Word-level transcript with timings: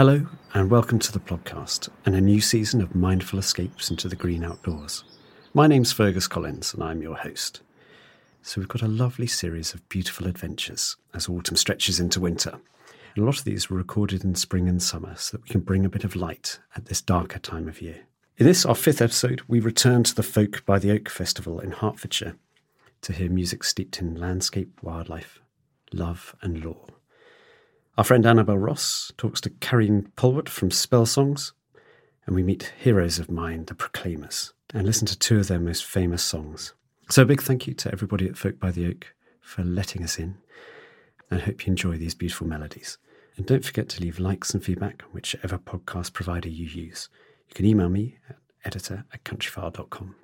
Hello, 0.00 0.26
and 0.54 0.70
welcome 0.70 0.98
to 0.98 1.12
the 1.12 1.20
podcast 1.20 1.90
and 2.06 2.14
a 2.14 2.22
new 2.22 2.40
season 2.40 2.80
of 2.80 2.94
mindful 2.94 3.38
escapes 3.38 3.90
into 3.90 4.08
the 4.08 4.16
green 4.16 4.42
outdoors. 4.42 5.04
My 5.52 5.66
name's 5.66 5.92
Fergus 5.92 6.26
Collins, 6.26 6.72
and 6.72 6.82
I'm 6.82 7.02
your 7.02 7.16
host. 7.16 7.60
So, 8.40 8.62
we've 8.62 8.68
got 8.68 8.80
a 8.80 8.88
lovely 8.88 9.26
series 9.26 9.74
of 9.74 9.86
beautiful 9.90 10.26
adventures 10.26 10.96
as 11.12 11.28
autumn 11.28 11.56
stretches 11.56 12.00
into 12.00 12.18
winter. 12.18 12.52
And 13.14 13.22
a 13.22 13.26
lot 13.26 13.36
of 13.36 13.44
these 13.44 13.68
were 13.68 13.76
recorded 13.76 14.24
in 14.24 14.34
spring 14.36 14.70
and 14.70 14.82
summer 14.82 15.14
so 15.16 15.36
that 15.36 15.42
we 15.42 15.50
can 15.50 15.60
bring 15.60 15.84
a 15.84 15.90
bit 15.90 16.04
of 16.04 16.16
light 16.16 16.60
at 16.74 16.86
this 16.86 17.02
darker 17.02 17.38
time 17.38 17.68
of 17.68 17.82
year. 17.82 18.06
In 18.38 18.46
this, 18.46 18.64
our 18.64 18.74
fifth 18.74 19.02
episode, 19.02 19.42
we 19.48 19.60
return 19.60 20.02
to 20.04 20.14
the 20.14 20.22
Folk 20.22 20.64
by 20.64 20.78
the 20.78 20.92
Oak 20.92 21.10
Festival 21.10 21.60
in 21.60 21.72
Hertfordshire 21.72 22.36
to 23.02 23.12
hear 23.12 23.28
music 23.28 23.64
steeped 23.64 24.00
in 24.00 24.14
landscape, 24.14 24.80
wildlife, 24.82 25.42
love, 25.92 26.34
and 26.40 26.64
lore. 26.64 26.86
Our 28.00 28.04
friend 28.04 28.24
Annabel 28.24 28.56
Ross 28.56 29.12
talks 29.18 29.42
to 29.42 29.50
Karine 29.50 30.10
Polwart 30.16 30.48
from 30.48 30.70
Spell 30.70 31.04
Songs, 31.04 31.52
and 32.24 32.34
we 32.34 32.42
meet 32.42 32.72
heroes 32.78 33.18
of 33.18 33.30
mine, 33.30 33.66
the 33.66 33.74
Proclaimers, 33.74 34.54
and 34.72 34.86
listen 34.86 35.06
to 35.06 35.18
two 35.18 35.38
of 35.38 35.48
their 35.48 35.60
most 35.60 35.84
famous 35.84 36.22
songs. 36.22 36.72
So 37.10 37.20
a 37.20 37.26
big 37.26 37.42
thank 37.42 37.66
you 37.66 37.74
to 37.74 37.92
everybody 37.92 38.26
at 38.26 38.38
Folk 38.38 38.58
by 38.58 38.70
the 38.70 38.86
Oak 38.86 39.14
for 39.42 39.62
letting 39.64 40.02
us 40.02 40.18
in, 40.18 40.38
and 41.30 41.42
I 41.42 41.44
hope 41.44 41.66
you 41.66 41.72
enjoy 41.72 41.98
these 41.98 42.14
beautiful 42.14 42.46
melodies. 42.46 42.96
And 43.36 43.44
don't 43.44 43.66
forget 43.66 43.90
to 43.90 44.00
leave 44.00 44.18
likes 44.18 44.54
and 44.54 44.64
feedback 44.64 45.02
on 45.04 45.10
whichever 45.10 45.58
podcast 45.58 46.14
provider 46.14 46.48
you 46.48 46.64
use. 46.64 47.10
You 47.50 47.54
can 47.54 47.66
email 47.66 47.90
me 47.90 48.16
at 48.30 48.38
editor 48.64 49.04
at 49.12 49.24
countryfile.com. 49.24 50.14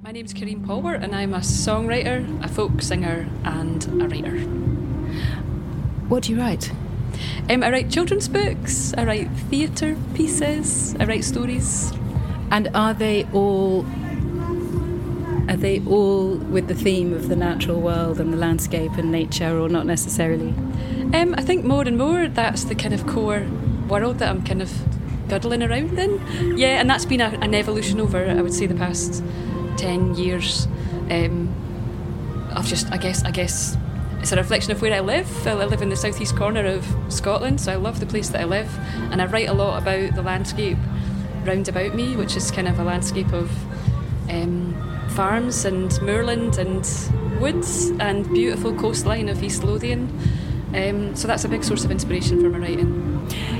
My 0.00 0.12
name's 0.12 0.32
Karine 0.32 0.64
Polwart, 0.64 1.02
and 1.02 1.16
I'm 1.16 1.34
a 1.34 1.38
songwriter, 1.38 2.44
a 2.44 2.46
folk 2.46 2.80
singer, 2.80 3.28
and 3.42 3.84
a 4.00 4.06
writer. 4.06 4.85
What 6.08 6.22
do 6.22 6.32
you 6.32 6.38
write? 6.38 6.70
Um, 7.50 7.62
I 7.62 7.70
write 7.70 7.90
children's 7.90 8.28
books, 8.28 8.94
I 8.96 9.04
write 9.04 9.30
theatre 9.50 9.96
pieces, 10.14 10.94
I 11.00 11.04
write 11.04 11.24
stories. 11.24 11.92
And 12.50 12.68
are 12.74 12.94
they 12.94 13.24
all 13.32 13.84
are 15.48 15.56
they 15.56 15.80
all 15.86 16.36
with 16.36 16.68
the 16.68 16.74
theme 16.74 17.12
of 17.12 17.28
the 17.28 17.36
natural 17.36 17.80
world 17.80 18.20
and 18.20 18.32
the 18.32 18.36
landscape 18.36 18.92
and 18.92 19.10
nature 19.10 19.58
or 19.58 19.68
not 19.68 19.86
necessarily? 19.86 20.50
Um, 21.14 21.34
I 21.36 21.42
think 21.42 21.64
more 21.64 21.82
and 21.82 21.98
more 21.98 22.28
that's 22.28 22.64
the 22.64 22.74
kind 22.74 22.94
of 22.94 23.06
core 23.06 23.46
world 23.88 24.18
that 24.18 24.28
I'm 24.28 24.44
kind 24.44 24.62
of 24.62 24.72
girdling 25.28 25.62
around 25.62 25.98
in. 25.98 26.56
Yeah, 26.56 26.80
and 26.80 26.88
that's 26.88 27.04
been 27.04 27.20
a, 27.20 27.28
an 27.40 27.54
evolution 27.54 28.00
over, 28.00 28.28
I 28.28 28.42
would 28.42 28.54
say, 28.54 28.66
the 28.66 28.74
past 28.74 29.24
10 29.76 30.14
years. 30.14 30.66
Um, 31.10 31.52
I've 32.52 32.66
just, 32.66 32.90
I 32.92 32.96
guess, 32.96 33.24
I 33.24 33.30
guess 33.30 33.76
it's 34.26 34.32
a 34.32 34.36
reflection 34.36 34.72
of 34.72 34.82
where 34.82 34.92
I 34.92 34.98
live. 34.98 35.46
I 35.46 35.54
live 35.54 35.82
in 35.82 35.88
the 35.88 35.94
southeast 35.94 36.34
corner 36.34 36.66
of 36.66 36.84
Scotland, 37.08 37.60
so 37.60 37.72
I 37.72 37.76
love 37.76 38.00
the 38.00 38.06
place 38.06 38.28
that 38.30 38.40
I 38.40 38.44
live, 38.44 38.68
and 39.12 39.22
I 39.22 39.26
write 39.26 39.48
a 39.48 39.52
lot 39.52 39.80
about 39.80 40.16
the 40.16 40.22
landscape 40.22 40.78
round 41.44 41.68
about 41.68 41.94
me, 41.94 42.16
which 42.16 42.34
is 42.34 42.50
kind 42.50 42.66
of 42.66 42.80
a 42.80 42.82
landscape 42.82 43.32
of 43.32 43.48
um, 44.28 44.74
farms 45.10 45.64
and 45.64 46.02
moorland 46.02 46.58
and 46.58 46.84
woods 47.40 47.90
and 48.00 48.28
beautiful 48.34 48.74
coastline 48.74 49.28
of 49.28 49.40
East 49.44 49.62
Lothian. 49.62 50.08
Um, 50.74 51.14
so 51.14 51.28
that's 51.28 51.44
a 51.44 51.48
big 51.48 51.62
source 51.62 51.84
of 51.84 51.92
inspiration 51.92 52.40
for 52.40 52.48
my 52.48 52.58
writing. 52.58 53.05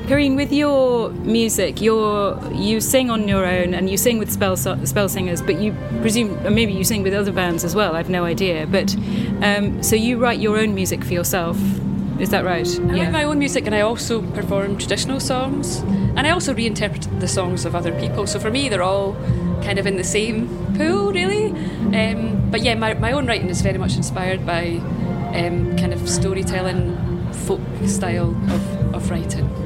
Karine, 0.06 0.36
with 0.36 0.52
your 0.52 1.10
music, 1.10 1.80
you 1.80 2.38
you 2.52 2.80
sing 2.80 3.10
on 3.10 3.26
your 3.26 3.44
own 3.44 3.74
and 3.74 3.90
you 3.90 3.96
sing 3.96 4.18
with 4.18 4.30
spell 4.30 4.56
spell 4.56 5.08
singers, 5.08 5.42
but 5.42 5.60
you 5.60 5.74
presume 6.00 6.54
maybe 6.54 6.72
you 6.72 6.84
sing 6.84 7.02
with 7.02 7.12
other 7.12 7.32
bands 7.32 7.64
as 7.64 7.74
well. 7.74 7.96
I've 7.96 8.08
no 8.08 8.24
idea, 8.24 8.68
but 8.68 8.94
um, 9.42 9.82
so 9.82 9.96
you 9.96 10.18
write 10.18 10.38
your 10.38 10.58
own 10.58 10.76
music 10.76 11.02
for 11.02 11.12
yourself. 11.12 11.58
Is 12.20 12.30
that 12.30 12.44
right? 12.44 12.66
I 12.66 12.94
yeah. 12.94 13.02
write 13.02 13.12
my 13.12 13.24
own 13.24 13.40
music 13.40 13.66
and 13.66 13.74
I 13.74 13.80
also 13.80 14.22
perform 14.32 14.78
traditional 14.78 15.18
songs 15.18 15.80
and 16.16 16.20
I 16.20 16.30
also 16.30 16.54
reinterpret 16.54 17.20
the 17.20 17.28
songs 17.28 17.64
of 17.64 17.74
other 17.74 17.92
people. 18.00 18.26
So 18.26 18.38
for 18.38 18.50
me, 18.50 18.68
they're 18.68 18.82
all 18.82 19.14
kind 19.62 19.78
of 19.78 19.86
in 19.86 19.96
the 19.96 20.04
same 20.04 20.48
pool, 20.76 21.12
really. 21.12 21.50
Um, 21.92 22.48
but 22.50 22.62
yeah, 22.62 22.74
my, 22.74 22.94
my 22.94 23.12
own 23.12 23.26
writing 23.26 23.48
is 23.48 23.60
very 23.60 23.76
much 23.76 23.96
inspired 23.96 24.46
by 24.46 24.80
um, 25.34 25.76
kind 25.76 25.92
of 25.92 26.08
storytelling, 26.08 26.96
folk 27.32 27.60
style 27.86 28.30
of, 28.50 28.94
of 28.94 29.10
writing. 29.10 29.65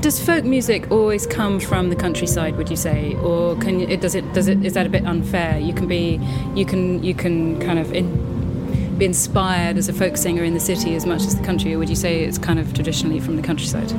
And 0.00 0.04
does 0.04 0.18
folk 0.18 0.46
music 0.46 0.90
always 0.90 1.26
come 1.26 1.60
from 1.60 1.90
the 1.90 1.94
countryside? 1.94 2.56
Would 2.56 2.70
you 2.70 2.76
say, 2.76 3.16
or 3.16 3.54
can 3.56 3.82
it 3.82 4.00
does 4.00 4.14
it 4.14 4.32
does 4.32 4.48
it 4.48 4.64
is 4.64 4.72
that 4.72 4.86
a 4.86 4.88
bit 4.88 5.04
unfair? 5.04 5.58
You 5.58 5.74
can 5.74 5.86
be 5.86 6.18
you 6.54 6.64
can 6.64 7.02
you 7.04 7.12
can 7.12 7.60
kind 7.60 7.78
of 7.78 7.92
in, 7.92 8.96
be 8.96 9.04
inspired 9.04 9.76
as 9.76 9.90
a 9.90 9.92
folk 9.92 10.16
singer 10.16 10.42
in 10.42 10.54
the 10.54 10.60
city 10.60 10.94
as 10.94 11.04
much 11.04 11.20
as 11.24 11.36
the 11.36 11.44
country, 11.44 11.74
or 11.74 11.78
would 11.78 11.90
you 11.90 11.96
say 11.96 12.24
it's 12.24 12.38
kind 12.38 12.58
of 12.58 12.72
traditionally 12.72 13.20
from 13.20 13.36
the 13.36 13.42
countryside? 13.42 13.92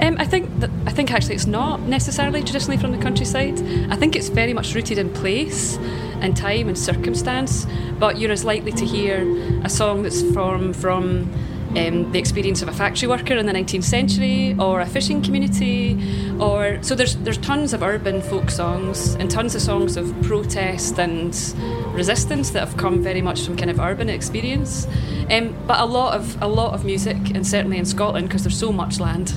Um, 0.00 0.14
I 0.20 0.24
think 0.24 0.60
that 0.60 0.70
I 0.86 0.92
think 0.92 1.10
actually 1.10 1.34
it's 1.34 1.48
not 1.48 1.80
necessarily 1.80 2.44
traditionally 2.44 2.76
from 2.76 2.92
the 2.92 3.02
countryside. 3.02 3.58
I 3.90 3.96
think 3.96 4.14
it's 4.14 4.28
very 4.28 4.54
much 4.54 4.72
rooted 4.76 4.98
in 4.98 5.12
place 5.12 5.78
and 6.20 6.36
time 6.36 6.68
and 6.68 6.78
circumstance. 6.78 7.66
But 7.98 8.20
you're 8.20 8.30
as 8.30 8.44
likely 8.44 8.70
to 8.70 8.86
hear 8.86 9.26
a 9.64 9.68
song 9.68 10.04
that's 10.04 10.22
from 10.30 10.72
from 10.72 11.28
um, 11.76 12.10
the 12.12 12.18
experience 12.18 12.62
of 12.62 12.68
a 12.68 12.72
factory 12.72 13.08
worker 13.08 13.34
in 13.34 13.46
the 13.46 13.52
19th 13.52 13.84
century 13.84 14.56
or 14.58 14.80
a 14.80 14.86
fishing 14.86 15.22
community 15.22 15.96
or 16.40 16.82
so 16.82 16.94
there's 16.94 17.16
there's 17.16 17.38
tons 17.38 17.72
of 17.72 17.82
urban 17.82 18.20
folk 18.20 18.50
songs 18.50 19.14
and 19.14 19.30
tons 19.30 19.54
of 19.54 19.62
songs 19.62 19.96
of 19.96 20.14
protest 20.22 20.98
and 20.98 21.54
resistance 21.94 22.50
that 22.50 22.66
have 22.66 22.76
come 22.76 23.02
very 23.02 23.22
much 23.22 23.42
from 23.42 23.56
kind 23.56 23.70
of 23.70 23.78
urban 23.78 24.08
experience. 24.08 24.86
Um, 25.30 25.56
but 25.66 25.78
a 25.80 25.84
lot 25.84 26.14
of 26.14 26.40
a 26.42 26.48
lot 26.48 26.74
of 26.74 26.84
music 26.84 27.16
and 27.34 27.46
certainly 27.46 27.78
in 27.78 27.84
Scotland 27.84 28.28
because 28.28 28.42
there's 28.42 28.58
so 28.58 28.72
much 28.72 28.98
land 28.98 29.32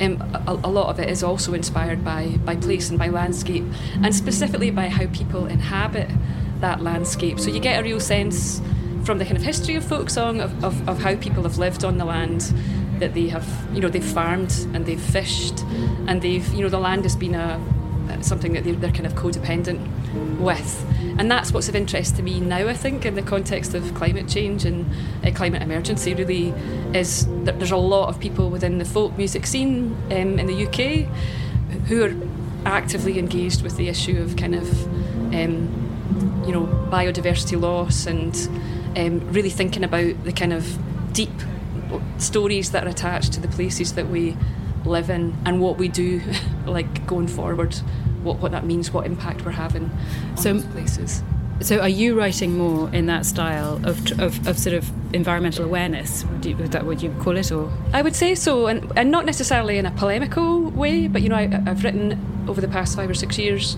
um, 0.00 0.20
a, 0.46 0.52
a, 0.64 0.70
lot 0.70 0.88
of 0.88 0.98
it 0.98 1.08
is 1.08 1.22
also 1.22 1.54
inspired 1.54 2.04
by 2.04 2.28
by 2.44 2.56
place 2.56 2.90
and 2.90 2.98
by 2.98 3.08
landscape 3.08 3.64
and 4.02 4.14
specifically 4.14 4.70
by 4.70 4.88
how 4.88 5.06
people 5.08 5.46
inhabit 5.46 6.10
that 6.60 6.80
landscape. 6.82 7.38
So 7.38 7.50
you 7.50 7.60
get 7.60 7.78
a 7.78 7.82
real 7.82 8.00
sense 8.00 8.60
from 9.04 9.18
the 9.18 9.24
kind 9.24 9.36
of 9.36 9.42
history 9.42 9.74
of 9.76 9.84
folk 9.84 10.10
song, 10.10 10.40
of, 10.40 10.64
of, 10.64 10.88
of 10.88 11.00
how 11.00 11.14
people 11.16 11.42
have 11.42 11.58
lived 11.58 11.84
on 11.84 11.98
the 11.98 12.04
land 12.04 12.52
that 12.98 13.14
they 13.14 13.28
have, 13.28 13.46
you 13.72 13.80
know, 13.80 13.88
they've 13.88 14.04
farmed 14.04 14.52
and 14.72 14.86
they've 14.86 15.00
fished 15.00 15.60
and 16.06 16.22
they've, 16.22 16.46
you 16.54 16.62
know, 16.62 16.68
the 16.68 16.78
land 16.78 17.02
has 17.02 17.16
been 17.16 17.34
a 17.34 17.60
something 18.20 18.52
that 18.54 18.64
they're, 18.64 18.74
they're 18.74 18.92
kind 18.92 19.06
of 19.06 19.14
codependent 19.14 19.86
with. 20.38 20.86
And 21.18 21.30
that's 21.30 21.52
what's 21.52 21.68
of 21.68 21.76
interest 21.76 22.16
to 22.16 22.22
me 22.22 22.40
now, 22.40 22.68
I 22.68 22.74
think, 22.74 23.04
in 23.04 23.14
the 23.14 23.22
context 23.22 23.74
of 23.74 23.94
climate 23.94 24.28
change 24.28 24.64
and 24.64 24.90
uh, 25.24 25.30
climate 25.30 25.62
emergency, 25.62 26.14
really, 26.14 26.48
is 26.92 27.26
that 27.44 27.58
there's 27.58 27.70
a 27.70 27.76
lot 27.76 28.08
of 28.08 28.18
people 28.18 28.50
within 28.50 28.78
the 28.78 28.84
folk 28.84 29.16
music 29.16 29.46
scene 29.46 29.96
um, 30.10 30.38
in 30.38 30.46
the 30.46 30.66
UK 30.66 31.08
who 31.86 32.04
are 32.04 32.14
actively 32.66 33.18
engaged 33.18 33.62
with 33.62 33.76
the 33.76 33.88
issue 33.88 34.20
of 34.20 34.36
kind 34.36 34.54
of, 34.54 34.86
um, 35.34 36.42
you 36.46 36.52
know, 36.52 36.66
biodiversity 36.90 37.60
loss 37.60 38.06
and 38.06 38.34
um, 38.96 39.20
really 39.32 39.50
thinking 39.50 39.84
about 39.84 40.24
the 40.24 40.32
kind 40.32 40.52
of 40.52 40.78
deep 41.12 41.30
stories 42.18 42.70
that 42.72 42.84
are 42.84 42.90
attached 42.90 43.32
to 43.34 43.40
the 43.40 43.48
places 43.48 43.94
that 43.94 44.08
we 44.08 44.36
live 44.84 45.10
in 45.10 45.36
and 45.44 45.60
what 45.60 45.78
we 45.78 45.88
do, 45.88 46.20
like 46.66 47.06
going 47.06 47.28
forward, 47.28 47.74
what, 48.22 48.38
what 48.38 48.52
that 48.52 48.64
means, 48.64 48.92
what 48.92 49.06
impact 49.06 49.44
we're 49.44 49.52
having 49.52 49.90
on 50.30 50.36
so, 50.36 50.52
those 50.52 50.64
places. 50.66 51.22
So, 51.60 51.80
are 51.80 51.88
you 51.88 52.18
writing 52.18 52.58
more 52.58 52.92
in 52.92 53.06
that 53.06 53.24
style 53.24 53.80
of, 53.86 54.20
of, 54.20 54.46
of 54.46 54.58
sort 54.58 54.74
of 54.74 54.90
environmental 55.14 55.64
awareness? 55.64 56.24
Would, 56.24 56.44
you, 56.44 56.56
would 56.56 56.72
that 56.72 56.84
would 56.84 57.00
you 57.00 57.14
call 57.20 57.36
it, 57.36 57.52
or 57.52 57.72
I 57.92 58.02
would 58.02 58.16
say 58.16 58.34
so, 58.34 58.66
and, 58.66 58.90
and 58.96 59.10
not 59.10 59.24
necessarily 59.24 59.78
in 59.78 59.86
a 59.86 59.92
polemical 59.92 60.70
way, 60.70 61.06
but 61.06 61.22
you 61.22 61.28
know, 61.28 61.36
I, 61.36 61.62
I've 61.66 61.84
written 61.84 62.44
over 62.48 62.60
the 62.60 62.68
past 62.68 62.96
five 62.96 63.08
or 63.08 63.14
six 63.14 63.38
years 63.38 63.76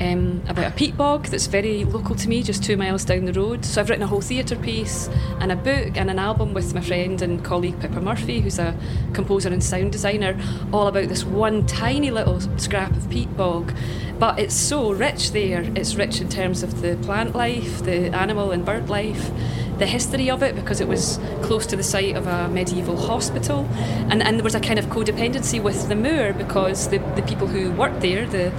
um, 0.00 0.42
about 0.48 0.72
a 0.72 0.74
peat 0.74 0.96
bog 0.96 1.26
that's 1.26 1.46
very 1.46 1.84
local 1.84 2.14
to 2.16 2.28
me, 2.28 2.42
just 2.42 2.62
two 2.64 2.76
miles 2.76 3.04
down 3.04 3.24
the 3.24 3.32
road. 3.32 3.64
So 3.64 3.80
I've 3.80 3.88
written 3.88 4.02
a 4.02 4.06
whole 4.06 4.20
theatre 4.20 4.56
piece 4.56 5.08
and 5.40 5.52
a 5.52 5.56
book 5.56 5.96
and 5.96 6.10
an 6.10 6.18
album 6.18 6.54
with 6.54 6.74
my 6.74 6.80
friend 6.80 7.20
and 7.22 7.44
colleague 7.44 7.80
Pippa 7.80 8.00
Murphy, 8.00 8.40
who's 8.40 8.58
a 8.58 8.76
composer 9.12 9.50
and 9.50 9.62
sound 9.62 9.92
designer, 9.92 10.38
all 10.72 10.86
about 10.86 11.08
this 11.08 11.24
one 11.24 11.66
tiny 11.66 12.10
little 12.10 12.40
scrap 12.58 12.90
of 12.92 13.08
peat 13.10 13.34
bog. 13.36 13.72
But 14.18 14.38
it's 14.38 14.54
so 14.54 14.92
rich 14.92 15.32
there. 15.32 15.62
It's 15.74 15.96
rich 15.96 16.20
in 16.20 16.28
terms 16.28 16.62
of 16.62 16.80
the 16.80 16.96
plant 17.02 17.34
life, 17.34 17.82
the 17.84 18.14
animal 18.14 18.52
and 18.52 18.64
bird 18.64 18.88
life 18.88 19.30
the 19.78 19.86
history 19.86 20.30
of 20.30 20.42
it 20.42 20.54
because 20.54 20.80
it 20.80 20.88
was 20.88 21.18
close 21.42 21.66
to 21.66 21.76
the 21.76 21.82
site 21.82 22.16
of 22.16 22.26
a 22.26 22.48
medieval 22.48 22.96
hospital. 22.96 23.68
And, 24.10 24.22
and 24.22 24.38
there 24.38 24.44
was 24.44 24.54
a 24.54 24.60
kind 24.60 24.78
of 24.78 24.86
codependency 24.86 25.62
with 25.62 25.88
the 25.88 25.96
moor 25.96 26.32
because 26.32 26.88
the, 26.88 26.98
the 27.16 27.22
people 27.22 27.46
who 27.46 27.72
worked 27.72 28.00
there, 28.00 28.26
the, 28.26 28.52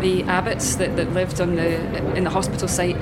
the 0.00 0.22
abbots 0.24 0.76
that, 0.76 0.96
that 0.96 1.12
lived 1.12 1.40
on 1.40 1.56
the, 1.56 2.16
in 2.16 2.24
the 2.24 2.30
hospital 2.30 2.68
site, 2.68 2.96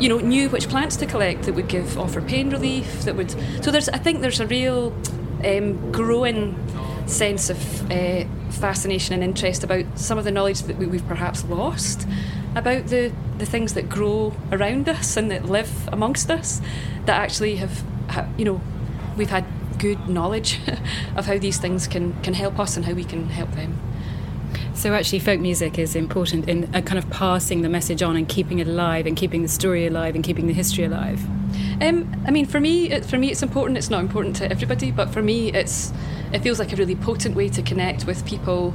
you 0.00 0.08
know, 0.08 0.18
knew 0.18 0.48
which 0.48 0.68
plants 0.68 0.96
to 0.96 1.06
collect 1.06 1.42
that 1.44 1.54
would 1.54 1.68
give 1.68 1.98
offer 1.98 2.20
pain 2.20 2.50
relief, 2.50 3.02
that 3.02 3.16
would. 3.16 3.30
So 3.64 3.70
there's, 3.70 3.88
I 3.88 3.98
think 3.98 4.20
there's 4.20 4.40
a 4.40 4.46
real 4.46 4.94
um, 5.44 5.92
growing 5.92 6.56
sense 7.06 7.50
of 7.50 7.90
uh, 7.90 8.24
fascination 8.50 9.14
and 9.14 9.22
interest 9.22 9.62
about 9.62 9.84
some 9.98 10.18
of 10.18 10.24
the 10.24 10.30
knowledge 10.30 10.62
that 10.62 10.76
we, 10.76 10.86
have 10.86 11.06
perhaps 11.06 11.44
lost 11.44 12.06
about 12.56 12.86
the, 12.86 13.12
the 13.38 13.46
things 13.46 13.74
that 13.74 13.88
grow 13.88 14.34
around 14.50 14.88
us 14.88 15.16
and 15.16 15.30
that 15.30 15.44
live 15.44 15.88
amongst 15.92 16.30
us 16.30 16.60
that 17.04 17.20
actually 17.20 17.56
have, 17.56 17.84
have 18.08 18.28
you 18.38 18.44
know, 18.44 18.60
we've 19.16 19.30
had 19.30 19.44
good 19.78 20.08
knowledge 20.08 20.58
of 21.16 21.26
how 21.26 21.38
these 21.38 21.58
things 21.58 21.86
can, 21.86 22.20
can 22.22 22.34
help 22.34 22.58
us 22.58 22.76
and 22.76 22.86
how 22.86 22.94
we 22.94 23.04
can 23.04 23.28
help 23.28 23.52
them. 23.52 23.78
So 24.74 24.94
actually, 24.94 25.20
folk 25.20 25.40
music 25.40 25.78
is 25.78 25.94
important 25.94 26.48
in 26.48 26.74
a 26.74 26.82
kind 26.82 26.98
of 26.98 27.08
passing 27.10 27.62
the 27.62 27.68
message 27.68 28.02
on 28.02 28.16
and 28.16 28.28
keeping 28.28 28.58
it 28.58 28.66
alive 28.66 29.06
and 29.06 29.16
keeping 29.16 29.42
the 29.42 29.48
story 29.48 29.86
alive 29.86 30.14
and 30.14 30.24
keeping 30.24 30.46
the 30.46 30.52
history 30.52 30.84
alive. 30.84 31.24
Um, 31.80 32.14
I 32.26 32.30
mean, 32.30 32.46
for 32.46 32.60
me, 32.60 32.90
it, 32.90 33.04
for 33.04 33.18
me, 33.18 33.30
it's 33.30 33.42
important. 33.42 33.78
It's 33.78 33.90
not 33.90 34.00
important 34.00 34.36
to 34.36 34.50
everybody, 34.50 34.90
but 34.90 35.10
for 35.10 35.22
me, 35.22 35.52
it's 35.52 35.92
it 36.32 36.40
feels 36.40 36.58
like 36.58 36.72
a 36.72 36.76
really 36.76 36.96
potent 36.96 37.36
way 37.36 37.48
to 37.50 37.62
connect 37.62 38.06
with 38.06 38.26
people 38.26 38.74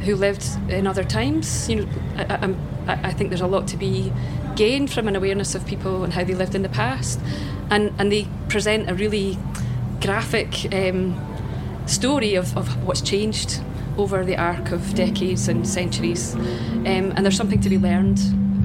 who 0.00 0.16
lived 0.16 0.44
in 0.68 0.86
other 0.86 1.04
times. 1.04 1.68
You 1.68 1.76
know, 1.76 1.88
I, 2.16 2.54
I, 2.86 3.00
I 3.08 3.12
think 3.12 3.30
there's 3.30 3.40
a 3.40 3.46
lot 3.46 3.68
to 3.68 3.76
be 3.76 4.12
gained 4.56 4.92
from 4.92 5.08
an 5.08 5.16
awareness 5.16 5.54
of 5.54 5.66
people 5.66 6.04
and 6.04 6.12
how 6.12 6.24
they 6.24 6.34
lived 6.34 6.54
in 6.54 6.62
the 6.62 6.68
past, 6.68 7.20
and 7.70 7.92
and 7.98 8.10
they 8.10 8.26
present 8.48 8.90
a 8.90 8.94
really 8.94 9.38
graphic 10.00 10.72
um, 10.72 11.18
story 11.86 12.34
of, 12.34 12.56
of 12.56 12.84
what's 12.86 13.00
changed 13.00 13.60
over 13.98 14.24
the 14.24 14.36
arc 14.36 14.70
of 14.70 14.94
decades 14.94 15.48
and 15.48 15.68
centuries. 15.68 16.34
Um, 16.34 17.12
and 17.14 17.18
there's 17.18 17.36
something 17.36 17.60
to 17.60 17.68
be 17.68 17.78
learned 17.78 18.18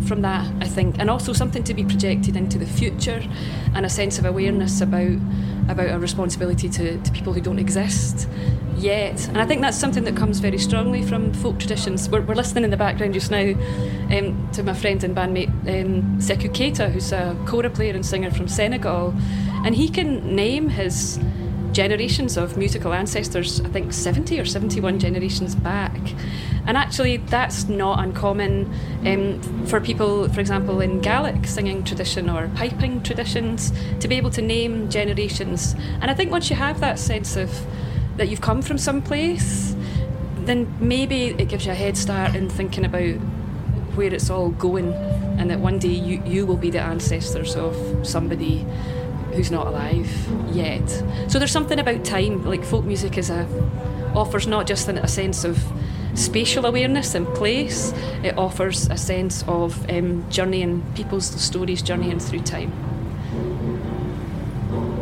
from 0.07 0.21
that, 0.21 0.49
I 0.61 0.67
think, 0.67 0.97
and 0.99 1.09
also 1.09 1.33
something 1.33 1.63
to 1.63 1.73
be 1.73 1.83
projected 1.83 2.35
into 2.35 2.57
the 2.57 2.65
future 2.65 3.21
and 3.73 3.85
a 3.85 3.89
sense 3.89 4.19
of 4.19 4.25
awareness 4.25 4.81
about 4.81 5.17
about 5.67 5.89
a 5.89 5.97
responsibility 5.97 6.69
to, 6.69 7.01
to 7.01 7.11
people 7.11 7.33
who 7.33 7.41
don't 7.41 7.57
exist 7.57 8.29
yet. 8.77 9.27
And 9.27 9.37
I 9.37 9.45
think 9.45 9.61
that's 9.61 9.77
something 9.77 10.03
that 10.03 10.15
comes 10.15 10.39
very 10.39 10.57
strongly 10.57 11.03
from 11.03 11.33
folk 11.33 11.59
traditions. 11.59 12.09
We're, 12.09 12.21
we're 12.21 12.35
listening 12.35 12.63
in 12.63 12.69
the 12.69 12.77
background 12.77 13.13
just 13.13 13.31
now 13.31 13.53
um, 14.15 14.49
to 14.53 14.63
my 14.63 14.73
friend 14.73 15.03
and 15.03 15.15
bandmate 15.15 15.49
um, 15.67 16.19
Sekou 16.19 16.49
Keita, 16.53 16.91
who's 16.91 17.11
a 17.11 17.35
kora 17.45 17.69
player 17.69 17.93
and 17.93 18.05
singer 18.05 18.31
from 18.31 18.47
Senegal, 18.47 19.13
and 19.63 19.75
he 19.75 19.89
can 19.89 20.35
name 20.35 20.69
his 20.69 21.19
generations 21.75 22.37
of 22.37 22.55
musical 22.57 22.93
ancestors, 22.93 23.59
I 23.59 23.67
think 23.67 23.91
70 23.91 24.39
or 24.39 24.45
71 24.45 24.97
generations 24.97 25.55
back. 25.55 25.99
And 26.67 26.77
actually, 26.77 27.17
that's 27.17 27.67
not 27.67 27.99
uncommon 27.99 28.73
um, 29.05 29.65
for 29.67 29.79
people, 29.81 30.29
for 30.29 30.39
example, 30.39 30.81
in 30.81 31.01
Gaelic 31.01 31.45
singing 31.45 31.83
tradition 31.83 32.29
or 32.29 32.49
piping 32.55 33.03
traditions, 33.03 33.71
to 33.99 34.07
be 34.07 34.15
able 34.15 34.31
to 34.31 34.41
name 34.41 34.89
generations. 34.89 35.75
And 36.01 36.09
I 36.09 36.13
think 36.13 36.31
once 36.31 36.49
you 36.49 36.55
have 36.55 36.79
that 36.79 36.97
sense 36.97 37.35
of 37.35 37.51
that 38.17 38.29
you've 38.29 38.41
come 38.41 38.61
from 38.61 38.77
some 38.77 39.01
place, 39.01 39.75
then 40.45 40.73
maybe 40.79 41.27
it 41.37 41.49
gives 41.49 41.65
you 41.65 41.71
a 41.71 41.75
head 41.75 41.97
start 41.97 42.35
in 42.35 42.49
thinking 42.49 42.85
about 42.85 43.15
where 43.95 44.13
it's 44.13 44.29
all 44.29 44.49
going 44.49 44.93
and 45.37 45.49
that 45.49 45.59
one 45.59 45.79
day 45.79 45.89
you, 45.89 46.21
you 46.25 46.45
will 46.45 46.57
be 46.57 46.69
the 46.69 46.79
ancestors 46.79 47.55
of 47.55 47.75
somebody 48.07 48.65
who's 49.33 49.51
not 49.51 49.67
alive 49.67 50.09
yet. 50.51 50.87
So 51.27 51.39
there's 51.39 51.51
something 51.51 51.79
about 51.79 52.05
time, 52.05 52.45
like 52.45 52.63
folk 52.63 52.85
music 52.85 53.17
is 53.17 53.29
a 53.29 53.47
offers 54.15 54.47
not 54.47 54.65
just 54.65 54.87
a 54.87 55.07
sense 55.07 55.43
of 55.43 55.61
spatial 56.13 56.65
awareness 56.65 57.15
and 57.15 57.27
place, 57.35 57.91
it 58.23 58.37
offers 58.37 58.87
a 58.87 58.97
sense 58.97 59.43
of 59.47 59.89
um, 59.89 60.25
journeying 60.29 60.81
people's 60.95 61.25
stories, 61.25 61.81
journeying 61.81 62.19
through 62.19 62.39
time. 62.39 62.71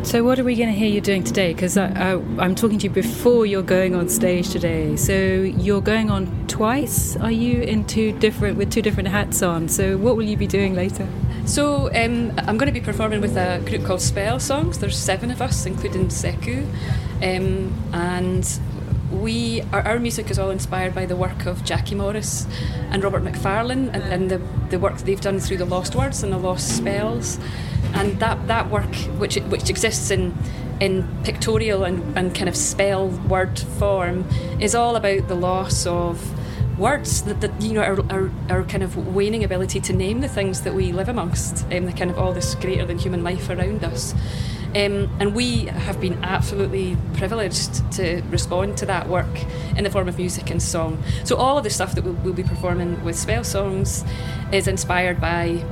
So, 0.03 0.21
what 0.23 0.37
are 0.37 0.43
we 0.43 0.55
going 0.55 0.67
to 0.69 0.77
hear 0.77 0.89
you 0.89 0.99
doing 0.99 1.23
today? 1.23 1.53
Because 1.53 1.77
I'm 1.77 2.55
talking 2.55 2.77
to 2.79 2.83
you 2.83 2.89
before 2.89 3.45
you're 3.45 3.63
going 3.63 3.95
on 3.95 4.09
stage 4.09 4.49
today. 4.49 4.97
So, 4.97 5.13
you're 5.13 5.81
going 5.81 6.11
on 6.11 6.47
twice. 6.47 7.15
Are 7.15 7.31
you 7.31 7.61
in 7.61 7.85
two 7.85 8.11
different 8.19 8.57
with 8.57 8.69
two 8.69 8.81
different 8.81 9.09
hats 9.09 9.41
on? 9.41 9.69
So, 9.69 9.97
what 9.97 10.17
will 10.17 10.23
you 10.23 10.35
be 10.35 10.45
doing 10.45 10.75
later? 10.75 11.07
So 11.45 11.87
um, 11.93 12.31
I'm 12.37 12.57
going 12.57 12.67
to 12.67 12.79
be 12.79 12.79
performing 12.79 13.19
with 13.19 13.35
a 13.35 13.61
group 13.65 13.83
called 13.83 14.01
Spell 14.01 14.39
Songs. 14.39 14.79
There's 14.79 14.97
seven 14.97 15.29
of 15.29 15.41
us, 15.41 15.65
including 15.65 16.07
Sekou, 16.07 16.65
um, 17.21 17.73
and 17.93 18.59
we 19.11 19.61
our, 19.73 19.81
our, 19.81 19.99
music 19.99 20.31
is 20.31 20.39
all 20.39 20.51
inspired 20.51 20.95
by 20.95 21.05
the 21.05 21.17
work 21.17 21.45
of 21.45 21.63
Jackie 21.65 21.95
Morris 21.95 22.47
and 22.91 23.03
Robert 23.03 23.23
Macfarlane 23.23 23.89
and, 23.89 24.03
and 24.03 24.31
the, 24.31 24.41
the 24.69 24.79
work 24.79 24.97
they've 24.99 25.19
done 25.19 25.39
through 25.39 25.57
the 25.57 25.65
Lost 25.65 25.95
Words 25.95 26.23
and 26.23 26.31
the 26.31 26.37
Lost 26.37 26.77
Spells, 26.77 27.37
and 27.93 28.19
that 28.19 28.47
that 28.47 28.69
work 28.69 28.93
which 29.17 29.35
which 29.35 29.69
exists 29.69 30.11
in 30.11 30.33
in 30.79 31.07
pictorial 31.23 31.83
and, 31.83 32.17
and 32.17 32.35
kind 32.35 32.49
of 32.49 32.55
spell 32.55 33.07
word 33.07 33.57
form 33.59 34.27
is 34.59 34.75
all 34.75 34.95
about 34.95 35.27
the 35.27 35.35
loss 35.35 35.85
of 35.85 36.33
words 36.77 37.21
that, 37.23 37.39
that 37.41 37.61
you 37.61 37.73
know 37.73 37.81
our, 37.81 38.31
our, 38.49 38.63
kind 38.63 38.81
of 38.83 39.15
waning 39.15 39.43
ability 39.43 39.79
to 39.79 39.93
name 39.93 40.21
the 40.21 40.27
things 40.27 40.61
that 40.61 40.73
we 40.73 40.91
live 40.91 41.07
amongst 41.07 41.63
um, 41.71 41.85
the 41.85 41.93
kind 41.93 42.09
of 42.09 42.17
all 42.17 42.33
this 42.33 42.55
greater 42.55 42.85
than 42.85 42.97
human 42.97 43.23
life 43.23 43.49
around 43.49 43.83
us. 43.83 44.13
Um, 44.75 45.07
and 45.19 45.35
we 45.35 45.65
have 45.65 46.01
been 46.01 46.23
absolutely 46.23 46.97
privileged 47.13 47.91
to 47.93 48.23
respond 48.29 48.75
to 48.77 48.87
that 48.87 49.07
work 49.07 49.43
in 49.77 49.83
the 49.83 49.91
form 49.91 50.09
of 50.09 50.17
music 50.17 50.49
and 50.49 50.59
song. 50.59 51.03
So 51.25 51.35
all 51.35 51.59
of 51.59 51.63
the 51.63 51.69
stuff 51.69 51.93
that 51.93 52.03
we'll, 52.03 52.15
we'll 52.15 52.33
be 52.33 52.43
performing 52.43 53.03
with 53.03 53.15
spell 53.15 53.43
songs 53.43 54.03
is 54.51 54.67
inspired 54.67 55.21
by 55.21 55.63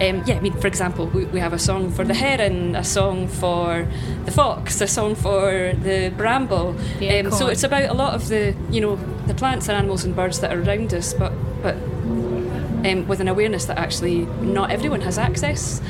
um, 0.00 0.22
yeah, 0.26 0.36
I 0.36 0.40
mean, 0.40 0.54
for 0.54 0.66
example, 0.66 1.06
we, 1.06 1.26
we 1.26 1.40
have 1.40 1.52
a 1.52 1.58
song 1.58 1.90
for 1.90 2.04
the 2.04 2.14
heron, 2.14 2.74
a 2.74 2.84
song 2.84 3.28
for 3.28 3.86
the 4.24 4.30
fox, 4.30 4.80
a 4.80 4.86
song 4.86 5.14
for 5.14 5.74
the 5.74 6.12
bramble. 6.16 6.74
Um, 7.02 7.30
so 7.30 7.48
it's 7.48 7.64
about 7.64 7.90
a 7.90 7.94
lot 7.94 8.14
of 8.14 8.28
the, 8.28 8.54
you 8.70 8.80
know, 8.80 8.96
the 9.26 9.34
plants 9.34 9.68
and 9.68 9.76
animals 9.76 10.04
and 10.04 10.16
birds 10.16 10.40
that 10.40 10.52
are 10.52 10.62
around 10.62 10.94
us, 10.94 11.12
but 11.12 11.32
but 11.62 11.74
um, 11.74 13.06
with 13.06 13.20
an 13.20 13.28
awareness 13.28 13.66
that 13.66 13.76
actually 13.76 14.24
not 14.40 14.70
everyone 14.70 15.02
has 15.02 15.18
access 15.18 15.82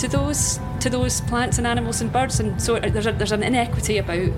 to 0.00 0.08
those 0.08 0.60
to 0.80 0.90
those 0.90 1.22
plants 1.22 1.56
and 1.56 1.66
animals 1.66 2.02
and 2.02 2.12
birds, 2.12 2.38
and 2.38 2.60
so 2.60 2.78
there's 2.78 3.06
a, 3.06 3.12
there's 3.12 3.32
an 3.32 3.42
inequity 3.42 3.96
about 3.96 4.30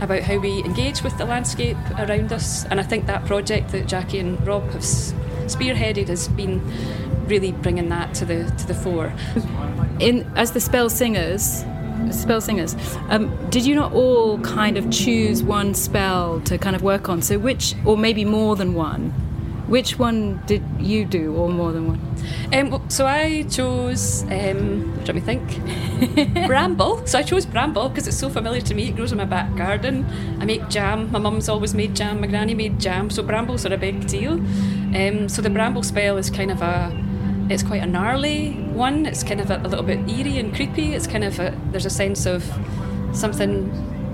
about 0.00 0.22
how 0.22 0.38
we 0.38 0.64
engage 0.64 1.02
with 1.02 1.16
the 1.18 1.24
landscape 1.24 1.76
around 1.98 2.32
us. 2.32 2.64
And 2.64 2.80
I 2.80 2.82
think 2.82 3.06
that 3.06 3.26
project 3.26 3.70
that 3.72 3.86
Jackie 3.86 4.18
and 4.18 4.44
Rob 4.46 4.64
have 4.70 4.82
spearheaded 4.82 6.08
has 6.08 6.28
been 6.28 6.60
really 7.26 7.52
bringing 7.52 7.88
that 7.88 8.14
to 8.14 8.24
the 8.24 8.44
to 8.58 8.66
the 8.66 8.74
fore. 8.74 9.12
In 10.00 10.30
as 10.36 10.52
the 10.52 10.60
spell 10.60 10.90
singers, 10.90 11.64
spell 12.10 12.40
singers. 12.40 12.76
Um, 13.08 13.34
did 13.50 13.64
you 13.64 13.74
not 13.74 13.92
all 13.92 14.38
kind 14.40 14.76
of 14.76 14.90
choose 14.90 15.42
one 15.42 15.74
spell 15.74 16.40
to 16.42 16.58
kind 16.58 16.76
of 16.76 16.82
work 16.82 17.08
on? 17.08 17.22
So 17.22 17.38
which, 17.38 17.74
or 17.84 17.96
maybe 17.96 18.24
more 18.24 18.56
than 18.56 18.74
one? 18.74 19.10
Which 19.68 19.98
one 19.98 20.42
did 20.44 20.62
you 20.78 21.06
do, 21.06 21.34
or 21.34 21.48
more 21.48 21.72
than 21.72 21.88
one? 21.88 22.00
Um, 22.52 22.84
so 22.90 23.06
I 23.06 23.44
chose, 23.44 24.22
um, 24.24 24.94
let 25.06 25.14
me 25.14 25.20
think, 25.22 25.42
bramble. 26.46 27.06
So 27.06 27.18
I 27.18 27.22
chose 27.22 27.46
bramble 27.46 27.88
because 27.88 28.06
it's 28.06 28.18
so 28.18 28.28
familiar 28.28 28.60
to 28.60 28.74
me. 28.74 28.88
It 28.88 28.96
grows 28.96 29.12
in 29.12 29.18
my 29.18 29.24
back 29.24 29.54
garden. 29.56 30.04
I 30.40 30.44
make 30.44 30.68
jam. 30.68 31.10
My 31.10 31.18
mum's 31.18 31.48
always 31.48 31.72
made 31.74 31.94
jam. 31.96 32.20
My 32.20 32.26
granny 32.26 32.54
made 32.54 32.78
jam. 32.78 33.08
So 33.08 33.22
brambles 33.22 33.64
are 33.64 33.72
a 33.72 33.78
big 33.78 34.06
deal. 34.06 34.34
Um, 34.34 35.28
so 35.30 35.40
the 35.40 35.48
bramble 35.48 35.82
spell 35.82 36.18
is 36.18 36.28
kind 36.28 36.50
of 36.50 36.60
a, 36.60 36.92
it's 37.50 37.62
quite 37.62 37.82
a 37.82 37.86
gnarly 37.86 38.52
one. 38.72 39.06
It's 39.06 39.22
kind 39.22 39.40
of 39.40 39.50
a, 39.50 39.58
a 39.58 39.68
little 39.68 39.84
bit 39.84 40.08
eerie 40.08 40.38
and 40.38 40.54
creepy. 40.54 40.94
It's 40.94 41.06
kind 41.06 41.24
of 41.24 41.38
a, 41.38 41.58
there's 41.70 41.86
a 41.86 41.90
sense 41.90 42.26
of 42.26 42.44
something 43.12 43.70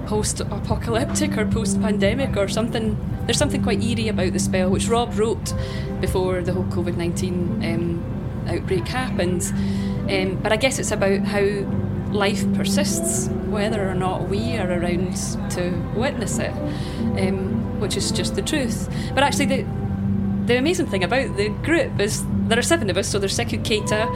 post-apocalyptic 0.06 1.36
or 1.36 1.44
post-pandemic 1.46 2.36
or 2.36 2.48
something. 2.48 2.96
There's 3.26 3.38
something 3.38 3.62
quite 3.62 3.82
eerie 3.82 4.08
about 4.08 4.32
the 4.32 4.38
spell, 4.38 4.70
which 4.70 4.88
Rob 4.88 5.18
wrote 5.18 5.52
before 6.00 6.40
the 6.40 6.52
whole 6.52 6.64
COVID 6.64 6.96
nineteen 6.96 7.62
um, 7.62 8.46
outbreak 8.48 8.88
happened. 8.88 9.42
Um, 10.10 10.40
but 10.42 10.52
I 10.52 10.56
guess 10.56 10.78
it's 10.78 10.92
about 10.92 11.20
how 11.20 11.44
life 12.10 12.50
persists, 12.54 13.28
whether 13.50 13.86
or 13.86 13.94
not 13.94 14.30
we 14.30 14.56
are 14.56 14.70
around 14.70 15.14
to 15.50 15.70
witness 15.94 16.38
it, 16.38 16.52
um, 17.20 17.78
which 17.80 17.98
is 17.98 18.10
just 18.10 18.34
the 18.34 18.40
truth. 18.40 18.88
But 19.14 19.24
actually, 19.24 19.46
the 19.46 19.66
the 20.48 20.56
amazing 20.56 20.86
thing 20.86 21.04
about 21.04 21.36
the 21.36 21.50
group 21.62 22.00
is 22.00 22.24
there 22.48 22.58
are 22.58 22.62
seven 22.62 22.88
of 22.88 22.96
us. 22.96 23.06
So 23.06 23.18
there's 23.18 23.38
Sekou 23.38 23.62
Keita, 23.62 24.06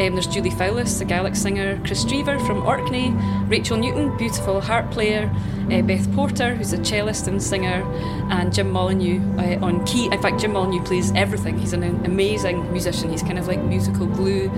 um, 0.00 0.14
there's 0.14 0.28
Julie 0.28 0.50
Fowlis, 0.50 1.00
a 1.00 1.04
Gaelic 1.04 1.34
singer, 1.34 1.80
Chris 1.84 2.04
Drever 2.04 2.44
from 2.46 2.64
Orkney, 2.64 3.10
Rachel 3.48 3.76
Newton, 3.76 4.16
beautiful 4.16 4.60
harp 4.60 4.88
player, 4.92 5.28
uh, 5.72 5.82
Beth 5.82 6.10
Porter, 6.14 6.54
who's 6.54 6.72
a 6.72 6.84
cellist 6.84 7.26
and 7.26 7.42
singer, 7.42 7.82
and 8.30 8.54
Jim 8.54 8.70
Molyneux 8.70 9.20
uh, 9.36 9.66
on 9.66 9.84
key. 9.84 10.06
In 10.06 10.22
fact, 10.22 10.40
Jim 10.40 10.52
Molyneux 10.52 10.84
plays 10.84 11.10
everything. 11.16 11.58
He's 11.58 11.72
an 11.72 11.82
amazing 12.06 12.70
musician. 12.70 13.10
He's 13.10 13.24
kind 13.24 13.38
of 13.38 13.48
like 13.48 13.60
musical 13.60 14.06
glue. 14.06 14.48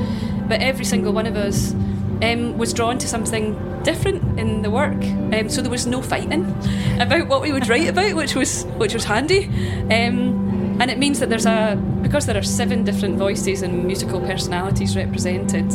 But 0.48 0.60
every 0.60 0.84
single 0.84 1.14
one 1.14 1.26
of 1.26 1.36
us 1.36 1.72
um, 2.20 2.58
was 2.58 2.74
drawn 2.74 2.98
to 2.98 3.08
something 3.08 3.56
different 3.84 4.38
in 4.38 4.60
the 4.60 4.70
work. 4.70 5.02
Um, 5.02 5.48
so 5.48 5.62
there 5.62 5.70
was 5.70 5.86
no 5.86 6.02
fighting 6.02 6.44
about 7.00 7.26
what 7.28 7.40
we 7.40 7.52
would 7.52 7.68
write 7.70 7.88
about, 7.88 8.16
which 8.16 8.34
was 8.34 8.64
which 8.76 8.92
was 8.92 9.04
handy. 9.04 9.46
Um, 9.90 10.41
and 10.82 10.90
it 10.90 10.98
means 10.98 11.20
that 11.20 11.28
there's 11.28 11.46
a 11.46 11.80
because 12.02 12.26
there 12.26 12.36
are 12.36 12.42
seven 12.42 12.82
different 12.82 13.16
voices 13.16 13.62
and 13.62 13.84
musical 13.84 14.20
personalities 14.20 14.96
represented. 14.96 15.70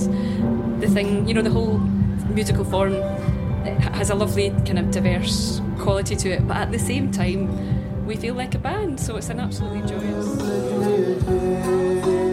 The 0.82 0.90
thing, 0.90 1.26
you 1.26 1.34
know, 1.34 1.42
the 1.42 1.50
whole 1.50 1.78
musical 2.28 2.66
form 2.66 2.92
has 3.96 4.10
a 4.10 4.16
lovely 4.16 4.50
kind 4.50 4.80
of 4.80 4.92
diverse 4.92 5.62
quality 5.80 6.18
to 6.18 6.32
it, 6.32 6.46
but 6.46 6.58
at 6.58 6.74
the 6.74 6.80
same 6.80 7.10
time, 7.10 8.06
we 8.06 8.18
feel 8.18 8.36
like 8.36 8.54
a 8.54 8.60
band, 8.60 9.00
so 9.00 9.16
it's 9.16 9.30
an 9.30 9.40
absolutely 9.40 9.88
joyous. 9.88 12.27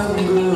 I'm. 0.00 0.49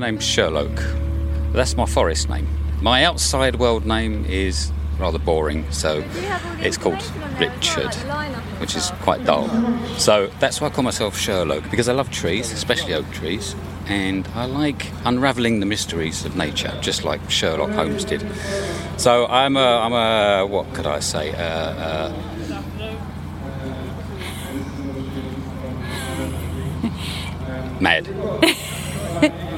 name's 0.00 0.24
Sherlock. 0.24 0.72
That's 1.52 1.76
my 1.76 1.86
forest 1.86 2.28
name. 2.28 2.48
My 2.80 3.04
outside 3.04 3.56
world 3.56 3.84
name 3.86 4.24
is 4.24 4.72
rather 4.98 5.18
boring, 5.18 5.70
so 5.70 6.02
it's 6.60 6.76
called 6.78 7.02
Richard, 7.38 7.94
which 8.60 8.74
is 8.74 8.90
quite 9.02 9.24
dull. 9.24 9.48
So 9.98 10.28
that's 10.40 10.60
why 10.60 10.68
I 10.68 10.70
call 10.70 10.84
myself 10.84 11.16
Sherlock, 11.16 11.70
because 11.70 11.88
I 11.88 11.92
love 11.92 12.10
trees, 12.10 12.50
especially 12.52 12.94
oak 12.94 13.10
trees, 13.12 13.54
and 13.86 14.26
I 14.34 14.46
like 14.46 14.86
unravelling 15.04 15.60
the 15.60 15.66
mysteries 15.66 16.24
of 16.24 16.34
nature, 16.34 16.76
just 16.80 17.04
like 17.04 17.30
Sherlock 17.30 17.70
Holmes 17.70 18.04
did. 18.04 18.24
So 18.96 19.26
I'm 19.26 19.56
a, 19.56 19.60
I'm 19.60 19.92
a 19.92 20.46
what 20.46 20.72
could 20.74 20.86
I 20.86 21.00
say? 21.00 21.32
Uh, 21.32 21.40
uh, 21.42 22.12
mad. 27.80 28.08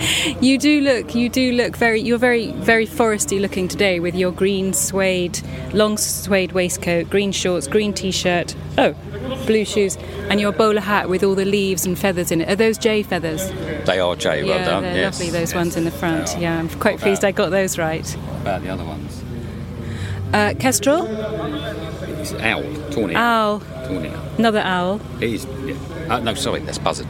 You 0.40 0.58
do 0.58 0.80
look. 0.80 1.14
You 1.14 1.28
do 1.28 1.52
look 1.52 1.76
very. 1.76 2.00
You're 2.00 2.18
very, 2.18 2.52
very 2.52 2.86
foresty 2.86 3.40
looking 3.40 3.68
today 3.68 4.00
with 4.00 4.14
your 4.14 4.32
green 4.32 4.72
suede, 4.72 5.40
long 5.72 5.96
suede 5.96 6.52
waistcoat, 6.52 7.08
green 7.10 7.30
shorts, 7.32 7.66
green 7.68 7.92
t-shirt. 7.92 8.56
Oh, 8.78 8.92
blue 9.46 9.64
shoes, 9.64 9.96
and 10.28 10.40
your 10.40 10.50
bowler 10.52 10.80
hat 10.80 11.08
with 11.08 11.22
all 11.22 11.34
the 11.34 11.44
leaves 11.44 11.86
and 11.86 11.96
feathers 11.98 12.32
in 12.32 12.40
it. 12.40 12.48
Are 12.50 12.56
those 12.56 12.78
jay 12.78 13.02
feathers? 13.02 13.50
They 13.86 14.00
are 14.00 14.16
Jay, 14.16 14.42
well 14.42 14.58
yeah, 14.58 14.64
done. 14.64 14.82
they're 14.82 14.96
yes. 14.96 15.20
lovely. 15.20 15.30
Those 15.30 15.50
yes. 15.50 15.54
ones 15.54 15.76
in 15.76 15.84
the 15.84 15.90
front. 15.92 16.36
Yeah, 16.38 16.58
I'm 16.58 16.68
quite 16.68 16.98
pleased 16.98 17.24
I 17.24 17.30
got 17.32 17.50
those 17.50 17.78
right. 17.78 18.06
what 18.08 18.40
about 18.42 18.62
the 18.62 18.68
other 18.70 18.84
ones? 18.84 19.22
Uh, 20.32 20.54
kestrel, 20.58 21.06
It's 22.20 22.32
owl, 22.34 22.62
tawny. 22.90 23.14
owl, 23.14 23.60
Tawny 23.60 24.08
owl. 24.08 24.22
another 24.38 24.60
owl. 24.60 24.98
He's 25.20 25.44
Yeah. 25.64 25.74
Uh, 26.08 26.18
no, 26.20 26.34
sorry, 26.34 26.60
that's 26.60 26.78
buzzard. 26.78 27.06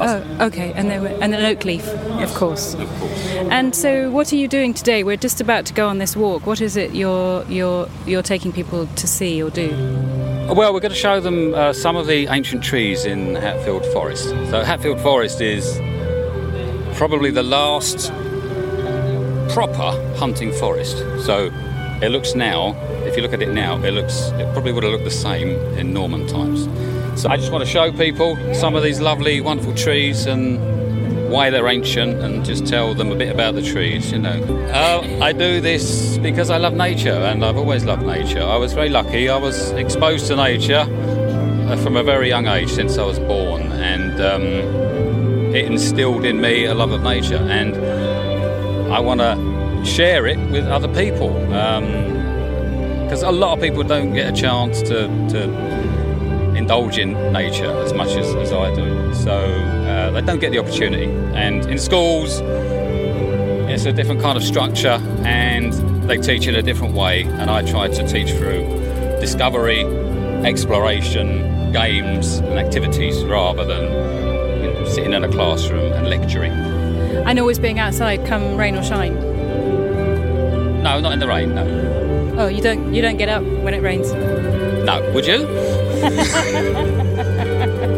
Oh, 0.00 0.46
okay, 0.46 0.72
and 0.72 0.90
there 0.90 1.00
were, 1.00 1.08
and 1.08 1.34
an 1.34 1.44
oak 1.44 1.64
leaf, 1.64 1.86
of 1.86 2.34
course. 2.34 2.74
Of 2.74 2.88
course. 2.98 3.26
And 3.50 3.74
so, 3.74 4.10
what 4.10 4.32
are 4.32 4.36
you 4.36 4.48
doing 4.48 4.74
today? 4.74 5.04
We're 5.04 5.16
just 5.16 5.40
about 5.40 5.66
to 5.66 5.74
go 5.74 5.88
on 5.88 5.98
this 5.98 6.16
walk. 6.16 6.46
What 6.46 6.60
is 6.60 6.76
it 6.76 6.94
you're 6.94 7.44
you're 7.44 7.88
you're 8.06 8.22
taking 8.22 8.52
people 8.52 8.86
to 8.86 9.06
see 9.06 9.42
or 9.42 9.50
do? 9.50 9.70
Well, 10.52 10.74
we're 10.74 10.80
going 10.80 10.92
to 10.92 10.98
show 10.98 11.20
them 11.20 11.54
uh, 11.54 11.72
some 11.72 11.96
of 11.96 12.06
the 12.06 12.26
ancient 12.26 12.62
trees 12.62 13.04
in 13.06 13.36
Hatfield 13.36 13.86
Forest. 13.86 14.28
So, 14.50 14.62
Hatfield 14.62 15.00
Forest 15.00 15.40
is 15.40 15.78
probably 16.96 17.30
the 17.30 17.42
last 17.42 18.10
proper 19.54 19.92
hunting 20.16 20.52
forest. 20.52 20.98
So, 21.24 21.50
it 22.02 22.10
looks 22.10 22.34
now, 22.34 22.74
if 23.06 23.16
you 23.16 23.22
look 23.22 23.32
at 23.32 23.40
it 23.40 23.50
now, 23.50 23.82
it 23.82 23.92
looks, 23.92 24.28
it 24.32 24.52
probably 24.52 24.72
would 24.72 24.82
have 24.82 24.92
looked 24.92 25.04
the 25.04 25.10
same 25.10 25.50
in 25.78 25.94
Norman 25.94 26.26
times. 26.26 26.66
So, 27.16 27.28
I 27.28 27.36
just 27.36 27.52
want 27.52 27.64
to 27.64 27.70
show 27.70 27.92
people 27.92 28.36
some 28.54 28.74
of 28.74 28.82
these 28.82 29.00
lovely, 29.00 29.40
wonderful 29.40 29.74
trees 29.74 30.26
and 30.26 30.74
why 31.30 31.50
they're 31.50 31.68
ancient 31.68 32.22
and 32.22 32.44
just 32.44 32.66
tell 32.66 32.94
them 32.94 33.10
a 33.10 33.14
bit 33.16 33.28
about 33.28 33.54
the 33.54 33.62
trees, 33.62 34.12
you 34.12 34.18
know. 34.18 34.42
Uh, 34.72 35.18
I 35.20 35.32
do 35.32 35.60
this 35.60 36.18
because 36.18 36.50
I 36.50 36.58
love 36.58 36.74
nature 36.74 37.10
and 37.10 37.44
I've 37.44 37.56
always 37.56 37.84
loved 37.84 38.04
nature. 38.04 38.42
I 38.42 38.56
was 38.56 38.72
very 38.72 38.88
lucky. 38.88 39.28
I 39.28 39.36
was 39.36 39.70
exposed 39.72 40.26
to 40.28 40.36
nature 40.36 40.86
uh, 40.88 41.76
from 41.78 41.96
a 41.96 42.02
very 42.02 42.28
young 42.28 42.46
age 42.46 42.70
since 42.70 42.98
I 42.98 43.04
was 43.04 43.18
born 43.18 43.62
and 43.72 44.20
um, 44.20 44.42
it 45.54 45.64
instilled 45.64 46.24
in 46.24 46.40
me 46.40 46.66
a 46.66 46.74
love 46.74 46.92
of 46.92 47.02
nature 47.02 47.36
and 47.36 47.74
I 48.92 49.00
want 49.00 49.20
to 49.20 49.84
share 49.84 50.26
it 50.26 50.38
with 50.50 50.66
other 50.66 50.88
people 50.88 51.32
because 53.02 53.22
a 53.22 53.30
lot 53.32 53.56
of 53.56 53.62
people 53.62 53.82
don't 53.82 54.12
get 54.12 54.32
a 54.32 54.36
chance 54.36 54.82
to, 54.82 55.08
to 55.30 56.03
indulge 56.64 56.96
in 56.96 57.12
nature 57.30 57.70
as 57.82 57.92
much 57.92 58.16
as, 58.16 58.34
as 58.36 58.50
I 58.50 58.74
do. 58.74 59.14
So 59.14 59.32
uh, 59.32 60.10
they 60.12 60.22
don't 60.22 60.38
get 60.38 60.50
the 60.50 60.58
opportunity. 60.58 61.10
And 61.34 61.66
in 61.66 61.78
schools, 61.78 62.40
it's 63.70 63.84
a 63.84 63.92
different 63.92 64.22
kind 64.22 64.38
of 64.38 64.42
structure 64.42 64.98
and 65.24 65.74
they 66.08 66.16
teach 66.16 66.46
in 66.46 66.54
a 66.54 66.62
different 66.62 66.94
way. 66.94 67.24
And 67.24 67.50
I 67.50 67.60
try 67.70 67.88
to 67.88 68.08
teach 68.08 68.30
through 68.30 68.64
discovery, 69.20 69.84
exploration, 70.42 71.70
games, 71.70 72.38
and 72.38 72.58
activities 72.58 73.22
rather 73.24 73.66
than 73.66 73.84
you 74.62 74.72
know, 74.72 74.88
sitting 74.88 75.12
in 75.12 75.22
a 75.22 75.28
classroom 75.28 75.92
and 75.92 76.08
lecturing. 76.08 76.52
And 76.52 77.38
always 77.38 77.58
being 77.58 77.78
outside, 77.78 78.24
come 78.26 78.56
rain 78.56 78.74
or 78.74 78.82
shine. 78.82 79.14
No, 80.82 80.98
not 80.98 81.12
in 81.12 81.18
the 81.18 81.28
rain, 81.28 81.54
no. 81.54 82.34
Oh, 82.38 82.48
you 82.48 82.62
don't 82.62 82.94
you 82.94 83.02
don't 83.02 83.18
get 83.18 83.28
up 83.28 83.42
when 83.42 83.74
it 83.74 83.82
rains. 83.82 84.12
No, 84.84 85.10
would 85.12 85.26
you? 85.26 85.83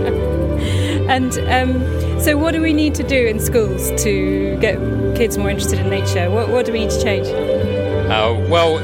And 1.09 1.39
um, 1.49 2.21
so, 2.21 2.37
what 2.37 2.53
do 2.53 2.61
we 2.61 2.73
need 2.73 2.95
to 2.97 3.05
do 3.05 3.27
in 3.27 3.39
schools 3.39 3.93
to 4.03 4.59
get 4.61 4.77
kids 5.17 5.39
more 5.39 5.49
interested 5.49 5.79
in 5.79 5.89
nature? 5.89 6.29
What 6.31 6.49
what 6.49 6.67
do 6.67 6.73
we 6.73 6.81
need 6.81 6.91
to 6.91 7.03
change? 7.03 7.29
Uh, 7.29 8.35
well, 8.51 8.79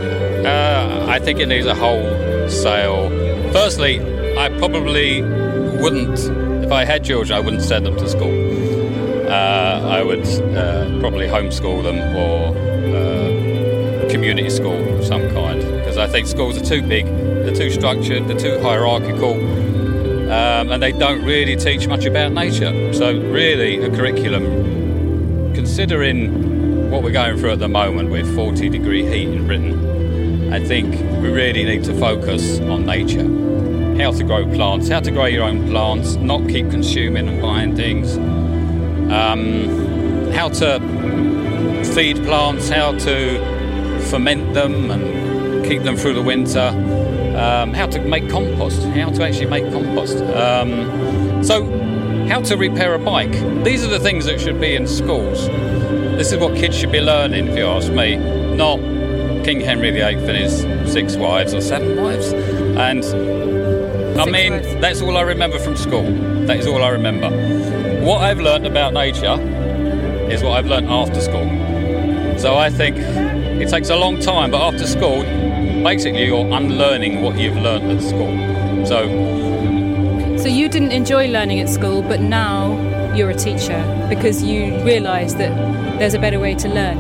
uh, 0.46 1.10
I 1.10 1.18
think 1.18 1.40
it 1.40 1.46
needs 1.46 1.66
a 1.66 1.74
wholesale. 1.74 3.10
Firstly, 3.52 4.00
I 4.38 4.50
probably 4.56 5.22
wouldn't, 5.22 6.20
if 6.64 6.70
I 6.70 6.84
had 6.84 7.04
children, 7.04 7.36
I 7.36 7.40
wouldn't 7.40 7.62
send 7.62 7.86
them 7.86 7.96
to 7.96 8.08
school. 8.08 9.28
Uh, 9.28 9.80
I 9.88 10.02
would 10.02 10.24
uh, 10.24 11.00
probably 11.00 11.26
homeschool 11.26 11.82
them 11.82 11.98
or 12.16 12.54
uh, 12.96 14.08
community 14.10 14.48
school 14.48 14.96
of 14.96 15.04
some 15.04 15.28
kind 15.30 15.60
because 15.60 15.98
I 15.98 16.06
think 16.06 16.28
schools 16.28 16.56
are 16.56 16.64
too 16.64 16.82
big, 16.82 17.06
they're 17.52 17.68
too 17.68 17.70
structured, 17.70 18.28
they're 18.28 18.38
too 18.38 18.60
hierarchical, 18.60 19.34
um, 20.30 20.70
and 20.70 20.82
they 20.82 20.92
don't 20.92 21.24
really 21.24 21.56
teach 21.56 21.86
much 21.86 22.04
about 22.04 22.32
nature. 22.32 22.92
So, 22.92 23.12
really, 23.12 23.82
a 23.82 23.90
curriculum 23.90 25.52
considering 25.54 26.90
what 26.90 27.02
we're 27.02 27.10
going 27.10 27.38
through 27.38 27.52
at 27.52 27.58
the 27.58 27.68
moment 27.68 28.10
with 28.10 28.34
40 28.34 28.68
degree 28.68 29.04
heat 29.04 29.28
in 29.28 29.46
Britain, 29.46 30.52
I 30.52 30.64
think 30.64 30.94
we 31.22 31.30
really 31.30 31.64
need 31.64 31.84
to 31.84 31.94
focus 31.98 32.60
on 32.60 32.86
nature. 32.86 33.26
How 34.02 34.12
to 34.12 34.24
grow 34.24 34.46
plants, 34.54 34.88
how 34.88 35.00
to 35.00 35.10
grow 35.10 35.26
your 35.26 35.44
own 35.44 35.68
plants, 35.68 36.16
not 36.16 36.48
keep 36.48 36.70
consuming 36.70 37.28
and 37.28 37.42
buying 37.42 37.76
things. 37.76 38.16
Um, 39.12 40.30
how 40.32 40.48
to 40.48 40.80
feed 41.94 42.16
plants, 42.24 42.70
how 42.70 42.92
to 42.92 44.00
ferment 44.10 44.54
them 44.54 44.90
and 44.90 45.64
keep 45.66 45.82
them 45.82 45.96
through 45.96 46.14
the 46.14 46.22
winter. 46.22 47.01
Um, 47.42 47.74
how 47.74 47.86
to 47.86 47.98
make 48.00 48.28
compost, 48.30 48.82
how 48.84 49.10
to 49.10 49.24
actually 49.24 49.46
make 49.46 49.64
compost. 49.72 50.18
Um, 50.18 51.42
so, 51.42 51.64
how 52.28 52.40
to 52.42 52.56
repair 52.56 52.94
a 52.94 52.98
bike. 53.00 53.32
These 53.64 53.84
are 53.84 53.88
the 53.88 53.98
things 53.98 54.26
that 54.26 54.40
should 54.40 54.60
be 54.60 54.76
in 54.76 54.86
schools. 54.86 55.48
This 56.16 56.30
is 56.30 56.38
what 56.38 56.54
kids 56.56 56.76
should 56.78 56.92
be 56.92 57.00
learning, 57.00 57.48
if 57.48 57.56
you 57.56 57.66
ask 57.66 57.90
me, 57.90 58.16
not 58.54 58.78
King 59.44 59.60
Henry 59.60 59.90
VIII 59.90 60.02
and 60.28 60.36
his 60.36 60.60
six 60.92 61.16
wives 61.16 61.52
or 61.52 61.60
seven 61.60 62.00
wives. 62.00 62.32
And 62.32 63.04
I 63.04 64.24
Six 64.24 64.30
mean, 64.30 64.52
wives. 64.52 64.74
that's 64.80 65.02
all 65.02 65.16
I 65.16 65.22
remember 65.22 65.58
from 65.58 65.76
school. 65.76 66.04
That 66.46 66.58
is 66.58 66.66
all 66.68 66.82
I 66.82 66.90
remember. 66.90 67.28
What 68.04 68.18
I've 68.22 68.38
learned 68.38 68.66
about 68.68 68.92
nature 68.92 69.34
is 70.30 70.44
what 70.44 70.52
I've 70.52 70.66
learned 70.66 70.88
after 70.88 71.20
school. 71.20 71.48
So 72.38 72.56
I 72.56 72.70
think 72.70 72.98
it 72.98 73.68
takes 73.68 73.90
a 73.90 73.96
long 73.96 74.20
time, 74.20 74.52
but 74.52 74.60
after 74.60 74.86
school, 74.86 75.22
basically 75.82 76.24
you're 76.26 76.46
unlearning 76.54 77.22
what 77.22 77.36
you've 77.38 77.56
learnt 77.56 77.84
at 77.84 78.02
school. 78.02 78.32
So 78.86 78.98
So 80.38 80.48
you 80.48 80.68
didn't 80.68 80.92
enjoy 80.92 81.28
learning 81.28 81.60
at 81.60 81.68
school, 81.68 82.02
but 82.02 82.20
now 82.20 82.76
you're 83.14 83.30
a 83.30 83.34
teacher 83.34 83.80
because 84.08 84.42
you 84.42 84.82
realise 84.84 85.34
that 85.34 85.52
there's 85.98 86.14
a 86.14 86.18
better 86.18 86.40
way 86.40 86.54
to 86.56 86.68
learn. 86.68 86.98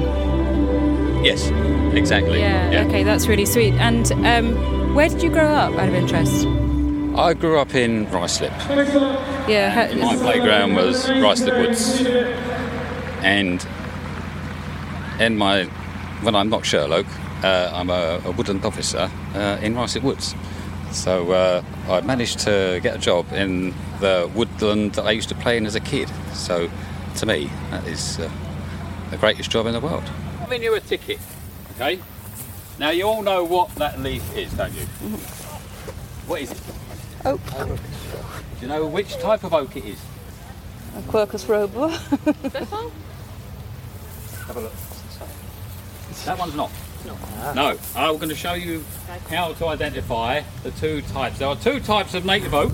yes, 1.24 1.50
exactly. 1.94 2.40
Yeah. 2.40 2.84
Okay, 2.86 3.02
that's 3.02 3.26
really 3.26 3.46
sweet. 3.46 3.74
And 3.74 4.10
um, 4.26 4.94
where 4.94 5.08
did 5.08 5.22
you 5.22 5.30
grow 5.30 5.48
up? 5.48 5.72
Out 5.78 5.88
of 5.88 5.94
interest. 5.94 6.46
I 7.16 7.34
grew 7.34 7.58
up 7.58 7.74
in 7.74 8.06
Ruislip. 8.06 8.52
Yeah. 9.48 9.90
My 10.00 10.16
playground 10.16 10.74
was 10.76 11.06
Ruislip 11.06 11.58
Woods, 11.58 12.00
and 13.22 13.66
and 15.18 15.36
my 15.38 15.64
when 16.22 16.34
I'm 16.34 16.48
not 16.48 16.64
Sherlock, 16.64 17.06
uh, 17.42 17.70
I'm 17.72 17.90
a, 17.90 18.20
a 18.24 18.30
woodland 18.32 18.64
officer 18.64 19.10
uh, 19.34 19.58
in 19.62 19.74
Ruislip 19.74 20.02
Woods. 20.02 20.34
So 20.92 21.32
uh, 21.32 21.62
I 21.88 22.00
managed 22.02 22.40
to 22.40 22.80
get 22.82 22.94
a 22.94 22.98
job 22.98 23.32
in 23.32 23.74
the 24.00 24.30
woodland 24.34 24.94
that 24.94 25.06
I 25.06 25.12
used 25.12 25.28
to 25.30 25.34
play 25.34 25.56
in 25.56 25.66
as 25.66 25.74
a 25.74 25.80
kid. 25.80 26.10
So 26.34 26.70
to 27.16 27.26
me, 27.26 27.50
that 27.70 27.86
is 27.86 28.18
uh, 28.18 28.30
the 29.10 29.16
greatest 29.16 29.50
job 29.50 29.66
in 29.66 29.72
the 29.72 29.80
world. 29.80 30.04
I'm 30.40 30.44
giving 30.44 30.62
you 30.62 30.74
a 30.74 30.80
ticket, 30.80 31.18
okay? 31.76 31.98
Now 32.78 32.90
you 32.90 33.04
all 33.04 33.22
know 33.22 33.44
what 33.44 33.74
that 33.76 34.00
leaf 34.00 34.36
is, 34.36 34.52
don't 34.52 34.72
you? 34.74 34.86
What 36.26 36.42
is 36.42 36.50
it? 36.50 36.60
Oak. 37.24 37.40
Do 37.52 37.78
you 38.60 38.68
know 38.68 38.86
which 38.86 39.16
type 39.18 39.44
of 39.44 39.54
oak 39.54 39.76
it 39.76 39.84
is? 39.84 39.98
A 40.96 41.00
Quercus 41.02 41.46
robur. 41.46 41.90
Have 44.46 44.56
a 44.56 44.60
look. 44.60 44.72
That 46.26 46.38
one's 46.38 46.54
not. 46.54 46.70
No. 47.54 47.78
I'm 47.96 48.16
going 48.16 48.28
to 48.28 48.34
show 48.34 48.54
you 48.54 48.84
how 49.28 49.52
to 49.54 49.66
identify 49.66 50.42
the 50.62 50.70
two 50.72 51.02
types. 51.02 51.38
There 51.38 51.48
are 51.48 51.56
two 51.56 51.80
types 51.80 52.14
of 52.14 52.24
native 52.24 52.54
oak 52.54 52.72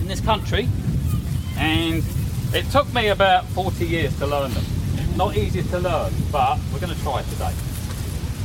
in 0.00 0.08
this 0.08 0.20
country, 0.20 0.68
and 1.56 2.02
it 2.52 2.70
took 2.70 2.92
me 2.94 3.08
about 3.08 3.46
40 3.48 3.86
years 3.86 4.16
to 4.18 4.26
learn 4.26 4.52
them. 4.52 4.64
Not 5.16 5.36
easy 5.36 5.62
to 5.62 5.78
learn, 5.78 6.12
but 6.30 6.58
we're 6.72 6.80
going 6.80 6.94
to 6.94 7.00
try 7.02 7.22
today. 7.22 7.52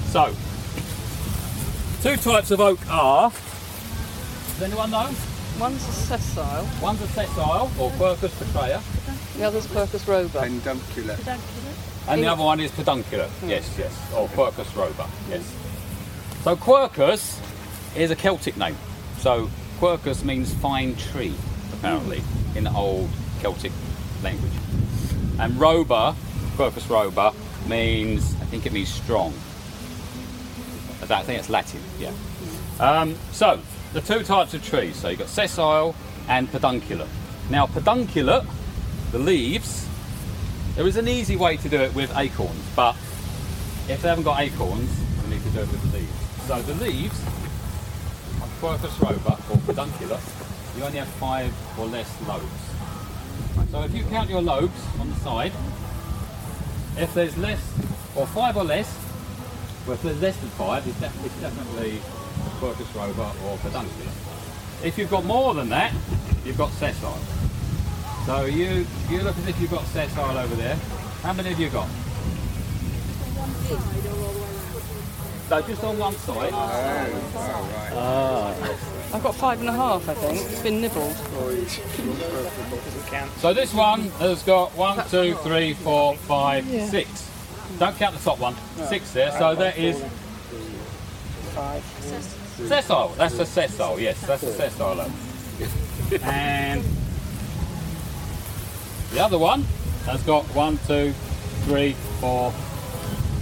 So, 0.07 0.33
two 2.01 2.17
types 2.17 2.51
of 2.51 2.61
oak 2.61 2.79
are. 2.89 3.29
Does 3.29 4.61
anyone 4.63 4.91
know? 4.91 5.09
One's 5.59 5.87
a 5.87 5.91
sessile, 5.91 6.67
One's 6.81 7.01
a 7.01 7.07
sessile 7.07 7.69
or 7.77 7.91
Quercus 7.91 8.31
petraea, 8.31 8.81
the 9.37 9.43
other's 9.43 9.67
Quercus 9.67 10.05
robur. 10.05 10.41
And 12.07 12.21
the 12.21 12.27
other 12.27 12.43
one 12.43 12.59
is 12.59 12.71
pedunculate. 12.71 13.29
Hmm. 13.29 13.49
Yes, 13.49 13.75
yes, 13.77 14.13
or 14.13 14.27
Quercus 14.29 14.67
robur. 14.73 15.07
Yes. 15.29 15.55
So 16.43 16.55
Quercus 16.55 17.39
is 17.95 18.11
a 18.11 18.15
Celtic 18.15 18.57
name. 18.57 18.75
So 19.19 19.49
Quercus 19.79 20.23
means 20.23 20.53
fine 20.55 20.95
tree, 20.95 21.33
apparently, 21.73 22.19
hmm. 22.19 22.57
in 22.57 22.63
the 22.65 22.73
old 22.73 23.09
Celtic 23.39 23.71
language. 24.23 24.53
And 25.39 25.53
robur, 25.53 26.15
Quercus 26.55 26.87
robur, 26.87 27.33
means, 27.67 28.35
I 28.41 28.45
think 28.45 28.65
it 28.65 28.73
means 28.73 28.89
strong. 28.89 29.33
I 31.09 31.23
think 31.23 31.39
it's 31.39 31.49
Latin, 31.49 31.81
yeah. 31.99 32.11
Hmm. 32.11 32.81
Um, 32.81 33.15
so, 33.31 33.59
the 33.93 34.01
two 34.01 34.23
types 34.23 34.53
of 34.53 34.63
trees. 34.63 34.95
So 34.95 35.09
you've 35.09 35.19
got 35.19 35.27
sessile 35.27 35.95
and 36.27 36.49
pedunculate. 36.49 37.09
Now, 37.49 37.67
pedunculate, 37.67 38.45
the 39.11 39.19
leaves, 39.19 39.80
there 40.75 40.87
is 40.87 40.97
an 40.97 41.07
easy 41.07 41.35
way 41.35 41.57
to 41.57 41.69
do 41.69 41.77
it 41.81 41.93
with 41.93 42.15
acorns, 42.17 42.63
but 42.75 42.93
if 43.87 44.01
they 44.01 44.09
haven't 44.09 44.23
got 44.23 44.39
acorns, 44.39 44.89
we 45.23 45.35
need 45.35 45.43
to 45.43 45.49
do 45.49 45.59
it 45.59 45.71
with 45.71 45.91
the 45.91 45.97
leaves. 45.97 46.47
So 46.47 46.61
the 46.61 46.75
leaves 46.83 47.19
on 48.41 48.49
Quercus 48.59 48.91
robur 48.99 49.37
or 49.51 49.57
pedunculate, 49.65 50.21
you 50.77 50.83
only 50.83 50.99
have 50.99 51.07
five 51.09 51.53
or 51.77 51.85
less 51.87 52.09
lobes. 52.27 52.45
So 53.71 53.81
if 53.83 53.93
you 53.93 54.03
count 54.05 54.29
your 54.29 54.41
lobes 54.41 54.79
on 54.99 55.09
the 55.09 55.15
side, 55.17 55.51
if 56.97 57.13
there's 57.13 57.37
less 57.37 57.59
or 58.15 58.25
five 58.27 58.57
or 58.57 58.63
less, 58.63 58.97
well, 59.85 59.95
if 59.95 60.03
there's 60.03 60.21
less 60.21 60.37
than 60.37 60.49
five, 60.49 60.87
it's, 60.87 60.99
def- 60.99 61.25
it's 61.25 61.35
definitely 61.41 61.99
Quercus 62.59 62.87
robur 62.93 63.29
or 63.45 63.57
pedunculate. 63.57 64.13
If 64.83 64.97
you've 64.97 65.11
got 65.11 65.25
more 65.25 65.53
than 65.53 65.69
that, 65.69 65.93
you've 66.45 66.57
got 66.57 66.71
sessile. 66.71 67.19
So 68.25 68.45
you 68.45 68.85
you 69.09 69.21
look 69.21 69.37
as 69.37 69.47
if 69.47 69.59
you've 69.59 69.71
got 69.71 69.85
sessile 69.87 70.37
over 70.37 70.55
there. 70.55 70.75
How 71.23 71.33
many 71.33 71.49
have 71.49 71.59
you 71.59 71.69
got? 71.69 71.87
So 75.49 75.61
just 75.63 75.83
on 75.83 75.97
one 75.97 76.13
side. 76.13 76.51
Oh, 76.53 77.95
ah. 77.97 79.13
I've 79.13 79.23
got 79.23 79.35
five 79.35 79.59
and 79.59 79.67
a 79.67 79.73
half, 79.73 80.07
I 80.07 80.13
think. 80.13 80.49
It's 80.49 80.61
been 80.61 80.79
nibbled. 80.79 81.13
So 83.39 83.53
this 83.53 83.73
one 83.73 84.03
has 84.19 84.43
got 84.43 84.73
one, 84.77 85.05
two, 85.09 85.35
three, 85.43 85.73
four, 85.73 86.15
five, 86.15 86.65
six. 86.89 87.29
Don't 87.79 87.97
count 87.97 88.15
the 88.15 88.23
top 88.23 88.39
one. 88.39 88.55
Six 88.87 89.11
there. 89.11 89.31
So 89.31 89.55
that 89.55 89.77
is 89.77 90.01
Five. 91.53 91.83
sessile. 92.67 93.09
That's 93.17 93.37
a 93.39 93.45
sessile. 93.45 93.99
Yes, 93.99 94.21
that's 94.25 94.43
a 94.43 94.53
sessile. 94.53 94.95
lobe. 94.95 95.11
and 96.23 96.85
the 99.11 99.19
other 99.19 99.37
one 99.37 99.63
has 100.05 100.21
got 100.23 100.43
one, 100.55 100.77
two, 100.87 101.13
three, 101.65 101.93
four, 102.19 102.51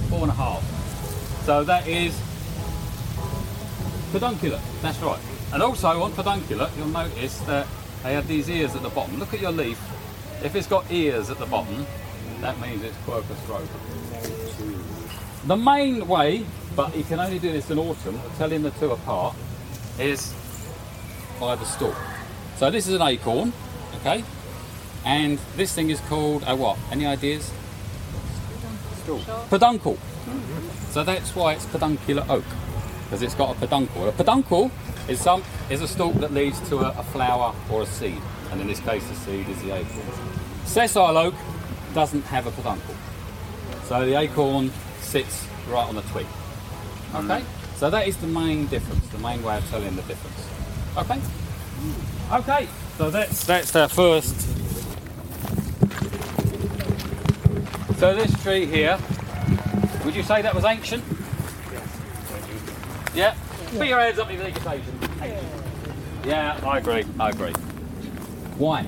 four 0.10 0.22
and 0.22 0.32
a 0.32 0.36
half. 0.36 0.64
So 1.46 1.64
that 1.64 1.88
is 1.88 2.20
pedunculate. 4.12 4.62
That's 4.82 5.00
right. 5.00 5.20
And 5.54 5.64
also 5.64 6.02
on 6.02 6.12
pedunculate, 6.14 6.72
you'll 6.78 6.88
notice 6.88 7.40
that 7.42 7.68
they 8.04 8.14
have 8.14 8.28
these 8.28 8.50
ears 8.50 8.76
at 8.76 8.82
the 8.82 8.90
bottom. 8.90 9.20
Look 9.20 9.34
at 9.34 9.42
your 9.42 9.52
leaf. 9.52 9.80
If 10.44 10.56
it's 10.56 10.68
got 10.68 10.90
ears 10.92 11.30
at 11.30 11.38
the 11.38 11.46
bottom, 11.46 11.86
that 12.42 12.60
means 12.60 12.84
it's 12.84 12.98
Quercus 13.06 13.38
robur. 13.48 13.68
The 15.48 15.58
main 15.58 16.08
way, 16.08 16.46
but 16.76 16.96
you 16.96 17.04
can 17.04 17.20
only 17.20 17.40
do 17.40 17.52
this 17.52 17.70
in 17.70 17.80
autumn, 17.80 18.20
telling 18.38 18.64
the 18.64 18.72
two 18.72 18.92
apart, 18.92 19.36
is 20.00 20.34
by 21.40 21.56
the 21.56 21.66
stalk. 21.66 21.96
So 22.58 22.70
this 22.70 22.88
is 22.88 22.96
an 22.96 23.02
acorn, 23.02 23.54
okay? 24.00 24.24
And 25.06 25.40
this 25.56 25.74
thing 25.74 25.90
is 25.90 26.00
called 26.02 26.44
a 26.46 26.56
what? 26.56 26.78
Any 26.92 27.06
ideas? 27.06 27.52
Peduncle. 29.50 29.98
So 30.92 31.04
that's 31.04 31.36
why 31.36 31.54
it's 31.54 31.66
peduncular 31.66 32.26
oak, 32.30 32.44
because 33.04 33.22
it's 33.22 33.36
got 33.36 33.56
a 33.56 33.60
peduncle. 33.60 34.08
A 34.08 34.12
peduncle 34.12 34.72
is 35.08 35.20
some 35.20 35.44
is 35.70 35.82
a 35.82 35.88
stalk 35.88 36.16
that 36.16 36.34
leads 36.34 36.60
to 36.70 36.80
a, 36.80 36.90
a 37.00 37.04
flower 37.04 37.56
or 37.72 37.84
a 37.84 37.86
seed, 37.86 38.22
and 38.52 38.62
in 38.62 38.68
this 38.68 38.80
case, 38.80 39.08
the 39.08 39.16
seed 39.16 39.48
is 39.50 39.62
the 39.62 39.72
acorn. 39.72 40.06
Sessile 40.66 41.18
oak 41.18 41.34
doesn't 41.94 42.24
have 42.26 42.48
a 42.48 42.52
peduncle, 42.52 42.96
so 43.86 44.06
the 44.06 44.16
acorn 44.20 44.72
sits 45.02 45.48
right 45.70 45.88
on 45.88 45.96
the 45.96 46.02
twig. 46.04 46.28
Okay, 47.16 47.42
mm. 47.42 47.78
so 47.78 47.90
that 47.90 48.08
is 48.08 48.18
the 48.18 48.28
main 48.28 48.68
difference, 48.68 49.08
the 49.08 49.20
main 49.20 49.42
way 49.44 49.58
of 49.58 49.68
telling 49.70 49.96
the 49.96 50.04
difference. 50.04 50.48
Okay, 50.98 51.20
okay, 52.32 52.68
so 52.98 53.10
that's 53.10 53.44
that's 53.46 53.76
our 53.76 53.88
first. 53.88 54.36
So 58.00 58.16
this 58.16 58.34
tree 58.42 58.66
here, 58.66 58.98
would 60.06 60.16
you 60.16 60.24
say 60.24 60.42
that 60.42 60.56
was 60.56 60.64
ancient? 60.64 61.04
Yes. 61.70 62.00
Yeah. 63.14 63.36
Put 63.78 63.88
your 63.88 64.00
hands 64.00 64.18
up 64.20 64.32
if 64.32 64.38
you 64.38 64.46
think 64.46 64.56
it's 64.56 64.66
ancient. 64.66 66.26
Yeah, 66.26 66.58
I 66.64 66.78
agree. 66.78 67.04
I 67.20 67.30
agree. 67.32 67.52
Why? 68.58 68.86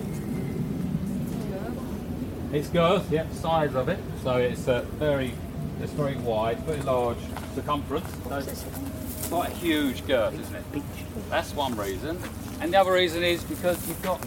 Its 2.54 2.70
girth, 2.70 3.12
yeah, 3.12 3.30
size 3.32 3.76
of 3.76 3.90
it. 3.90 4.00
So 4.24 4.38
it's 4.38 4.70
uh, 4.70 4.86
very, 4.94 5.34
it's 5.82 5.92
very 5.92 6.16
wide, 6.16 6.60
very 6.60 6.82
large 6.82 7.18
circumference. 7.54 8.10
So 8.30 8.38
it's 8.38 9.28
quite 9.28 9.50
a 9.50 9.56
huge 9.56 10.08
girth, 10.08 10.40
isn't 10.40 10.56
it? 10.56 10.84
That's 11.30 11.54
one 11.54 11.76
reason. 11.76 12.18
And 12.62 12.72
the 12.72 12.80
other 12.80 12.94
reason 12.94 13.24
is 13.24 13.44
because 13.44 13.86
you've 13.90 14.02
got 14.02 14.26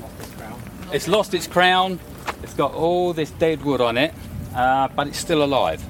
it's 0.93 1.09
lost 1.09 1.33
its 1.33 1.47
crown. 1.47 1.99
It's 2.43 2.53
got 2.53 2.75
all 2.75 3.15
this 3.15 3.31
dead 3.31 3.65
wood 3.65 3.81
on 3.81 3.97
it, 3.97 4.13
uh, 4.55 4.89
but 4.89 5.09
it's 5.09 5.19
still 5.19 5.43
alive. 5.43 5.85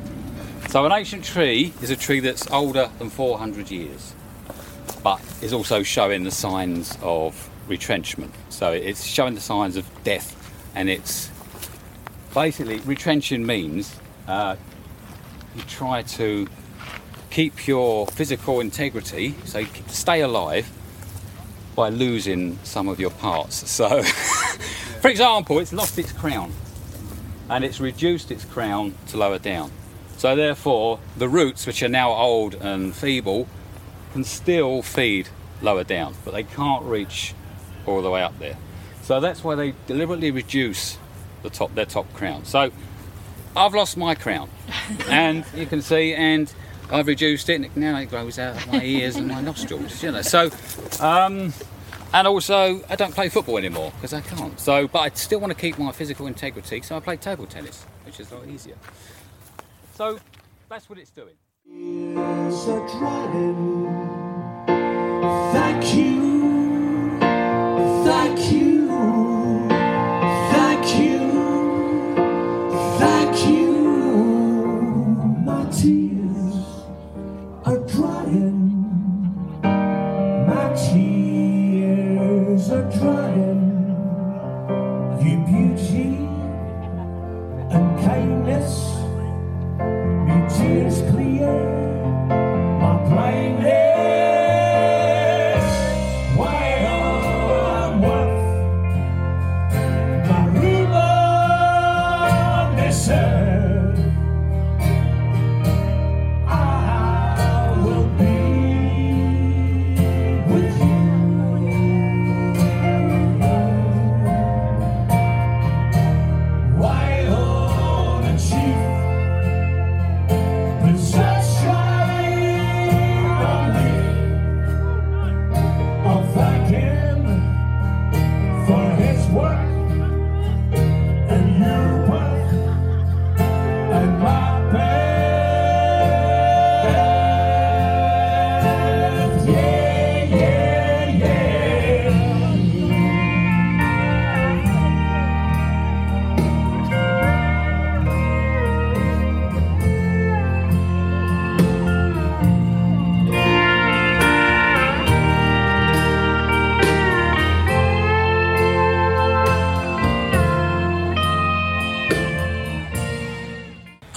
So 0.69 0.85
an 0.85 0.93
ancient 0.93 1.25
tree 1.25 1.73
is 1.83 1.91
a 1.91 1.97
tree 1.97 2.21
that's 2.21 2.51
older 2.51 2.91
than 2.99 3.11
400 3.11 3.71
years, 3.71 4.15
but 5.03 5.21
is 5.43 5.53
also 5.53 5.83
showing 5.83 6.25
the 6.25 6.31
signs 6.31 6.99
of 7.03 7.49
retrenchment. 7.69 8.35
So 8.49 8.73
it's 8.73 9.05
showing 9.05 9.35
the 9.35 9.41
signs 9.41 9.77
of 9.77 9.89
death, 10.03 10.35
and 10.75 10.89
it's 10.89 11.31
basically 12.33 12.79
retrenching 12.81 13.47
means 13.47 13.95
uh, 14.27 14.57
you 15.55 15.63
try 15.63 16.03
to 16.03 16.49
keep 17.31 17.67
your 17.67 18.07
physical 18.09 18.61
integrity, 18.61 19.35
so 19.45 19.61
you 19.61 19.69
stay 19.89 20.23
alive 20.23 20.69
by 21.77 21.89
losing 21.89 22.59
some 22.63 22.89
of 22.89 22.99
your 22.99 23.11
parts. 23.11 23.69
So, 23.71 24.03
for 25.01 25.09
example, 25.09 25.59
it's 25.59 25.73
lost 25.73 25.99
its 25.99 26.13
crown 26.13 26.53
and 27.49 27.65
it's 27.65 27.81
reduced 27.81 28.31
its 28.31 28.45
crown 28.45 28.95
to 29.09 29.17
lower 29.17 29.39
down. 29.39 29.71
So, 30.17 30.37
therefore, 30.37 31.01
the 31.17 31.29
roots, 31.29 31.67
which 31.67 31.83
are 31.83 31.89
now 31.89 32.13
old 32.13 32.55
and 32.55 32.95
feeble, 32.95 33.49
can 34.13 34.25
still 34.25 34.81
feed 34.81 35.29
lower 35.61 35.85
down, 35.85 36.15
but 36.25 36.33
they 36.35 36.45
can't 36.45 36.85
reach 36.85 37.35
all 37.87 38.03
the 38.03 38.11
way 38.11 38.23
up 38.23 38.39
there. 38.39 38.57
So 39.03 39.21
that's 39.21 39.45
why 39.45 39.55
they 39.55 39.75
deliberately 39.87 40.31
reduce 40.31 40.99
the 41.43 41.51
top 41.51 41.75
their 41.75 41.85
top 41.85 42.13
crown. 42.15 42.45
So 42.45 42.71
I've 43.57 43.75
lost 43.75 43.97
my 43.97 44.15
crown, 44.15 44.49
and 45.09 45.45
you 45.55 45.67
can 45.67 45.83
see, 45.83 46.15
and 46.15 46.53
I've 46.91 47.07
reduced 47.07 47.49
it, 47.49 47.61
and 47.61 47.77
now 47.77 47.99
it 47.99 48.07
grows 48.07 48.39
out 48.39 48.57
of 48.57 48.73
my 48.73 48.83
ears 48.83 49.17
and 49.17 49.29
my 49.29 49.41
nostrils. 49.41 50.03
You 50.03 50.13
know, 50.13 50.23
so 50.23 50.51
um, 51.01 51.53
and 52.15 52.29
also 52.29 52.81
I 52.89 52.97
don't 52.97 53.13
play 53.13 53.29
football 53.29 53.59
anymore 53.59 53.93
because 53.97 54.15
I 54.15 54.21
can't. 54.23 54.59
So, 54.59 54.89
but 54.89 55.01
I 55.01 55.11
still 55.11 55.41
want 55.41 55.53
to 55.53 55.59
keep 55.59 55.79
my 55.79 55.93
physical 55.93 56.27
integrity, 56.27 56.81
so 56.81 56.97
I 56.97 57.01
play 57.01 57.17
table 57.17 57.45
tennis, 57.45 57.85
which 58.07 58.21
is 58.21 58.31
a 58.31 58.37
lot 58.37 58.49
easier. 58.49 58.77
So 59.95 60.19
that's 60.69 60.89
what 60.89 60.99
it's 60.99 61.11
doing. 61.11 61.35
Thank 65.53 65.95
you, 65.95 66.14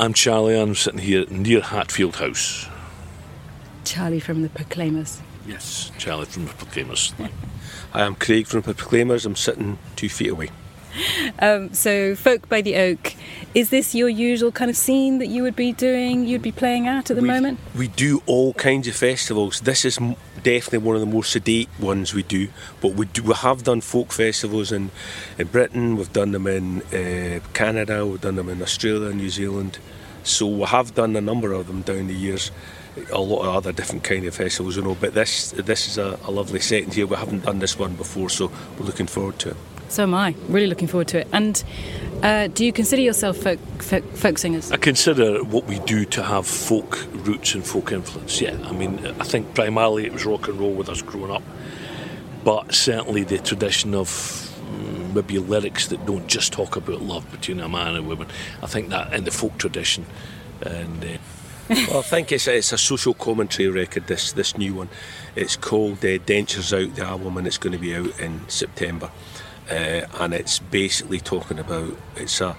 I'm 0.08 0.14
Charlie. 0.14 0.58
I'm 0.58 0.74
sitting 0.74 1.02
here 1.02 1.26
near 1.30 1.60
Hatfield 1.60 2.16
House. 2.16 2.70
Charlie 3.84 4.22
from 4.22 4.42
the 4.42 4.48
Proclaimers. 4.48 5.20
Yes, 5.46 5.92
Charlie 5.98 6.28
from 6.28 6.46
the 6.46 6.54
Proclaimers. 6.54 7.14
Hi, 7.92 8.04
I'm 8.06 8.16
Craig 8.16 8.48
from 8.48 8.62
the 8.62 8.74
Proclaimers. 8.74 9.26
I'm 9.26 9.36
sitting 9.36 9.78
two 9.98 10.08
feet 10.08 10.30
away. 10.30 10.50
Um, 11.40 11.74
so, 11.74 12.16
Folk 12.16 12.48
by 12.48 12.62
the 12.62 12.78
Oak, 12.78 13.16
is 13.54 13.70
this 13.70 13.94
your 13.94 14.08
usual 14.08 14.54
kind 14.54 14.72
of 14.72 14.78
scene 14.78 15.20
that 15.20 15.28
you 15.28 15.44
would 15.44 15.58
be 15.58 15.74
doing, 15.74 16.26
you'd 16.26 16.42
be 16.42 16.54
playing 16.54 16.88
at 16.88 17.12
at 17.12 17.18
the 17.18 17.22
we, 17.22 17.28
moment? 17.28 17.60
We 17.76 17.90
do 17.90 18.24
all 18.28 18.54
kinds 18.54 18.88
of 18.88 18.96
festivals. 18.96 19.60
This 19.60 19.84
is 19.84 20.00
definitely 20.42 20.78
one 20.78 20.96
of 20.96 21.02
the 21.02 21.06
more 21.06 21.26
sedate 21.26 21.68
ones 21.82 22.14
we 22.14 22.24
do, 22.24 22.48
but 22.80 22.94
we 22.94 23.08
do 23.08 23.24
we 23.24 23.34
have 23.34 23.64
done 23.64 23.82
folk 23.82 24.14
festivals 24.14 24.72
in, 24.72 24.90
in 25.38 25.48
Britain, 25.48 25.98
we've 25.98 26.14
done 26.14 26.32
them 26.32 26.48
in 26.48 26.82
uh, 26.94 27.42
Canada, 27.52 28.06
we've 28.06 28.22
done 28.22 28.38
them 28.38 28.48
in 28.48 28.62
Australia, 28.62 29.14
New 29.14 29.30
Zealand. 29.30 29.80
So 30.28 30.48
we 30.48 30.66
have 30.66 30.94
done 30.96 31.16
a 31.16 31.22
number 31.22 31.54
of 31.54 31.68
them 31.68 31.82
down 31.82 32.08
the 32.08 32.14
years. 32.14 32.52
A 33.12 33.22
lot 33.22 33.42
of 33.42 33.56
other 33.56 33.72
different 33.72 34.04
kind 34.04 34.26
of 34.26 34.36
festivals, 34.36 34.76
you 34.76 34.82
know. 34.82 34.96
But 35.00 35.14
this 35.14 35.52
this 35.52 35.88
is 35.88 35.98
a, 35.98 36.20
a 36.24 36.32
lovely 36.32 36.60
setting 36.60 36.92
here. 36.92 37.06
We 37.06 37.16
haven't 37.16 37.46
done 37.46 37.60
this 37.60 37.78
one 37.78 37.96
before, 37.96 38.30
so 38.30 38.52
we're 38.78 38.86
looking 38.86 39.08
forward 39.08 39.40
to 39.40 39.50
it. 39.52 39.58
So 39.90 40.04
am 40.04 40.14
I. 40.14 40.36
Really 40.50 40.68
looking 40.68 40.88
forward 40.88 41.08
to 41.10 41.20
it. 41.20 41.28
And 41.32 41.64
uh, 42.22 42.48
do 42.48 42.66
you 42.66 42.74
consider 42.74 43.02
yourself 43.02 43.38
folk, 43.38 43.60
folk, 43.82 44.04
folk 44.16 44.38
singers? 44.38 44.72
I 44.72 44.78
consider 44.78 45.44
what 45.44 45.66
we 45.66 45.80
do 45.80 46.04
to 46.06 46.24
have 46.24 46.46
folk 46.46 47.08
roots 47.14 47.56
and 47.56 47.66
folk 47.66 47.92
influence. 47.92 48.42
Yeah, 48.42 48.58
I 48.66 48.74
mean, 48.74 49.06
I 49.20 49.24
think 49.24 49.54
primarily 49.54 50.06
it 50.06 50.14
was 50.14 50.26
rock 50.26 50.48
and 50.48 50.60
roll 50.60 50.74
with 50.74 50.90
us 50.90 51.02
growing 51.02 51.32
up, 51.32 51.44
but 52.44 52.74
certainly 52.74 53.24
the 53.24 53.38
tradition 53.38 53.94
of 53.94 54.10
maybe 55.14 55.40
lyrics 55.40 55.88
that 55.88 56.06
don't 56.06 56.28
just 56.28 56.54
talk 56.54 56.76
about 56.76 57.02
love 57.02 57.30
between 57.32 57.60
a 57.60 57.70
man 57.70 57.90
and 57.90 57.98
a 57.98 58.04
woman. 58.04 58.28
I 58.62 58.68
think 58.68 58.90
that 58.90 59.14
in 59.14 59.24
the 59.24 59.32
folk 59.32 59.58
tradition, 59.58 60.06
and. 60.62 61.04
Uh, 61.04 61.18
well, 61.90 62.00
I 62.00 62.02
think 62.02 62.32
it's, 62.32 62.48
it's 62.48 62.72
a 62.72 62.78
social 62.78 63.14
commentary 63.14 63.68
record. 63.68 64.08
This 64.08 64.32
this 64.32 64.58
new 64.58 64.74
one, 64.74 64.88
it's 65.36 65.58
called 65.58 65.98
uh, 65.98 66.18
"Dentures 66.20 66.72
Out" 66.72 66.96
the 66.96 67.04
album, 67.04 67.36
and 67.36 67.46
it's 67.46 67.58
going 67.58 67.74
to 67.74 67.78
be 67.78 67.94
out 67.94 68.18
in 68.22 68.48
September. 68.48 69.12
Uh, 69.70 70.08
and 70.20 70.34
it's 70.34 70.60
basically 70.60 71.20
talking 71.20 71.60
about 71.60 71.98
it's 72.16 72.40
a 72.40 72.56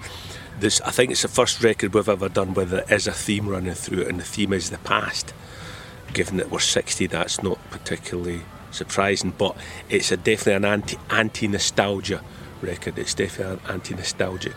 this. 0.59 0.79
I 0.81 0.91
think 0.91 1.09
it's 1.09 1.23
the 1.23 1.27
first 1.27 1.63
record 1.63 1.95
we've 1.95 2.07
ever 2.07 2.29
done 2.29 2.53
where 2.53 2.67
there 2.67 2.85
is 2.87 3.07
a 3.07 3.11
theme 3.11 3.49
running 3.49 3.73
through 3.73 4.01
it, 4.01 4.09
and 4.09 4.19
the 4.19 4.23
theme 4.25 4.53
is 4.53 4.69
the 4.69 4.77
past. 4.77 5.33
Given 6.13 6.37
that 6.37 6.51
we're 6.51 6.59
60, 6.59 7.07
that's 7.07 7.41
not 7.41 7.57
particularly 7.71 8.41
surprising, 8.71 9.33
but 9.37 9.55
it's 9.89 10.11
a 10.11 10.17
definitely 10.17 10.53
an 10.53 10.65
anti 10.65 10.97
anti 11.09 11.47
nostalgia 11.47 12.21
record. 12.61 12.97
It's 12.97 13.13
definitely 13.13 13.53
an 13.53 13.73
anti 13.73 13.95
nostalgic. 13.95 14.53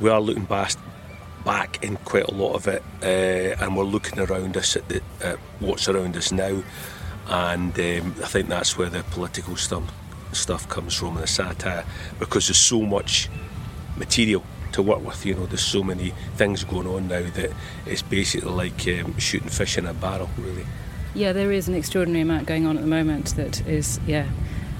We 0.00 0.10
are 0.10 0.20
looking 0.20 0.44
back 0.44 1.82
in 1.82 1.96
quite 1.98 2.28
a 2.28 2.34
lot 2.34 2.54
of 2.54 2.66
it, 2.68 2.82
uh, 3.02 3.64
and 3.64 3.76
we're 3.76 3.84
looking 3.84 4.18
around 4.18 4.56
us 4.56 4.76
at, 4.76 4.88
the, 4.88 5.00
at 5.22 5.38
what's 5.60 5.88
around 5.88 6.16
us 6.16 6.32
now, 6.32 6.62
and 7.28 7.78
um, 7.78 8.14
I 8.22 8.26
think 8.26 8.48
that's 8.48 8.76
where 8.76 8.90
the 8.90 9.02
political 9.04 9.56
stuff 9.56 9.84
stuff 10.32 10.68
comes 10.68 10.94
from 10.94 11.16
and 11.16 11.22
the 11.22 11.26
satire 11.26 11.84
because 12.18 12.48
there's 12.48 12.58
so 12.58 12.82
much 12.82 13.28
material 13.96 14.42
to 14.72 14.82
work 14.82 15.04
with. 15.04 15.24
You 15.24 15.34
know, 15.34 15.46
there's 15.46 15.64
so 15.64 15.82
many 15.82 16.12
things 16.36 16.64
going 16.64 16.86
on 16.86 17.08
now 17.08 17.22
that 17.22 17.52
it's 17.86 18.02
basically 18.02 18.50
like 18.50 18.86
um, 18.88 19.18
shooting 19.18 19.48
fish 19.48 19.78
in 19.78 19.86
a 19.86 19.94
barrel, 19.94 20.30
really. 20.38 20.66
Yeah, 21.16 21.32
there 21.32 21.50
is 21.50 21.66
an 21.66 21.74
extraordinary 21.74 22.20
amount 22.20 22.46
going 22.46 22.66
on 22.66 22.76
at 22.76 22.82
the 22.82 22.88
moment 22.88 23.36
that 23.36 23.66
is, 23.66 23.98
yeah, 24.06 24.28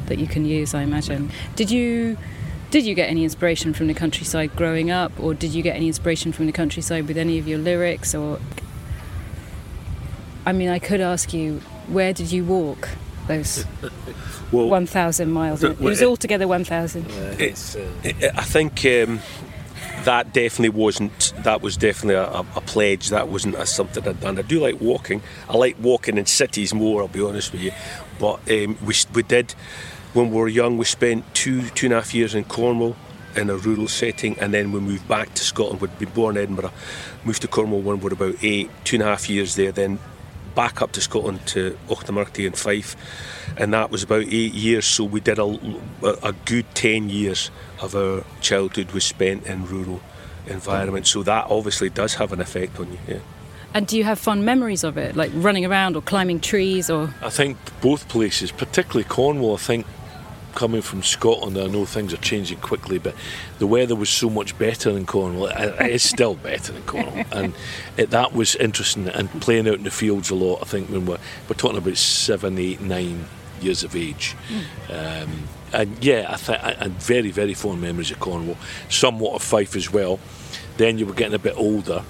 that 0.04 0.18
you 0.18 0.26
can 0.26 0.44
use. 0.44 0.74
I 0.74 0.82
imagine. 0.82 1.30
Did 1.56 1.70
you? 1.70 2.18
Did 2.70 2.84
you 2.84 2.94
get 2.94 3.08
any 3.08 3.24
inspiration 3.24 3.72
from 3.72 3.86
the 3.86 3.94
countryside 3.94 4.54
growing 4.54 4.90
up, 4.90 5.12
or 5.18 5.34
did 5.34 5.54
you 5.54 5.62
get 5.62 5.76
any 5.76 5.86
inspiration 5.86 6.32
from 6.32 6.46
the 6.46 6.52
countryside 6.52 7.08
with 7.08 7.16
any 7.16 7.38
of 7.38 7.48
your 7.48 7.58
lyrics? 7.58 8.14
Or, 8.14 8.38
I 10.44 10.52
mean, 10.52 10.68
I 10.68 10.78
could 10.78 11.00
ask 11.00 11.32
you, 11.32 11.60
where 11.86 12.12
did 12.12 12.32
you 12.32 12.44
walk 12.44 12.88
those 13.28 13.64
well, 14.50 14.68
1,000 14.68 15.30
miles? 15.30 15.62
It 15.62 15.80
was 15.80 16.02
altogether 16.02 16.48
1,000. 16.48 17.06
It's, 17.38 17.76
I 18.04 18.42
think 18.42 18.84
um, 18.84 19.20
that 20.06 20.32
definitely 20.32 20.68
wasn't. 20.68 21.32
That 21.38 21.62
was 21.62 21.76
definitely 21.76 22.14
a, 22.14 22.44
a 22.54 22.60
pledge. 22.60 23.10
That 23.10 23.26
wasn't 23.28 23.56
a, 23.56 23.66
something 23.66 24.06
I'd 24.06 24.20
done. 24.20 24.38
I 24.38 24.42
do 24.42 24.60
like 24.60 24.80
walking. 24.80 25.20
I 25.48 25.56
like 25.56 25.76
walking 25.80 26.16
in 26.16 26.26
cities 26.26 26.72
more. 26.72 27.02
I'll 27.02 27.08
be 27.08 27.22
honest 27.22 27.52
with 27.52 27.60
you, 27.60 27.72
but 28.20 28.36
um, 28.50 28.78
we 28.86 28.94
we 29.12 29.22
did 29.24 29.52
when 30.14 30.30
we 30.30 30.36
were 30.36 30.48
young. 30.48 30.78
We 30.78 30.84
spent 30.84 31.34
two 31.34 31.68
two 31.70 31.86
and 31.86 31.92
a 31.92 31.96
half 31.96 32.14
years 32.14 32.34
in 32.36 32.44
Cornwall 32.44 32.96
in 33.34 33.50
a 33.50 33.56
rural 33.56 33.88
setting, 33.88 34.38
and 34.38 34.54
then 34.54 34.70
we 34.70 34.78
moved 34.78 35.08
back 35.08 35.34
to 35.34 35.44
Scotland. 35.44 35.80
We'd 35.80 35.98
been 35.98 36.10
born 36.10 36.36
in 36.36 36.44
Edinburgh, 36.44 36.72
moved 37.24 37.42
to 37.42 37.48
Cornwall 37.48 37.80
when 37.80 37.98
we 37.98 38.04
were 38.04 38.12
about 38.12 38.36
eight. 38.42 38.70
Two 38.84 38.96
and 38.96 39.02
a 39.02 39.06
half 39.06 39.28
years 39.28 39.56
there, 39.56 39.72
then 39.72 39.98
back 40.56 40.82
up 40.82 40.90
to 40.92 41.00
Scotland 41.00 41.46
to 41.46 41.78
Auchtermuchty 41.86 42.46
and 42.46 42.58
Fife, 42.58 42.96
and 43.56 43.72
that 43.72 43.92
was 43.92 44.02
about 44.02 44.24
eight 44.24 44.54
years. 44.54 44.86
So 44.86 45.04
we 45.04 45.20
did 45.20 45.38
a, 45.38 45.56
a 46.24 46.32
good 46.44 46.66
ten 46.74 47.08
years 47.08 47.52
of 47.80 47.94
our 47.94 48.24
childhood 48.40 48.90
was 48.90 49.04
spent 49.04 49.46
in 49.46 49.66
rural 49.66 50.00
environment. 50.48 51.06
So 51.06 51.22
that 51.22 51.46
obviously 51.48 51.90
does 51.90 52.14
have 52.14 52.32
an 52.32 52.40
effect 52.40 52.80
on 52.80 52.90
you. 52.90 52.98
Yeah. 53.06 53.18
And 53.74 53.86
do 53.86 53.98
you 53.98 54.04
have 54.04 54.18
fond 54.18 54.44
memories 54.44 54.84
of 54.84 54.96
it, 54.96 55.16
like 55.16 55.30
running 55.34 55.66
around 55.66 55.96
or 55.96 56.02
climbing 56.02 56.40
trees, 56.40 56.88
or? 56.88 57.14
I 57.20 57.28
think 57.28 57.58
both 57.82 58.08
places, 58.08 58.50
particularly 58.50 59.04
Cornwall. 59.04 59.54
I 59.54 59.58
think 59.58 59.86
coming 60.56 60.82
from 60.82 61.02
Scotland, 61.02 61.56
I 61.56 61.66
know 61.66 61.84
things 61.84 62.12
are 62.12 62.18
changing 62.18 62.58
quickly, 62.58 62.98
but 62.98 63.14
the 63.58 63.66
weather 63.66 63.94
was 63.94 64.08
so 64.08 64.28
much 64.28 64.58
better 64.58 64.90
in 64.90 65.06
Cornwall. 65.06 65.46
It 65.46 65.92
is 65.92 66.02
still 66.02 66.34
better 66.34 66.74
in 66.74 66.82
Cornwall, 66.82 67.24
and 67.30 67.54
it, 67.96 68.10
that 68.10 68.32
was 68.32 68.56
interesting. 68.56 69.06
And 69.08 69.30
playing 69.40 69.68
out 69.68 69.74
in 69.74 69.84
the 69.84 69.90
fields 69.92 70.30
a 70.30 70.34
lot. 70.34 70.62
I 70.62 70.64
think 70.64 70.88
when 70.88 71.06
we're 71.06 71.18
we're 71.48 71.56
talking 71.56 71.78
about 71.78 71.96
seven, 71.96 72.58
eight, 72.58 72.80
nine 72.80 73.26
years 73.60 73.84
of 73.84 73.94
age. 73.94 74.34
Mm. 74.88 75.22
Um, 75.22 75.48
and 75.72 76.04
yeah, 76.04 76.26
I 76.28 76.36
think 76.36 76.60
and 76.62 76.92
very, 77.02 77.30
very 77.30 77.54
fond 77.54 77.80
memories 77.80 78.10
of 78.10 78.18
Cornwall. 78.18 78.56
Somewhat 78.88 79.34
of 79.34 79.42
Fife 79.42 79.76
as 79.76 79.92
well. 79.92 80.18
Then 80.78 80.98
you 80.98 81.06
were 81.06 81.14
getting 81.14 81.34
a 81.34 81.38
bit 81.38 81.54
older, 81.56 82.02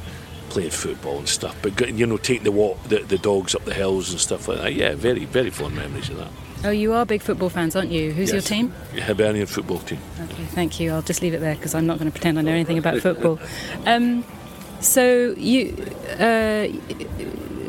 playing 0.51 0.71
football 0.71 1.19
and 1.19 1.29
stuff. 1.29 1.57
But 1.63 1.81
you 1.91 2.07
know, 2.07 2.17
taking 2.17 2.45
the 2.45 2.53
walk, 2.53 2.83
the, 2.85 2.99
the 2.99 3.19
dogs 3.19 3.55
up 3.55 3.65
the 3.65 3.75
hills 3.75 4.11
and 4.11 4.21
stuff 4.21 4.47
like 4.47 4.59
that. 4.59 4.75
Yeah, 4.75 4.95
very, 4.95 5.25
very 5.25 5.51
fond 5.51 5.75
memories 5.75 6.09
of 6.11 6.19
that. 6.19 6.31
Oh, 6.65 6.71
you 6.71 6.93
are 6.93 7.07
big 7.07 7.23
football 7.23 7.49
fans, 7.49 7.77
aren't 7.77 7.91
you? 7.91 8.13
Who's 8.13 8.33
yes. 8.33 8.35
your 8.35 8.43
team? 8.43 8.75
Hibernian 8.99 9.47
football 9.47 9.79
team. 9.79 9.99
Okay, 10.21 10.45
thank 10.45 10.81
you. 10.81 10.93
I'll 10.93 11.03
just 11.03 11.23
leave 11.23 11.35
it 11.35 11.41
there 11.41 11.55
because 11.55 11.75
I'm 11.75 11.87
not 11.87 11.99
going 11.99 12.11
to 12.11 12.13
pretend 12.13 12.39
I 12.39 12.43
know 12.43 12.53
anything 12.53 12.79
about 12.79 13.01
football. 13.01 13.39
Um, 13.87 14.25
so 14.81 15.35
you, 15.37 15.77
uh, 16.19 16.67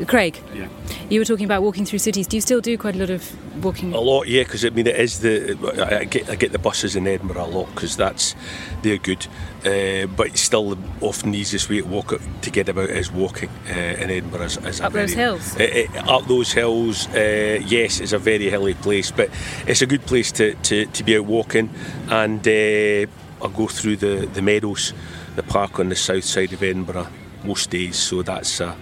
Craig, 0.06 0.40
yeah. 0.54 0.68
you 1.08 1.20
were 1.20 1.24
talking 1.24 1.44
about 1.44 1.62
walking 1.62 1.84
through 1.84 1.98
cities. 1.98 2.26
Do 2.26 2.36
you 2.36 2.40
still 2.40 2.60
do 2.60 2.76
quite 2.78 2.94
a 2.94 2.98
lot 2.98 3.10
of 3.10 3.64
walking? 3.64 3.92
A 3.94 4.00
lot, 4.00 4.28
yeah. 4.28 4.42
Because 4.42 4.64
I 4.64 4.70
mean, 4.70 4.86
it 4.86 4.96
is 4.96 5.20
the 5.20 5.56
I 6.00 6.04
get 6.04 6.28
I 6.30 6.36
get 6.36 6.52
the 6.52 6.58
buses 6.58 6.96
in 6.96 7.06
Edinburgh 7.06 7.44
a 7.44 7.46
lot 7.46 7.66
because 7.74 7.96
that's 7.96 8.34
they're 8.82 8.98
good. 8.98 9.26
Uh, 9.64 10.06
but 10.06 10.36
still, 10.38 10.78
often 11.00 11.32
the 11.32 11.38
easiest 11.38 11.68
way 11.68 11.80
to 11.80 11.86
walk 11.86 12.14
to 12.42 12.50
get 12.50 12.68
about 12.68 12.90
is 12.90 13.10
walking 13.10 13.50
uh, 13.68 13.72
in 13.72 14.10
Edinburgh. 14.10 14.42
Is, 14.42 14.56
is 14.58 14.80
up 14.80 14.92
very, 14.92 15.06
those 15.06 15.14
hills. 15.14 15.56
Uh, 15.56 15.86
up 16.06 16.26
those 16.26 16.52
hills, 16.52 17.08
uh, 17.08 17.60
yes, 17.66 18.00
it's 18.00 18.12
a 18.12 18.18
very 18.18 18.48
hilly 18.48 18.74
place, 18.74 19.10
but 19.10 19.30
it's 19.66 19.82
a 19.82 19.86
good 19.86 20.06
place 20.06 20.30
to, 20.32 20.54
to, 20.54 20.86
to 20.86 21.04
be 21.04 21.16
out 21.16 21.24
walking. 21.24 21.70
And 22.08 22.46
uh, 22.46 23.10
I'll 23.42 23.50
go 23.50 23.66
through 23.66 23.96
the, 23.96 24.26
the 24.32 24.42
meadows, 24.42 24.92
the 25.36 25.42
park 25.42 25.80
on 25.80 25.88
the 25.88 25.96
south 25.96 26.24
side 26.24 26.52
of 26.52 26.62
Edinburgh 26.62 27.08
most 27.44 27.70
days. 27.70 27.96
So 27.96 28.22
that's 28.22 28.60
a, 28.60 28.76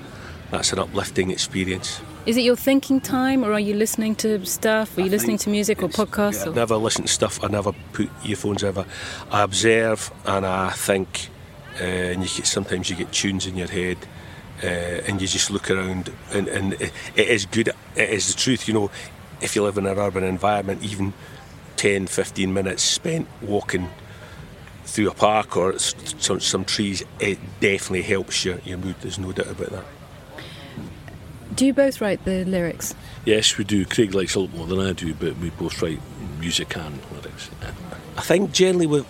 that's 0.50 0.72
an 0.72 0.78
uplifting 0.78 1.30
experience. 1.30 2.00
Is 2.24 2.37
it 2.37 2.42
your 2.42 2.56
thinking 2.56 3.00
time, 3.00 3.44
or 3.44 3.52
are 3.52 3.61
you 3.61 3.74
listening 3.74 4.14
to 4.16 4.44
stuff? 4.44 4.96
Are 4.98 5.02
you 5.02 5.06
I 5.06 5.11
listening 5.11 5.38
to 5.38 5.50
music 5.50 5.82
or 5.82 5.88
podcasts? 5.88 6.44
Yeah, 6.44 6.50
or? 6.50 6.52
I 6.52 6.56
never 6.56 6.76
listen 6.76 7.02
to 7.02 7.09
stuff. 7.09 7.42
I 7.42 7.48
never 7.48 7.72
put 7.92 8.11
earphones 8.24 8.64
ever. 8.64 8.85
I 9.30 9.42
observe 9.42 10.12
and 10.24 10.44
I 10.44 10.70
think, 10.70 11.28
uh, 11.80 11.85
and 11.85 12.22
you 12.22 12.28
get, 12.28 12.46
sometimes 12.46 12.90
you 12.90 12.96
get 12.96 13.12
tunes 13.12 13.46
in 13.46 13.56
your 13.56 13.68
head, 13.68 13.98
uh, 14.62 14.66
and 14.66 15.20
you 15.20 15.28
just 15.28 15.50
look 15.50 15.70
around, 15.70 16.12
and, 16.32 16.48
and 16.48 16.72
it, 16.74 16.92
it 17.14 17.28
is 17.28 17.46
good. 17.46 17.68
It 17.94 18.11
is 18.11 18.35
the 18.35 18.40
truth, 18.40 18.66
you 18.66 18.74
know. 18.74 18.90
If 19.40 19.54
you 19.54 19.62
live 19.62 19.76
in 19.76 19.87
an 19.87 19.98
urban 19.98 20.24
environment, 20.24 20.82
even 20.82 21.12
10, 21.76 22.06
15 22.06 22.54
minutes 22.54 22.82
spent 22.82 23.28
walking 23.42 23.90
through 24.85 25.11
a 25.11 25.14
park 25.14 25.56
or 25.56 25.78
some, 25.78 26.40
some 26.40 26.64
trees, 26.64 27.04
it 27.20 27.38
definitely 27.61 28.02
helps 28.02 28.44
your, 28.44 28.59
your 28.64 28.78
mood. 28.78 28.96
There's 29.02 29.18
no 29.18 29.32
doubt 29.32 29.48
about 29.48 29.70
that. 29.70 29.85
Do 31.57 31.64
you 31.64 31.73
both 31.73 32.03
write 32.03 32.23
the 32.27 32.45
lyrics? 32.45 32.95
Yes, 33.25 33.57
we 33.57 33.64
do. 33.64 33.87
Craig 33.87 34.14
likes 34.14 34.35
a 34.35 34.40
lot 34.40 34.53
more 34.55 34.66
than 34.66 34.79
I 34.79 34.92
do, 34.92 35.14
but 35.14 35.38
we 35.38 35.49
both 35.49 35.81
write 35.81 36.01
music 36.38 36.77
and 36.77 37.01
lyrics. 37.11 37.51
I 38.19 38.21
think 38.21 38.53
generally 38.53 38.87
with 38.87 39.07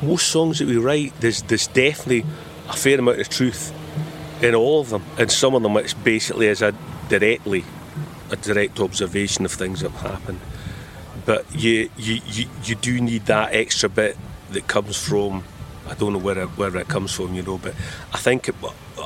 most 0.00 0.28
songs 0.28 0.60
that 0.60 0.68
we 0.68 0.78
write, 0.78 1.12
there's 1.20 1.42
there's 1.42 1.66
definitely 1.66 2.24
a 2.70 2.72
fair 2.72 2.98
amount 2.98 3.20
of 3.20 3.28
truth 3.28 3.70
in 4.42 4.54
all 4.54 4.80
of 4.80 4.88
them, 4.88 5.04
and 5.18 5.30
some 5.30 5.54
of 5.54 5.62
them 5.62 5.76
it's 5.76 5.92
basically 5.92 6.48
as 6.48 6.62
a 6.62 6.74
directly 7.10 7.66
a 8.30 8.36
direct 8.36 8.80
observation 8.80 9.44
of 9.44 9.52
things 9.52 9.82
that 9.82 9.90
have 9.90 10.12
happened. 10.12 10.40
But 11.26 11.44
you 11.54 11.90
you, 11.98 12.20
you, 12.26 12.46
you 12.64 12.74
do 12.76 12.98
need 12.98 13.26
that 13.26 13.52
extra 13.52 13.90
bit 13.90 14.16
that 14.52 14.68
comes 14.68 14.96
from 14.96 15.44
I 15.86 15.92
don't 15.92 16.14
know 16.14 16.18
where 16.18 16.38
it, 16.38 16.46
where 16.56 16.74
it 16.78 16.88
comes 16.88 17.12
from, 17.12 17.34
you 17.34 17.42
know, 17.42 17.58
but 17.58 17.74
I 18.14 18.16
think 18.16 18.48
it, 18.48 18.54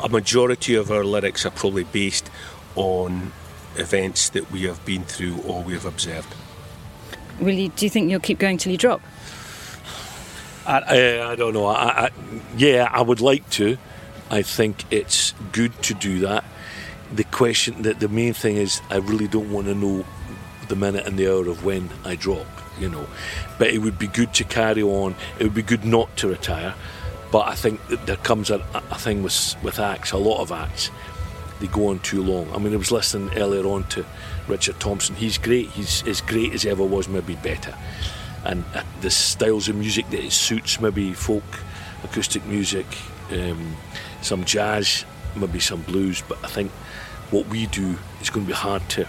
a 0.01 0.09
majority 0.09 0.77
of 0.77 0.93
our 0.93 1.05
lyrics 1.05 1.45
are 1.45 1.51
probably 1.51 1.83
based 1.83 2.31
on 2.79 3.33
events 3.77 4.31
that 4.31 4.51
we 4.51 4.63
have 4.63 4.85
been 4.85 5.05
through 5.05 5.37
or 5.43 5.63
we 5.63 5.73
have 5.75 5.85
observed. 5.85 6.35
Will 7.41 7.55
you, 7.55 7.69
do 7.69 7.87
you 7.87 7.91
think 7.91 8.11
you'll 8.11 8.21
keep 8.21 8.39
going 8.39 8.57
till 8.57 8.73
you 8.73 8.79
drop? 8.79 9.01
I, 10.67 10.79
I, 10.79 11.33
I 11.33 11.37
don't 11.37 11.55
know. 11.55 11.67
I, 11.67 12.07
I, 12.07 12.11
yeah, 12.57 12.89
I 12.91 13.03
would 13.03 13.21
like 13.21 13.49
to. 13.51 13.79
I 14.31 14.43
think 14.43 14.85
it's 14.91 15.35
good 15.53 15.81
to 15.83 15.95
do 15.95 16.21
that. 16.21 16.45
The 17.13 17.25
question, 17.25 17.83
that 17.83 18.01
the 18.01 18.09
main 18.09 18.35
thing 18.35 18.57
is, 18.57 18.81
I 18.91 18.97
really 18.97 19.29
don't 19.29 19.51
want 19.51 19.67
to 19.67 19.75
know 19.75 20.05
the 20.69 20.77
minute 20.77 21.07
and 21.07 21.19
the 21.19 21.29
hour 21.29 21.49
of 21.49 21.65
when 21.65 21.91
I 22.05 22.17
drop. 22.17 22.47
You 22.79 22.89
know, 22.89 23.09
but 23.59 23.71
it 23.71 23.79
would 23.79 23.99
be 23.99 24.07
good 24.07 24.35
to 24.35 24.45
carry 24.45 24.83
on. 24.83 25.17
It 25.41 25.43
would 25.45 25.55
be 25.55 25.63
good 25.63 25.85
not 25.85 26.17
to 26.19 26.29
retire. 26.29 26.75
But 27.33 27.49
I 27.49 27.57
think 27.57 27.85
that 27.89 28.07
there 28.07 28.17
comes 28.17 28.51
a, 28.51 28.65
a 28.73 28.99
thing 28.99 29.23
with 29.25 29.57
with 29.65 29.81
acts. 29.81 30.13
A 30.13 30.17
lot 30.17 30.41
of 30.41 30.53
acts, 30.53 30.91
they 31.61 31.67
go 31.67 31.89
on 31.89 31.99
too 32.01 32.23
long. 32.23 32.53
I 32.55 32.59
mean, 32.59 32.73
I 32.73 32.77
was 32.77 32.93
listening 32.93 33.37
earlier 33.37 33.65
on 33.67 33.85
to 33.89 34.05
Richard 34.47 34.79
Thompson. 34.81 35.15
He's 35.17 35.39
great. 35.39 35.69
He's 35.71 36.07
as 36.07 36.21
great 36.21 36.53
as 36.53 36.63
he 36.63 36.71
ever 36.71 36.85
was, 36.85 37.09
maybe 37.09 37.35
better. 37.37 37.75
And 38.45 38.65
uh, 38.75 38.83
the 39.01 39.11
styles 39.11 39.69
of 39.69 39.77
music 39.77 40.09
that 40.11 40.25
it 40.25 40.33
suits, 40.33 40.81
maybe 40.81 41.13
folk, 41.13 41.45
acoustic 42.05 42.45
music, 42.47 42.87
um, 43.33 43.77
some 44.23 44.45
jazz, 44.45 45.05
maybe 45.37 45.61
some 45.61 45.83
blues. 45.83 46.23
But 46.27 46.39
I 46.45 46.49
think 46.49 46.71
what 47.31 47.47
we 47.49 47.67
do 47.67 47.97
is 48.21 48.31
going 48.31 48.47
to 48.47 48.51
be 48.51 48.57
hard 48.57 48.89
to 48.91 49.09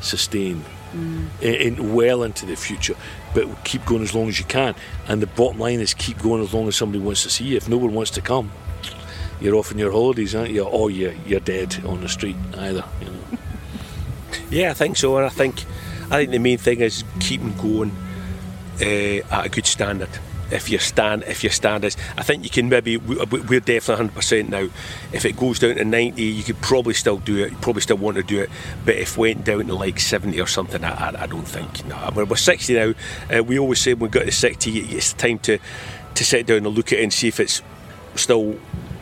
sustain 0.00 0.64
in, 0.92 1.30
in 1.40 1.94
well 1.94 2.22
into 2.22 2.46
the 2.46 2.56
future. 2.56 2.94
But 3.34 3.64
keep 3.64 3.84
going 3.84 4.02
as 4.02 4.14
long 4.14 4.28
as 4.28 4.38
you 4.38 4.44
can. 4.44 4.74
And 5.06 5.22
the 5.22 5.26
bottom 5.26 5.58
line 5.58 5.80
is 5.80 5.94
keep 5.94 6.18
going 6.18 6.42
as 6.42 6.52
long 6.52 6.68
as 6.68 6.76
somebody 6.76 7.02
wants 7.02 7.22
to 7.24 7.30
see 7.30 7.44
you. 7.44 7.56
If 7.56 7.68
no 7.68 7.76
one 7.76 7.94
wants 7.94 8.10
to 8.12 8.20
come, 8.20 8.50
you're 9.40 9.54
off 9.56 9.72
on 9.72 9.78
your 9.78 9.92
holidays, 9.92 10.34
aren't 10.34 10.50
you? 10.50 10.64
Or 10.64 10.90
you're, 10.90 11.14
you're 11.26 11.40
dead 11.40 11.82
on 11.84 12.00
the 12.00 12.08
street, 12.08 12.36
either. 12.56 12.84
You 13.00 13.06
know. 13.06 13.38
Yeah, 14.50 14.70
I 14.70 14.74
think 14.74 14.96
so, 14.96 15.16
and 15.16 15.26
I 15.26 15.30
think 15.30 15.64
I 16.10 16.16
think 16.16 16.30
the 16.30 16.38
main 16.38 16.58
thing 16.58 16.80
is 16.80 17.04
keeping 17.20 17.54
going 17.56 17.92
uh, 18.80 19.34
at 19.34 19.46
a 19.46 19.48
good 19.48 19.66
standard. 19.66 20.08
If 20.50 20.70
your 20.70 20.80
stand, 20.80 21.24
if 21.24 21.44
your 21.44 21.52
standards, 21.52 21.98
I 22.16 22.22
think 22.22 22.42
you 22.42 22.48
can 22.48 22.70
maybe 22.70 22.96
we- 22.96 23.16
we're 23.16 23.60
definitely 23.60 23.96
hundred 23.96 24.14
percent 24.14 24.48
now. 24.48 24.68
If 25.12 25.26
it 25.26 25.36
goes 25.36 25.58
down 25.58 25.74
to 25.74 25.84
ninety, 25.84 26.22
you 26.22 26.42
could 26.42 26.60
probably 26.62 26.94
still 26.94 27.18
do 27.18 27.36
it. 27.44 27.50
You 27.52 27.58
probably 27.58 27.82
still 27.82 27.98
want 27.98 28.16
to 28.16 28.22
do 28.22 28.40
it, 28.40 28.50
but 28.86 28.96
if 28.96 29.18
went 29.18 29.44
down 29.44 29.66
to 29.66 29.74
like 29.74 30.00
seventy 30.00 30.40
or 30.40 30.46
something, 30.46 30.82
I, 30.82 31.22
I, 31.22 31.26
don't 31.26 31.46
think. 31.46 31.84
No, 31.84 32.10
we're, 32.14 32.24
we're 32.24 32.36
sixty 32.36 32.74
now. 32.74 32.94
Uh, 33.30 33.44
we 33.44 33.58
always 33.58 33.80
say 33.80 33.92
when 33.92 34.08
we 34.10 34.18
got 34.18 34.24
to 34.24 34.32
sixty, 34.32 34.78
it's 34.78 35.12
time 35.12 35.38
to 35.40 35.58
to 36.14 36.24
sit 36.24 36.46
down 36.46 36.58
and 36.58 36.68
look 36.68 36.94
at 36.94 37.00
it 37.00 37.02
and 37.02 37.12
see 37.12 37.28
if 37.28 37.40
it's 37.40 37.60
still 38.14 38.58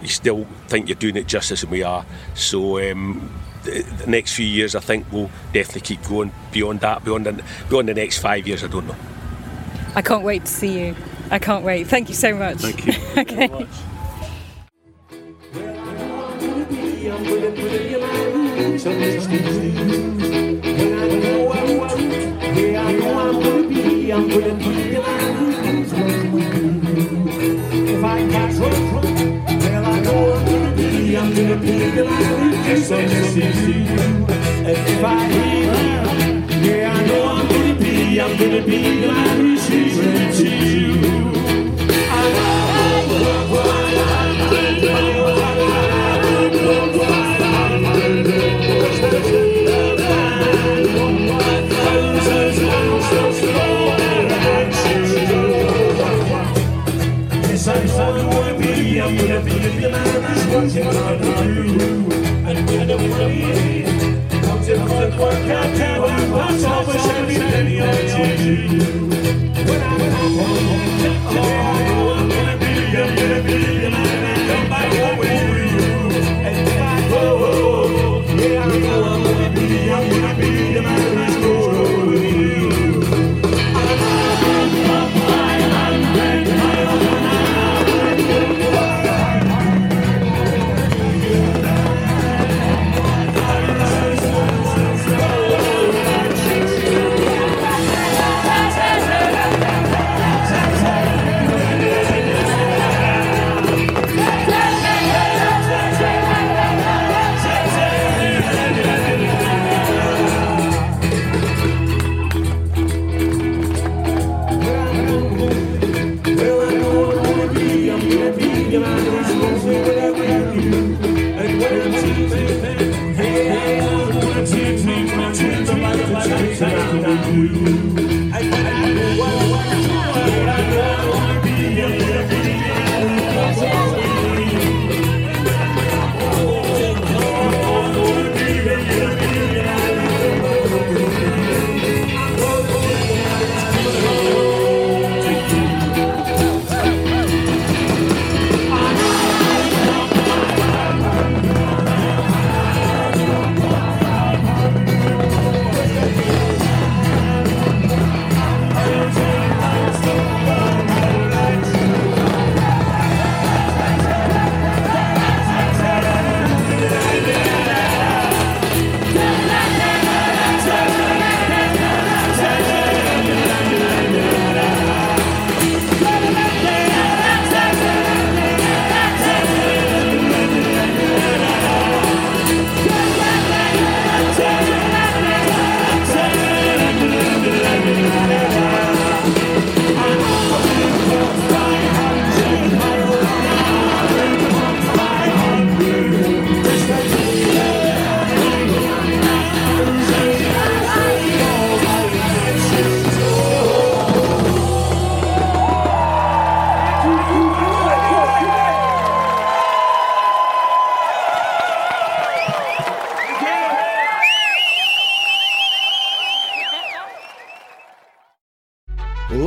you 0.07 0.13
still 0.13 0.47
think 0.69 0.89
you're 0.89 0.97
doing 0.97 1.17
it 1.17 1.27
justice, 1.27 1.63
and 1.63 1.71
we 1.71 1.83
are. 1.83 2.05
So. 2.35 2.79
Um, 2.91 3.31
the 3.65 3.83
the 3.83 4.07
next 4.07 4.35
few 4.35 4.47
years, 4.47 4.77
I 4.77 4.81
think 4.81 5.07
we'll 5.11 5.31
definitely 5.53 5.81
keep 5.81 6.03
going 6.07 6.33
beyond 6.53 6.81
that, 6.81 7.05
beyond 7.05 7.27
the, 7.27 7.45
beyond 7.69 7.89
the 7.89 7.95
next 7.95 8.19
five 8.19 8.47
years. 8.47 8.63
I 8.63 8.69
don't 8.69 8.87
know. 8.87 8.95
I 9.97 10.03
can't 10.03 10.23
wait 10.23 10.45
to 10.45 10.53
see 10.53 10.79
you. 10.87 10.97
I 11.31 11.39
can't 11.39 11.65
wait. 11.65 11.89
Thank 11.89 12.09
you 12.09 12.15
so 12.15 12.35
much. 12.35 12.59
Thank 12.59 12.87
you. 12.87 12.93
okay. 13.19 13.67
If 27.89 28.05
I 28.05 28.29
got 28.29 28.55
trouble, 28.55 29.16
I'm 31.15 31.33
gonna 31.33 31.57
be 31.57 31.91
the 31.91 32.05
man 32.05 32.53
who's 32.65 32.91
And 32.91 34.77
if 34.77 35.05
I 35.05 35.29
hear 35.29 35.73
her, 35.73 36.65
yeah, 36.65 36.93
I 36.93 37.07
know 37.07 37.25
I'm 37.27 37.49
gonna 37.49 37.75
be, 37.75 38.21
I'm 38.21 38.37
gonna 38.37 38.63
be 38.67 39.01
the 39.01 39.59
sees 39.59 39.99
you. 40.41 41.06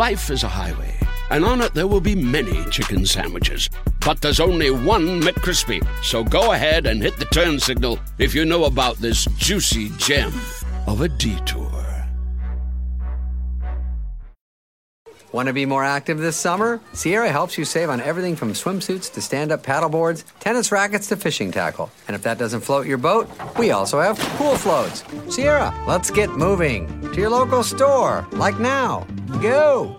Life 0.09 0.31
is 0.31 0.41
a 0.41 0.47
highway, 0.47 0.95
and 1.29 1.45
on 1.45 1.61
it 1.61 1.75
there 1.75 1.85
will 1.85 2.01
be 2.01 2.15
many 2.15 2.65
chicken 2.71 3.05
sandwiches. 3.05 3.69
But 4.03 4.21
there's 4.21 4.39
only 4.39 4.71
one 4.71 5.21
McCrispy. 5.21 5.85
So 6.03 6.23
go 6.23 6.53
ahead 6.53 6.87
and 6.87 6.99
hit 6.99 7.17
the 7.17 7.25
turn 7.25 7.59
signal 7.59 7.99
if 8.17 8.33
you 8.33 8.43
know 8.43 8.63
about 8.63 8.97
this 8.97 9.25
juicy 9.37 9.89
gem 9.99 10.33
of 10.87 11.01
a 11.01 11.09
detour. 11.09 11.79
Want 15.31 15.47
to 15.47 15.53
be 15.53 15.67
more 15.67 15.83
active 15.83 16.17
this 16.17 16.35
summer? 16.35 16.81
Sierra 16.93 17.29
helps 17.29 17.55
you 17.55 17.63
save 17.63 17.91
on 17.91 18.01
everything 18.01 18.35
from 18.35 18.53
swimsuits 18.53 19.13
to 19.13 19.21
stand 19.21 19.51
up 19.51 19.61
paddleboards, 19.61 20.23
tennis 20.39 20.71
rackets 20.71 21.07
to 21.09 21.17
fishing 21.17 21.51
tackle. 21.51 21.91
And 22.07 22.15
if 22.15 22.23
that 22.23 22.39
doesn't 22.39 22.61
float 22.61 22.87
your 22.87 22.97
boat, 22.97 23.29
we 23.59 23.69
also 23.69 23.99
have 23.99 24.17
pool 24.37 24.55
floats. 24.57 25.03
Sierra, 25.29 25.71
let's 25.87 26.09
get 26.09 26.31
moving 26.31 26.87
to 27.11 27.15
your 27.15 27.29
local 27.29 27.61
store, 27.61 28.27
like 28.31 28.59
now. 28.59 29.05
Go! 29.39 29.98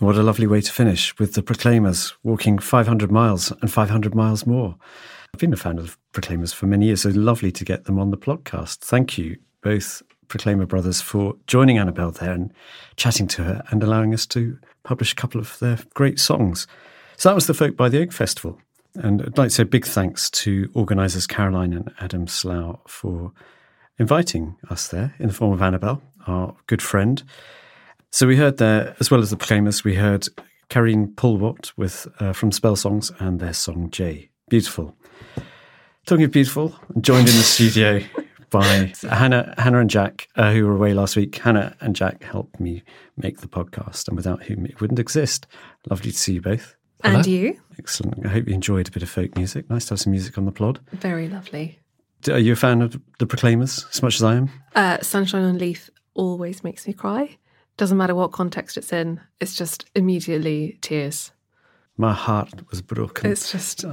What 0.00 0.14
a 0.16 0.22
lovely 0.22 0.46
way 0.46 0.60
to 0.60 0.72
finish 0.72 1.18
with 1.18 1.34
the 1.34 1.42
Proclaimers 1.42 2.14
walking 2.22 2.60
500 2.60 3.10
miles 3.10 3.50
and 3.60 3.72
500 3.72 4.14
miles 4.14 4.46
more. 4.46 4.76
I've 5.34 5.40
been 5.40 5.52
a 5.52 5.56
fan 5.56 5.76
of 5.76 5.86
the 5.86 5.96
Proclaimers 6.12 6.52
for 6.52 6.66
many 6.66 6.86
years, 6.86 7.02
so 7.02 7.08
lovely 7.08 7.50
to 7.50 7.64
get 7.64 7.84
them 7.84 7.98
on 7.98 8.12
the 8.12 8.16
podcast. 8.16 8.78
Thank 8.78 9.18
you, 9.18 9.38
both 9.60 10.04
Proclaimer 10.28 10.66
brothers, 10.66 11.00
for 11.00 11.34
joining 11.48 11.78
Annabelle 11.78 12.12
there 12.12 12.30
and 12.30 12.52
chatting 12.94 13.26
to 13.26 13.42
her 13.42 13.64
and 13.70 13.82
allowing 13.82 14.14
us 14.14 14.24
to 14.26 14.56
publish 14.84 15.10
a 15.10 15.16
couple 15.16 15.40
of 15.40 15.58
their 15.58 15.80
great 15.94 16.20
songs. 16.20 16.68
So 17.16 17.28
that 17.28 17.34
was 17.34 17.48
the 17.48 17.54
Folk 17.54 17.76
by 17.76 17.88
the 17.88 18.00
Oak 18.00 18.12
Festival. 18.12 18.60
And 18.94 19.20
I'd 19.20 19.36
like 19.36 19.48
to 19.48 19.54
say 19.54 19.64
big 19.64 19.84
thanks 19.84 20.30
to 20.30 20.70
organisers 20.74 21.26
Caroline 21.26 21.72
and 21.72 21.92
Adam 21.98 22.28
Slough 22.28 22.78
for 22.86 23.32
inviting 23.98 24.54
us 24.70 24.86
there 24.86 25.16
in 25.18 25.26
the 25.26 25.34
form 25.34 25.52
of 25.52 25.60
Annabelle, 25.60 26.00
our 26.28 26.54
good 26.68 26.82
friend. 26.82 27.24
So 28.10 28.26
we 28.26 28.36
heard 28.36 28.56
there, 28.56 28.96
as 29.00 29.10
well 29.10 29.20
as 29.20 29.30
the 29.30 29.36
Proclaimers, 29.36 29.84
we 29.84 29.94
heard 29.94 30.28
Karine 30.70 31.08
Polwart 31.08 31.72
with 31.76 32.08
uh, 32.20 32.32
from 32.32 32.52
Spell 32.52 32.74
Songs 32.74 33.12
and 33.18 33.38
their 33.38 33.52
song 33.52 33.90
J. 33.90 34.30
Beautiful. 34.48 34.96
Talking 36.06 36.24
of 36.24 36.32
beautiful, 36.32 36.74
I'm 36.94 37.02
joined 37.02 37.28
in 37.28 37.36
the 37.36 37.42
studio 37.42 38.00
by 38.50 38.92
Hannah, 39.10 39.54
Hannah 39.58 39.80
and 39.80 39.90
Jack, 39.90 40.28
uh, 40.36 40.52
who 40.52 40.66
were 40.66 40.74
away 40.74 40.94
last 40.94 41.16
week. 41.16 41.36
Hannah 41.36 41.76
and 41.80 41.94
Jack 41.94 42.22
helped 42.22 42.58
me 42.58 42.82
make 43.18 43.40
the 43.40 43.46
podcast, 43.46 44.08
and 44.08 44.16
without 44.16 44.42
whom 44.44 44.64
it 44.64 44.80
wouldn't 44.80 44.98
exist. 44.98 45.46
Lovely 45.90 46.10
to 46.10 46.18
see 46.18 46.34
you 46.34 46.40
both. 46.40 46.76
And 47.04 47.26
you? 47.26 47.60
Excellent. 47.78 48.24
I 48.26 48.30
hope 48.30 48.48
you 48.48 48.54
enjoyed 48.54 48.88
a 48.88 48.90
bit 48.90 49.02
of 49.02 49.10
folk 49.10 49.36
music. 49.36 49.68
Nice 49.68 49.84
to 49.86 49.90
have 49.92 50.00
some 50.00 50.12
music 50.12 50.38
on 50.38 50.46
the 50.46 50.52
plod. 50.52 50.80
Very 50.92 51.28
lovely. 51.28 51.78
Are 52.28 52.38
you 52.38 52.54
a 52.54 52.56
fan 52.56 52.80
of 52.82 52.98
the 53.18 53.26
Proclaimers 53.26 53.86
as 53.92 54.02
much 54.02 54.16
as 54.16 54.22
I 54.22 54.34
am? 54.36 54.50
Uh, 54.74 54.98
Sunshine 55.02 55.44
on 55.44 55.58
Leith 55.58 55.90
always 56.14 56.64
makes 56.64 56.86
me 56.86 56.94
cry. 56.94 57.36
Doesn't 57.78 57.96
matter 57.96 58.14
what 58.14 58.32
context 58.32 58.76
it's 58.76 58.92
in, 58.92 59.20
it's 59.40 59.54
just 59.54 59.86
immediately 59.94 60.78
tears. 60.82 61.32
My 61.96 62.12
heart 62.12 62.50
was 62.70 62.82
broken. 62.82 63.30
It's 63.30 63.50
just, 63.50 63.84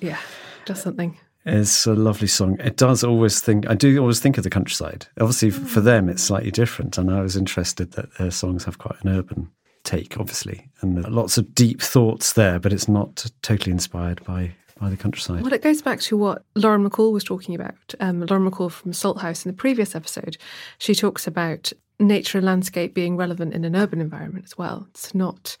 yeah, 0.00 0.18
just 0.66 0.82
something. 0.82 1.16
It's 1.46 1.86
a 1.86 1.94
lovely 1.94 2.26
song. 2.28 2.58
It 2.60 2.76
does 2.76 3.02
always 3.02 3.40
think, 3.40 3.66
I 3.70 3.74
do 3.74 3.98
always 4.00 4.20
think 4.20 4.36
of 4.38 4.44
the 4.44 4.50
countryside. 4.50 5.06
Obviously, 5.18 5.50
Mm. 5.50 5.66
for 5.66 5.80
them, 5.80 6.08
it's 6.10 6.22
slightly 6.22 6.50
different. 6.50 6.98
And 6.98 7.10
I 7.10 7.22
was 7.22 7.36
interested 7.36 7.92
that 7.92 8.14
their 8.18 8.30
songs 8.30 8.64
have 8.64 8.78
quite 8.78 9.02
an 9.02 9.08
urban 9.16 9.48
take, 9.82 10.18
obviously, 10.20 10.68
and 10.82 11.02
lots 11.10 11.38
of 11.38 11.54
deep 11.54 11.80
thoughts 11.80 12.34
there, 12.34 12.58
but 12.58 12.72
it's 12.72 12.88
not 12.88 13.24
totally 13.42 13.72
inspired 13.72 14.22
by, 14.24 14.52
by 14.78 14.90
the 14.90 14.96
countryside. 14.96 15.42
Well, 15.42 15.52
it 15.54 15.62
goes 15.62 15.80
back 15.80 16.00
to 16.02 16.16
what 16.18 16.44
Lauren 16.54 16.86
MacColl 16.88 17.12
was 17.12 17.24
talking 17.24 17.54
about. 17.54 17.94
Um, 17.98 18.20
Lauren 18.26 18.50
MacColl 18.50 18.70
from 18.70 18.92
Salt 18.92 19.20
House 19.22 19.46
in 19.46 19.50
the 19.50 19.56
previous 19.56 19.94
episode, 19.94 20.36
she 20.78 20.94
talks 20.94 21.26
about 21.26 21.72
nature 21.98 22.38
and 22.38 22.46
landscape 22.46 22.94
being 22.94 23.16
relevant 23.16 23.54
in 23.54 23.64
an 23.64 23.74
urban 23.74 24.00
environment 24.00 24.44
as 24.44 24.56
well. 24.56 24.86
It's 24.90 25.14
not 25.14 25.56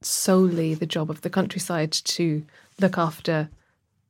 solely 0.00 0.74
the 0.74 0.86
job 0.86 1.10
of 1.10 1.20
the 1.20 1.30
countryside 1.30 1.92
to 1.92 2.44
look 2.80 2.98
after 2.98 3.48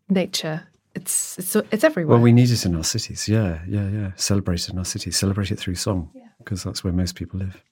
nature. 0.08 0.68
It's 0.94 1.38
it's 1.38 1.56
it's 1.56 1.84
everywhere. 1.84 2.16
Well, 2.16 2.22
we 2.22 2.32
need 2.32 2.50
it 2.50 2.66
in 2.66 2.76
our 2.76 2.84
cities. 2.84 3.28
Yeah, 3.28 3.60
yeah, 3.66 3.88
yeah. 3.88 4.10
Celebrate 4.16 4.60
it 4.60 4.70
in 4.70 4.78
our 4.78 4.84
cities. 4.84 5.16
Celebrate 5.16 5.50
it 5.50 5.58
through 5.58 5.76
song, 5.76 6.10
because 6.38 6.62
that's 6.62 6.84
where 6.84 6.92
most 6.92 7.14
people 7.14 7.40
live. 7.40 7.62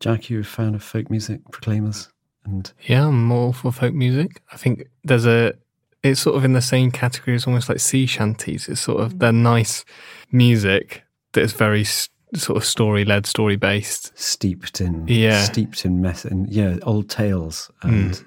Jack, 0.00 0.30
you 0.30 0.40
a 0.40 0.44
fan 0.44 0.76
of 0.76 0.82
folk 0.82 1.10
music, 1.10 1.40
Proclaimers, 1.50 2.08
and 2.44 2.72
Yeah, 2.86 3.08
I'm 3.08 3.24
more 3.24 3.52
for 3.52 3.72
folk 3.72 3.94
music. 3.94 4.40
I 4.52 4.56
think 4.56 4.84
there's 5.02 5.26
a. 5.26 5.54
It's 6.04 6.20
sort 6.20 6.36
of 6.36 6.44
in 6.44 6.52
the 6.52 6.62
same 6.62 6.92
category 6.92 7.34
as 7.34 7.48
almost 7.48 7.68
like 7.68 7.80
sea 7.80 8.06
shanties. 8.06 8.68
It's 8.68 8.80
sort 8.80 9.00
of 9.00 9.14
mm. 9.14 9.18
they're 9.18 9.32
nice 9.32 9.84
music 10.30 11.02
that 11.32 11.42
is 11.42 11.52
very 11.52 11.80
s- 11.80 12.08
sort 12.34 12.56
of 12.56 12.64
story 12.64 13.04
led, 13.04 13.26
story 13.26 13.56
based, 13.56 14.16
steeped 14.18 14.80
in 14.80 15.06
Yeah. 15.08 15.42
steeped 15.44 15.84
in 15.84 16.00
meth 16.00 16.24
and 16.24 16.48
yeah, 16.50 16.76
old 16.82 17.08
tales 17.08 17.70
and 17.82 18.12
Mm. 18.14 18.24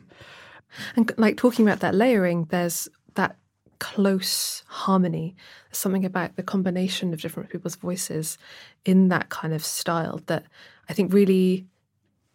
And 0.96 1.12
like 1.18 1.36
talking 1.36 1.68
about 1.68 1.82
that 1.82 1.94
layering, 1.94 2.46
there's 2.46 2.88
that 3.16 3.36
close 3.80 4.64
harmony. 4.68 5.36
There's 5.68 5.78
something 5.80 6.06
about 6.06 6.38
the 6.38 6.44
combination 6.44 7.14
of 7.14 7.20
different 7.22 7.50
people's 7.50 7.76
voices 7.76 8.38
in 8.86 9.10
that 9.10 9.28
kind 9.28 9.54
of 9.54 9.66
style 9.66 10.22
that 10.28 10.46
I 10.88 10.94
think 10.94 11.12
really 11.12 11.66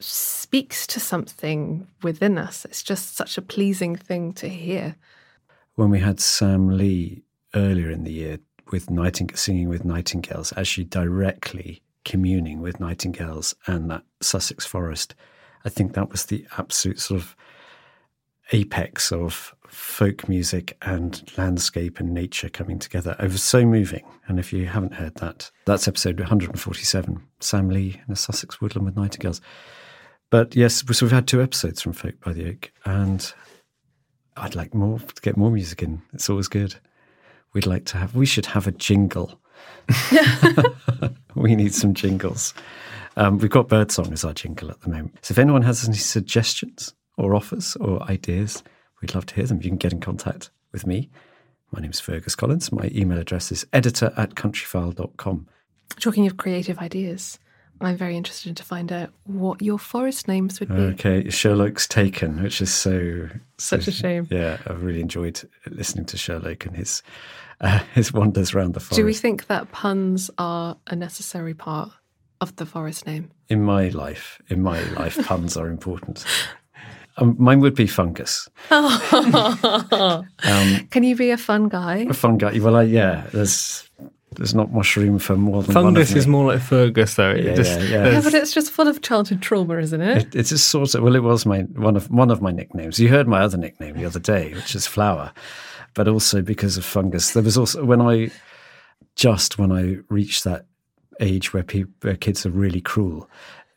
speaks 0.01 0.87
to 0.89 1.01
something 1.01 1.87
within 2.03 2.37
us. 2.37 2.67
It's 2.67 2.83
just 2.83 3.17
such 3.17 3.39
a 3.39 3.43
pleasing 3.43 3.97
thing 3.97 4.33
to 4.35 4.49
hear. 4.49 4.97
when 5.77 5.91
we 5.91 6.01
had 6.01 6.21
Sam 6.21 6.69
Lee 6.77 7.23
earlier 7.55 7.91
in 7.91 8.05
the 8.05 8.13
year 8.13 8.39
with 8.71 8.91
Nighting- 8.91 9.35
singing 9.35 9.69
with 9.69 9.85
nightingales, 9.85 10.53
actually 10.57 10.85
directly 10.85 11.83
communing 12.05 12.61
with 12.61 12.79
nightingales 12.81 13.55
and 13.67 13.91
that 13.91 14.03
Sussex 14.21 14.65
forest, 14.65 15.15
I 15.65 15.69
think 15.69 15.95
that 15.95 16.11
was 16.11 16.27
the 16.27 16.47
absolute 16.59 17.01
sort 17.01 17.21
of 17.21 17.37
apex 18.53 19.11
of 19.11 19.55
folk 19.69 20.29
music 20.29 20.77
and 20.83 21.29
landscape 21.37 21.99
and 21.99 22.15
nature 22.15 22.49
coming 22.49 22.79
together. 22.79 23.17
It 23.19 23.33
was 23.33 23.43
so 23.43 23.67
moving. 23.67 24.05
And 24.29 24.39
if 24.39 24.53
you 24.53 24.67
haven't 24.67 24.95
heard 24.95 25.17
that, 25.17 25.51
that's 25.65 25.89
episode 25.89 26.21
147, 26.21 27.21
Sam 27.41 27.69
Lee 27.69 28.01
in 28.07 28.13
a 28.13 28.17
Sussex 28.17 28.61
woodland 28.61 28.87
with 28.87 28.97
nightingales. 28.97 29.41
But 30.31 30.55
yes, 30.55 30.85
so 30.89 31.07
we've 31.07 31.13
had 31.13 31.27
two 31.27 31.43
episodes 31.43 31.83
from 31.83 31.93
Folk 31.93 32.21
by 32.25 32.33
the 32.33 32.49
Oak, 32.51 32.71
and 32.85 33.33
I'd 34.37 34.55
like 34.55 34.75
more 34.75 34.99
to 34.99 35.23
get 35.23 35.37
more 35.37 35.51
music 35.51 35.83
in. 35.83 36.03
It's 36.13 36.29
always 36.29 36.49
good. 36.49 36.77
We'd 37.57 37.65
like 37.65 37.87
to 37.87 37.97
have. 37.97 38.15
We 38.15 38.27
should 38.27 38.45
have 38.45 38.67
a 38.67 38.71
jingle. 38.71 39.41
we 41.35 41.57
need 41.57 41.73
some 41.75 41.95
jingles. 41.95 42.53
Um, 43.17 43.39
we've 43.39 43.51
got 43.51 43.69
Birdsong 43.69 44.13
as 44.13 44.27
our 44.27 44.35
jingle 44.35 44.71
at 44.71 44.83
the 44.83 44.91
moment. 44.91 45.17
So 45.23 45.33
if 45.33 45.39
anyone 45.39 45.63
has 45.63 45.89
any 45.89 45.97
suggestions 45.97 46.93
or 47.17 47.35
offers 47.35 47.75
or 47.77 48.03
ideas, 48.11 48.63
we'd 49.01 49.15
love 49.15 49.25
to 49.25 49.35
hear 49.37 49.47
them. 49.47 49.63
You 49.63 49.71
can 49.71 49.79
get 49.79 49.95
in 49.95 50.01
contact 50.01 50.51
with 50.71 50.87
me. 50.87 51.09
My 51.73 51.81
name 51.81 51.93
is 51.93 51.99
Fergus 51.99 52.35
Collins. 52.35 52.71
My 52.73 52.91
email 52.93 53.17
address 53.17 53.51
is 53.51 53.67
editor 53.73 54.13
at 54.19 54.35
countryfile.com. 54.35 55.49
Talking 55.99 56.27
of 56.27 56.37
creative 56.37 56.79
ideas, 56.79 57.39
I'm 57.81 57.97
very 57.97 58.19
interested 58.19 58.55
to 58.57 58.65
find 58.65 58.93
out 58.93 59.15
what 59.25 59.63
your 59.63 59.79
forest 59.79 60.29
names 60.29 60.61
would 60.61 60.69
be. 60.69 60.75
Okay, 60.75 61.31
Sherlock's 61.31 61.89
Taken, 61.89 62.43
which 62.43 62.61
is 62.61 62.73
so 62.73 63.29
Such 63.57 63.89
a 63.89 63.93
shame. 63.93 64.29
Yeah, 64.31 64.59
I've 64.67 64.83
really 64.83 65.01
enjoyed 65.01 65.41
listening 65.71 66.05
to 66.07 66.19
Sherlock 66.19 66.67
and 66.67 66.77
his 66.77 67.03
uh, 67.61 67.79
his 67.95 68.13
wanders 68.13 68.55
around 68.55 68.75
the 68.75 68.81
forest. 68.81 68.97
Do 68.97 69.05
we 69.05 69.15
think 69.15 69.47
that 69.47 69.73
puns 69.73 70.31
are 70.39 70.77
a 70.87 70.97
necessary 70.97 71.55
part 71.55 71.91
of 72.41 72.55
the 72.57 72.67
forest 72.67 73.07
name? 73.07 73.31
in 73.49 73.63
my 73.63 73.89
life, 73.91 74.41
in 74.49 74.61
my 74.61 74.81
life, 74.95 75.17
puns 75.25 75.57
are 75.57 75.69
important. 75.69 76.25
Um, 77.17 77.37
mine 77.39 77.61
would 77.61 77.75
be 77.77 77.87
fungus. 77.87 78.49
Um, 78.71 80.27
Can 80.91 81.03
you 81.03 81.17
be 81.17 81.31
a 81.31 81.37
fun 81.39 81.69
guy? 81.69 81.99
a 81.99 82.13
fun 82.13 82.39
fungi. 82.39 82.59
Well, 82.59 82.77
I, 82.77 82.83
yeah, 82.83 83.27
there's 83.33 83.89
there's 84.33 84.55
not 84.55 84.73
much 84.73 84.97
room 84.97 85.19
for 85.19 85.37
more 85.37 85.63
than 85.63 85.75
one. 85.75 85.85
Fungus 85.85 86.11
of 86.11 86.17
is 86.19 86.27
me. 86.27 86.33
more 86.33 86.53
like 86.53 86.61
Fergus, 86.61 87.15
though. 87.15 87.31
It 87.31 87.45
Yeah, 87.45 87.55
just- 87.55 87.81
yeah, 87.81 87.87
yeah. 87.87 88.11
Yeah, 88.13 88.21
but 88.21 88.35
it's 88.35 88.53
just 88.53 88.71
full 88.71 88.89
of 88.89 89.01
childhood 89.01 89.41
trauma, 89.41 89.79
isn't 89.79 90.01
it? 90.01 90.19
It, 90.27 90.35
it's 90.35 90.51
just 90.51 90.69
sort 90.69 90.95
of 90.95 91.03
well, 91.03 91.15
it 91.17 91.23
was 91.23 91.47
my 91.47 91.61
one 91.61 91.97
of 91.97 92.11
one 92.11 92.31
of 92.31 92.43
my 92.43 92.51
nicknames. 92.51 92.99
You 92.99 93.09
heard 93.09 93.27
my 93.29 93.41
other 93.41 93.57
nickname 93.57 93.95
the 93.97 94.05
other 94.05 94.21
day, 94.21 94.53
which 94.55 94.75
is 94.75 94.87
Flower, 94.87 95.33
but 95.97 96.07
also 96.07 96.41
because 96.43 96.77
of 96.77 96.85
fungus. 96.85 97.33
There 97.33 97.43
was 97.43 97.59
also 97.59 97.85
when 97.85 98.01
I 98.01 98.31
just 99.17 99.59
when 99.59 99.73
I 99.73 99.97
reached 100.09 100.45
that 100.45 100.67
age 101.21 101.53
where 101.53 101.63
people 101.65 101.93
where 102.03 102.17
kids 102.17 102.47
are 102.47 102.51
really 102.51 102.81
cruel. 102.81 103.29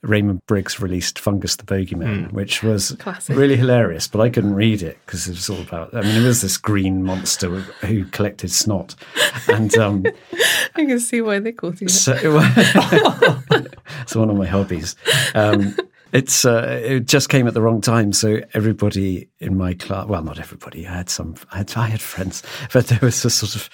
Raymond 0.01 0.39
Briggs 0.47 0.79
released 0.79 1.19
Fungus 1.19 1.57
the 1.57 1.65
Bogeyman, 1.65 2.29
Hmm. 2.29 2.33
which 2.33 2.63
was 2.63 2.95
Classic. 2.99 3.35
really 3.35 3.57
hilarious, 3.57 4.07
but 4.07 4.21
I 4.21 4.29
couldn't 4.29 4.53
read 4.53 4.81
it 4.81 4.97
because 5.05 5.27
it 5.27 5.31
was 5.31 5.49
all 5.49 5.59
about. 5.61 5.93
I 5.93 5.99
mean, 6.03 6.15
it 6.23 6.25
was 6.25 6.41
this 6.41 6.55
green 6.55 7.03
monster 7.03 7.49
who 7.81 8.05
collected 8.05 8.49
snot, 8.49 8.95
and 9.49 9.75
um, 9.77 10.05
I 10.75 10.85
can 10.85 11.01
see 11.01 11.19
why 11.21 11.39
they 11.39 11.51
called 11.51 11.81
you. 11.81 11.87
that. 11.87 11.93
so 13.51 13.59
it's 14.01 14.15
one 14.15 14.29
of 14.29 14.37
my 14.37 14.45
hobbies. 14.45 14.95
Um, 15.35 15.75
it's 16.11 16.45
uh, 16.45 16.81
it 16.83 17.05
just 17.05 17.29
came 17.29 17.47
at 17.47 17.53
the 17.53 17.61
wrong 17.61 17.81
time, 17.81 18.13
so 18.13 18.41
everybody 18.53 19.29
in 19.39 19.57
my 19.57 19.73
class, 19.73 20.07
well, 20.07 20.23
not 20.23 20.39
everybody. 20.39 20.87
I 20.87 20.97
had 20.97 21.09
some, 21.09 21.35
I 21.51 21.57
had, 21.57 21.73
I 21.75 21.87
had 21.87 22.01
friends, 22.01 22.43
but 22.73 22.87
there 22.87 22.99
was 23.01 23.23
a 23.25 23.29
sort 23.29 23.55
of 23.55 23.69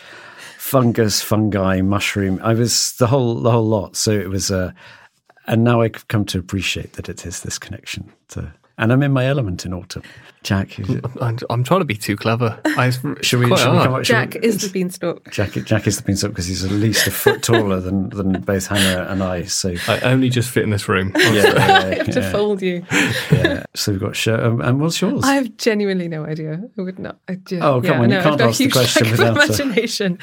fungus, 0.57 1.21
fungi, 1.21 1.81
mushroom. 1.81 2.39
I 2.43 2.53
was 2.53 2.93
the 2.97 3.07
whole 3.07 3.35
the 3.35 3.51
whole 3.51 3.67
lot. 3.67 3.95
So 3.95 4.11
it 4.11 4.29
was 4.29 4.51
uh, 4.51 4.71
and 5.47 5.63
now 5.63 5.81
I've 5.81 6.07
come 6.07 6.25
to 6.25 6.39
appreciate 6.39 6.93
that 6.93 7.09
it 7.09 7.25
is 7.25 7.41
this 7.41 7.59
connection 7.59 8.11
to. 8.29 8.53
And 8.77 8.91
I'm 8.91 9.01
in 9.03 9.13
my 9.13 9.25
element 9.25 9.65
in 9.65 9.73
autumn. 9.73 10.03
Jack, 10.43 10.77
is 10.79 10.89
it- 10.89 11.05
I'm, 11.21 11.37
I'm 11.49 11.63
trying 11.63 11.79
to 11.79 11.85
be 11.85 11.95
too 11.95 12.17
clever. 12.17 12.59
I, 12.65 12.89
should 12.91 13.03
we, 13.03 13.23
should 13.23 13.39
we 13.39 13.47
come 13.55 13.93
up? 13.93 14.03
Jack 14.03 14.33
we- 14.33 14.41
is 14.47 14.61
the 14.61 14.69
beanstalk. 14.69 15.31
Jack, 15.31 15.51
Jack 15.53 15.87
is 15.87 15.95
the 15.97 16.03
beanstalk 16.03 16.31
because 16.31 16.45
he's 16.47 16.63
at 16.65 16.71
least 16.71 17.07
a 17.07 17.11
foot 17.11 17.41
taller 17.43 17.79
than, 17.79 18.09
than 18.09 18.41
both 18.41 18.67
Hannah 18.67 19.09
and 19.09 19.23
I. 19.23 19.43
So 19.45 19.75
I 19.87 20.01
only 20.01 20.29
just 20.29 20.49
fit 20.49 20.63
in 20.63 20.71
this 20.71 20.89
room. 20.89 21.13
yeah, 21.15 21.31
yeah, 21.31 21.53
I 21.55 21.95
have 21.95 22.09
to 22.11 22.19
yeah, 22.19 22.31
fold 22.31 22.61
you. 22.61 22.83
yeah. 23.31 23.63
So 23.75 23.93
we've 23.93 24.01
got 24.01 24.15
show. 24.15 24.35
Um, 24.35 24.59
and 24.61 24.81
what's 24.81 24.99
yours? 25.01 25.23
I 25.23 25.35
have 25.35 25.55
genuinely 25.57 26.09
no 26.09 26.25
idea. 26.25 26.61
I 26.77 26.81
would 26.81 26.99
not. 26.99 27.17
I 27.29 27.35
ju- 27.35 27.59
Oh, 27.61 27.81
come 27.81 27.85
yeah, 27.85 27.99
on, 28.01 28.09
you 28.09 28.15
no, 28.17 28.23
can't 28.23 28.41
I've 28.41 28.49
ask 28.49 28.57
the 28.57 28.69
question 28.69 29.03
lack 29.05 29.13
of 29.13 29.19
without 29.19 29.37
a- 29.37 29.63
imagination. 29.63 30.19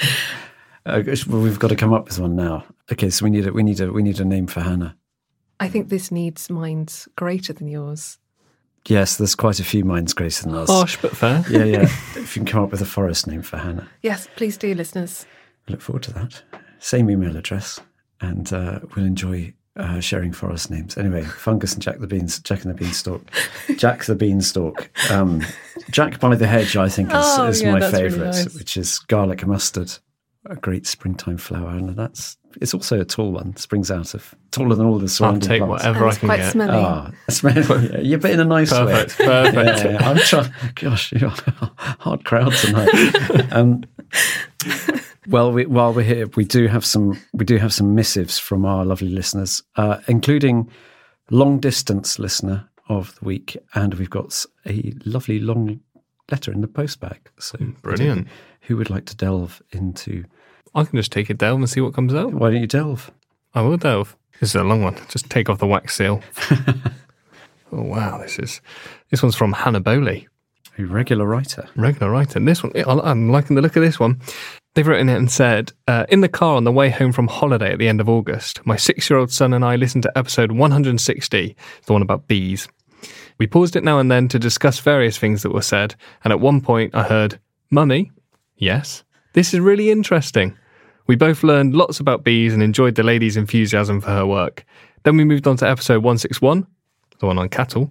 Uh, 0.84 1.02
well, 1.28 1.40
we've 1.40 1.58
got 1.58 1.68
to 1.68 1.76
come 1.76 1.92
up 1.94 2.06
with 2.06 2.18
one 2.18 2.36
now. 2.36 2.64
Okay, 2.92 3.08
so 3.08 3.24
we 3.24 3.30
need 3.30 3.46
a 3.46 3.52
we 3.52 3.62
need 3.62 3.80
a 3.80 3.90
we 3.90 4.02
need 4.02 4.20
a 4.20 4.24
name 4.24 4.46
for 4.46 4.60
Hannah. 4.60 4.96
I 5.60 5.68
think 5.68 5.88
this 5.88 6.10
needs 6.10 6.50
minds 6.50 7.08
greater 7.16 7.52
than 7.52 7.68
yours. 7.68 8.18
Yes, 8.88 9.16
there's 9.16 9.34
quite 9.34 9.60
a 9.60 9.64
few 9.64 9.84
minds 9.84 10.12
greater 10.12 10.42
than 10.44 10.54
us. 10.54 10.68
Harsh 10.68 10.98
but 11.00 11.16
fair. 11.16 11.44
Yeah, 11.50 11.64
yeah. 11.64 11.82
if 11.82 12.34
you 12.36 12.40
can 12.42 12.46
come 12.46 12.64
up 12.64 12.70
with 12.72 12.80
a 12.80 12.86
forest 12.86 13.26
name 13.26 13.42
for 13.42 13.56
Hannah, 13.58 13.88
Yes, 14.02 14.28
please 14.36 14.56
do, 14.56 14.74
listeners. 14.74 15.24
I 15.68 15.72
look 15.72 15.80
forward 15.80 16.02
to 16.04 16.12
that. 16.14 16.42
Same 16.80 17.08
email 17.10 17.36
address, 17.36 17.78
and 18.20 18.52
uh, 18.52 18.80
we'll 18.96 19.04
enjoy 19.06 19.54
uh, 19.76 20.00
sharing 20.00 20.32
forest 20.32 20.68
names. 20.70 20.98
Anyway, 20.98 21.22
Fungus 21.22 21.74
and 21.74 21.82
Jack 21.82 21.98
the 22.00 22.08
Beans, 22.08 22.40
Jack 22.40 22.64
and 22.64 22.74
the 22.74 22.78
Beanstalk, 22.84 23.22
Jack 23.76 24.04
the 24.04 24.16
Beanstalk, 24.16 24.90
um, 25.12 25.42
Jack 25.90 26.18
by 26.18 26.34
the 26.34 26.46
Hedge. 26.48 26.76
I 26.76 26.88
think 26.88 27.08
is, 27.10 27.14
Oh, 27.16 27.46
is 27.46 27.62
yeah, 27.62 27.72
my 27.72 27.78
that's 27.80 27.92
really 27.94 28.10
favourite, 28.10 28.26
nice. 28.34 28.54
which 28.58 28.76
is 28.76 28.98
garlic 28.98 29.46
mustard, 29.46 29.92
a 30.46 30.56
great 30.56 30.86
springtime 30.86 31.36
flower, 31.38 31.70
and 31.70 31.96
that's 31.96 32.36
it's 32.60 32.74
also 32.74 33.00
a 33.00 33.04
tall 33.04 33.32
one. 33.32 33.56
Springs 33.56 33.90
out 33.90 34.14
of 34.14 34.34
taller 34.50 34.74
than 34.74 34.86
all 34.86 34.98
the 34.98 35.04
I'll 35.04 35.08
surrounding 35.08 35.48
take 35.48 35.60
plants. 35.62 35.84
whatever 35.84 36.04
And 36.04 36.12
I 36.12 36.14
can 36.18 36.28
quite 36.28 36.36
get. 36.38 36.52
smelly. 36.52 36.72
Ah, 36.78 37.10
smelly. 37.30 37.60
Yeah, 37.92 37.98
yeah, 38.00 38.16
but 38.16 38.30
in 38.32 38.40
a 38.40 38.44
nice 38.44 38.70
Perfect, 38.70 39.18
way. 39.20 39.26
perfect. 39.26 39.84
Yeah, 39.84 39.90
yeah. 39.92 40.08
I'm 40.10 40.16
trying. 40.18 40.52
Gosh, 40.74 41.12
you're 41.12 41.30
a 41.30 41.70
hard 41.76 42.24
crowd 42.24 42.52
tonight. 42.54 43.52
um, 43.52 43.84
well, 45.28 45.52
we, 45.52 45.66
while 45.66 45.92
we're 45.94 46.02
here, 46.02 46.26
we 46.36 46.44
do 46.44 46.66
have 46.66 46.84
some. 46.84 47.18
We 47.32 47.44
do 47.44 47.56
have 47.58 47.72
some 47.72 47.94
missives 47.94 48.38
from 48.38 48.64
our 48.64 48.84
lovely 48.84 49.08
listeners, 49.08 49.62
uh, 49.76 49.98
including 50.08 50.68
long 51.30 51.60
distance 51.60 52.18
listener 52.18 52.68
of 52.88 53.14
the 53.20 53.24
week, 53.24 53.56
and 53.74 53.94
we've 53.94 54.10
got 54.10 54.44
a 54.66 54.92
lovely 55.04 55.38
long 55.38 55.80
letter 56.30 56.52
in 56.52 56.60
the 56.60 56.68
postbag. 56.68 57.18
So 57.38 57.56
I 57.60 57.62
don't 57.64 57.74
Mm, 57.76 57.82
Brilliant. 57.82 58.26
know 58.26 58.32
Who 58.62 58.76
would 58.76 58.90
like 58.90 59.04
to 59.06 59.16
delve 59.16 59.62
into? 59.72 60.24
I 60.74 60.84
can 60.84 60.96
just 60.98 61.12
take 61.12 61.30
a 61.30 61.34
delve 61.34 61.58
and 61.58 61.68
see 61.68 61.80
what 61.80 61.94
comes 61.94 62.14
out. 62.14 62.32
Why 62.32 62.50
don't 62.50 62.60
you 62.60 62.66
delve? 62.66 63.10
I 63.54 63.62
will 63.62 63.76
delve. 63.76 64.16
This 64.40 64.50
is 64.50 64.54
a 64.56 64.64
long 64.64 64.82
one. 64.82 64.96
Just 65.08 65.28
take 65.30 65.48
off 65.48 65.58
the 65.58 65.66
wax 65.66 65.96
seal. 65.96 66.22
oh 67.72 67.82
wow, 67.82 68.18
this 68.18 68.38
is 68.38 68.60
this 69.10 69.22
one's 69.22 69.34
from 69.36 69.52
Hannah 69.52 69.80
Bowley, 69.80 70.28
A 70.78 70.84
regular 70.84 71.26
writer. 71.26 71.68
regular 71.76 72.10
writer. 72.10 72.38
And 72.38 72.48
this 72.48 72.62
one, 72.62 72.72
I'm 72.86 73.30
liking 73.30 73.56
the 73.56 73.62
look 73.62 73.76
of 73.76 73.82
this 73.82 74.00
one. 74.00 74.20
They've 74.74 74.86
written 74.86 75.10
it 75.10 75.16
and 75.16 75.30
said, 75.30 75.72
uh, 75.86 76.06
in 76.08 76.22
the 76.22 76.30
car 76.30 76.56
on 76.56 76.64
the 76.64 76.72
way 76.72 76.88
home 76.88 77.12
from 77.12 77.28
holiday 77.28 77.72
at 77.72 77.78
the 77.78 77.88
end 77.88 78.00
of 78.00 78.08
August, 78.08 78.64
my 78.64 78.76
six-year-old 78.76 79.30
son 79.30 79.52
and 79.52 79.62
I 79.62 79.76
listened 79.76 80.04
to 80.04 80.18
episode 80.18 80.50
160, 80.52 81.56
the 81.84 81.92
one 81.92 82.00
about 82.00 82.26
bees. 82.26 82.68
We 83.36 83.46
paused 83.46 83.76
it 83.76 83.84
now 83.84 83.98
and 83.98 84.10
then 84.10 84.28
to 84.28 84.38
discuss 84.38 84.80
various 84.80 85.18
things 85.18 85.42
that 85.42 85.52
were 85.52 85.60
said, 85.60 85.94
and 86.24 86.32
at 86.32 86.40
one 86.40 86.62
point 86.62 86.94
I 86.94 87.02
heard, 87.02 87.38
"Mummy, 87.70 88.12
yes, 88.62 89.04
this 89.34 89.52
is 89.52 89.60
really 89.60 89.90
interesting." 89.90 90.56
We 91.06 91.16
both 91.16 91.42
learned 91.42 91.74
lots 91.74 92.00
about 92.00 92.24
bees 92.24 92.54
and 92.54 92.62
enjoyed 92.62 92.94
the 92.94 93.02
lady's 93.02 93.36
enthusiasm 93.36 94.00
for 94.00 94.10
her 94.10 94.26
work. 94.26 94.64
Then 95.02 95.16
we 95.16 95.24
moved 95.24 95.46
on 95.46 95.56
to 95.58 95.68
episode 95.68 96.02
161, 96.04 96.66
the 97.18 97.26
one 97.26 97.38
on 97.38 97.48
cattle. 97.48 97.90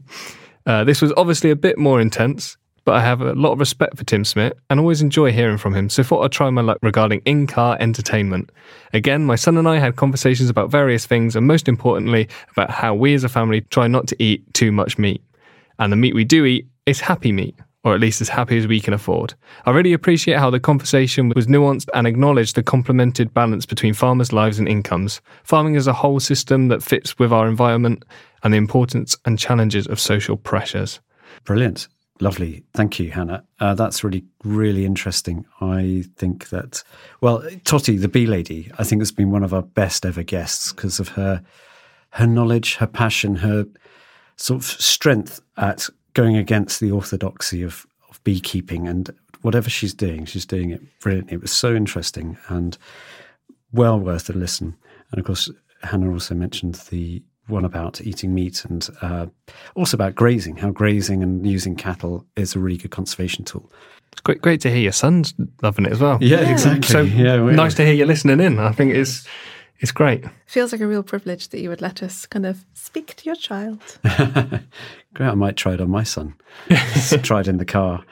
Uh, 0.65 0.83
this 0.83 1.01
was 1.01 1.11
obviously 1.17 1.51
a 1.51 1.55
bit 1.55 1.77
more 1.77 1.99
intense, 1.99 2.57
but 2.85 2.95
I 2.95 3.01
have 3.01 3.21
a 3.21 3.33
lot 3.33 3.51
of 3.51 3.59
respect 3.59 3.97
for 3.97 4.03
Tim 4.05 4.23
Smith 4.23 4.53
and 4.69 4.79
always 4.79 5.01
enjoy 5.01 5.31
hearing 5.31 5.57
from 5.57 5.75
him, 5.75 5.89
so 5.89 6.03
thought 6.03 6.23
I'd 6.23 6.31
try 6.31 6.49
my 6.49 6.61
luck 6.61 6.77
regarding 6.81 7.21
in 7.25 7.47
car 7.47 7.77
entertainment. 7.79 8.51
Again, 8.93 9.25
my 9.25 9.35
son 9.35 9.57
and 9.57 9.67
I 9.67 9.77
had 9.77 9.97
conversations 9.97 10.49
about 10.49 10.71
various 10.71 11.05
things, 11.05 11.35
and 11.35 11.45
most 11.45 11.67
importantly, 11.67 12.29
about 12.51 12.71
how 12.71 12.95
we 12.95 13.13
as 13.13 13.23
a 13.23 13.29
family 13.29 13.61
try 13.61 13.87
not 13.87 14.07
to 14.07 14.23
eat 14.23 14.51
too 14.53 14.71
much 14.71 14.97
meat. 14.97 15.21
And 15.79 15.91
the 15.91 15.97
meat 15.97 16.15
we 16.15 16.23
do 16.23 16.45
eat 16.45 16.67
is 16.85 17.01
happy 17.01 17.31
meat, 17.31 17.55
or 17.83 17.95
at 17.95 18.01
least 18.01 18.21
as 18.21 18.29
happy 18.29 18.57
as 18.57 18.67
we 18.67 18.79
can 18.79 18.93
afford. 18.93 19.33
I 19.65 19.71
really 19.71 19.93
appreciate 19.93 20.37
how 20.37 20.49
the 20.49 20.59
conversation 20.59 21.31
was 21.35 21.47
nuanced 21.47 21.89
and 21.93 22.05
acknowledged 22.05 22.55
the 22.55 22.63
complemented 22.63 23.33
balance 23.33 23.65
between 23.65 23.93
farmers' 23.93 24.31
lives 24.31 24.59
and 24.59 24.67
incomes. 24.67 25.21
Farming 25.43 25.75
is 25.75 25.87
a 25.87 25.93
whole 25.93 26.19
system 26.19 26.67
that 26.67 26.83
fits 26.83 27.17
with 27.17 27.33
our 27.33 27.47
environment 27.47 28.05
and 28.43 28.53
the 28.53 28.57
importance 28.57 29.17
and 29.25 29.39
challenges 29.39 29.87
of 29.87 29.99
social 29.99 30.37
pressures. 30.37 30.99
Brilliant. 31.43 31.87
Lovely. 32.19 32.63
Thank 32.75 32.99
you, 32.99 33.09
Hannah. 33.09 33.43
Uh, 33.59 33.73
that's 33.73 34.03
really, 34.03 34.23
really 34.43 34.85
interesting. 34.85 35.43
I 35.59 36.03
think 36.17 36.49
that, 36.49 36.83
well, 37.19 37.43
Totty, 37.63 37.97
the 37.97 38.07
bee 38.07 38.27
lady, 38.27 38.71
I 38.77 38.83
think 38.83 39.01
has 39.01 39.11
been 39.11 39.31
one 39.31 39.43
of 39.43 39.55
our 39.55 39.63
best 39.63 40.05
ever 40.05 40.21
guests 40.21 40.71
because 40.71 40.99
of 40.99 41.09
her, 41.09 41.41
her 42.11 42.27
knowledge, 42.27 42.75
her 42.75 42.85
passion, 42.85 43.37
her 43.37 43.65
sort 44.35 44.61
of 44.61 44.65
strength 44.65 45.41
at 45.57 45.89
going 46.13 46.37
against 46.37 46.79
the 46.79 46.91
orthodoxy 46.91 47.63
of, 47.63 47.85
of 48.09 48.23
beekeeping 48.23 48.87
and 48.87 49.09
whatever 49.41 49.69
she's 49.69 49.93
doing, 49.93 50.25
she's 50.25 50.45
doing 50.45 50.69
it 50.69 50.81
brilliantly. 50.99 51.35
It 51.35 51.41
was 51.41 51.51
so 51.51 51.73
interesting 51.73 52.37
and 52.47 52.77
well 53.71 53.99
worth 53.99 54.29
a 54.29 54.33
listen. 54.33 54.75
And 55.11 55.19
of 55.19 55.25
course, 55.25 55.49
Hannah 55.83 56.11
also 56.11 56.35
mentioned 56.35 56.75
the 56.89 57.23
one 57.47 57.65
about 57.65 58.01
eating 58.01 58.33
meat 58.33 58.63
and 58.65 58.87
uh, 59.01 59.25
also 59.75 59.97
about 59.97 60.15
grazing, 60.15 60.57
how 60.57 60.71
grazing 60.71 61.23
and 61.23 61.45
using 61.45 61.75
cattle 61.75 62.25
is 62.35 62.55
a 62.55 62.59
really 62.59 62.77
good 62.77 62.91
conservation 62.91 63.43
tool. 63.43 63.71
It's 64.11 64.21
great, 64.21 64.41
great 64.41 64.61
to 64.61 64.69
hear 64.69 64.79
your 64.79 64.91
son's 64.91 65.33
loving 65.61 65.85
it 65.85 65.91
as 65.91 65.99
well. 65.99 66.17
Yeah, 66.21 66.49
exactly. 66.49 66.87
So 66.87 67.01
Yeah, 67.01 67.37
nice 67.37 67.73
to 67.75 67.85
hear 67.85 67.93
you 67.93 68.05
listening 68.05 68.39
in. 68.39 68.59
I 68.59 68.71
think 68.71 68.93
it's 68.93 69.27
it's 69.81 69.91
great. 69.91 70.23
Feels 70.45 70.71
like 70.71 70.81
a 70.81 70.87
real 70.87 71.03
privilege 71.03 71.49
that 71.49 71.59
you 71.59 71.69
would 71.69 71.81
let 71.81 72.03
us 72.03 72.27
kind 72.27 72.45
of 72.45 72.63
speak 72.73 73.15
to 73.15 73.25
your 73.25 73.35
child. 73.35 73.79
Great, 75.13 75.27
I 75.27 75.33
might 75.33 75.57
try 75.57 75.73
it 75.73 75.81
on 75.81 75.89
my 75.89 76.03
son. 76.03 76.35
Just 76.69 77.23
try 77.23 77.41
it 77.41 77.47
in 77.47 77.57
the 77.57 77.65
car. 77.65 78.05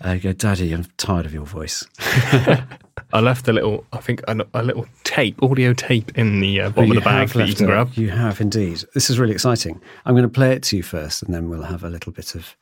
I 0.00 0.18
go, 0.18 0.32
Daddy, 0.32 0.72
I'm 0.72 0.84
tired 0.96 1.24
of 1.24 1.32
your 1.32 1.46
voice. 1.46 1.86
I 1.98 3.20
left 3.20 3.46
a 3.46 3.52
little, 3.52 3.86
I 3.92 3.98
think, 3.98 4.22
a, 4.26 4.44
a 4.52 4.62
little 4.62 4.86
tape, 5.04 5.40
audio 5.40 5.72
tape 5.72 6.18
in 6.18 6.40
the 6.40 6.62
uh, 6.62 6.70
bottom 6.70 6.90
of 6.90 6.96
the 6.96 7.00
bag 7.00 7.28
have 7.28 7.32
that 7.34 7.38
you 7.38 7.46
left 7.46 7.56
can 7.58 7.66
grab. 7.66 7.90
You 7.94 8.10
have 8.10 8.40
indeed. 8.40 8.84
This 8.92 9.08
is 9.08 9.18
really 9.18 9.32
exciting. 9.32 9.80
I'm 10.04 10.14
going 10.14 10.24
to 10.24 10.28
play 10.28 10.52
it 10.52 10.64
to 10.64 10.76
you 10.76 10.82
first, 10.82 11.22
and 11.22 11.32
then 11.32 11.48
we'll 11.48 11.62
have 11.62 11.84
a 11.84 11.88
little 11.88 12.12
bit 12.12 12.34
of 12.34 12.56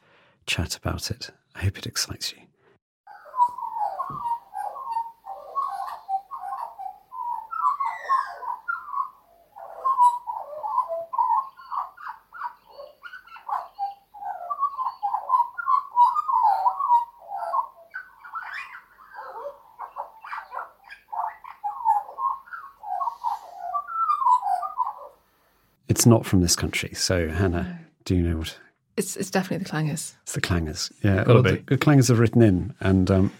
chat 0.46 0.76
about 0.76 1.10
it. 1.10 1.30
I 1.54 1.60
hope 1.64 1.78
it 1.78 1.86
excites 1.86 2.32
you. 2.32 2.42
It's 25.92 26.06
not 26.06 26.24
from 26.24 26.40
this 26.40 26.56
country. 26.56 26.94
So, 26.94 27.28
Hannah, 27.28 27.78
do 28.06 28.14
you 28.16 28.22
know 28.22 28.38
what? 28.38 28.58
It's 28.96 29.14
it's 29.14 29.30
definitely 29.30 29.64
the 29.64 29.70
clangers. 29.70 30.14
It's 30.22 30.32
the 30.32 30.40
clangers. 30.40 30.90
Yeah, 31.04 31.24
well, 31.26 31.42
the, 31.42 31.62
the 31.66 31.76
clangers 31.76 32.08
have 32.08 32.18
written 32.18 32.40
in, 32.40 32.74
and 32.80 33.10
um, 33.10 33.30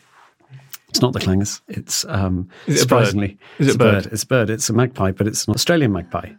it's 0.90 1.00
not 1.00 1.14
the 1.14 1.18
clangers. 1.18 1.62
It's 1.66 2.04
um, 2.08 2.50
Is 2.66 2.76
it 2.76 2.84
a 2.84 2.88
bird? 2.88 3.06
surprisingly, 3.06 3.38
Is 3.58 3.68
it's 3.68 3.74
it 3.74 3.76
a 3.76 3.78
bird? 3.78 4.06
It's 4.12 4.22
a 4.22 4.26
bird. 4.26 4.50
It's 4.50 4.68
a 4.68 4.74
magpie, 4.74 5.12
but 5.12 5.26
it's 5.26 5.46
an 5.46 5.54
Australian 5.54 5.92
magpie, 5.92 6.32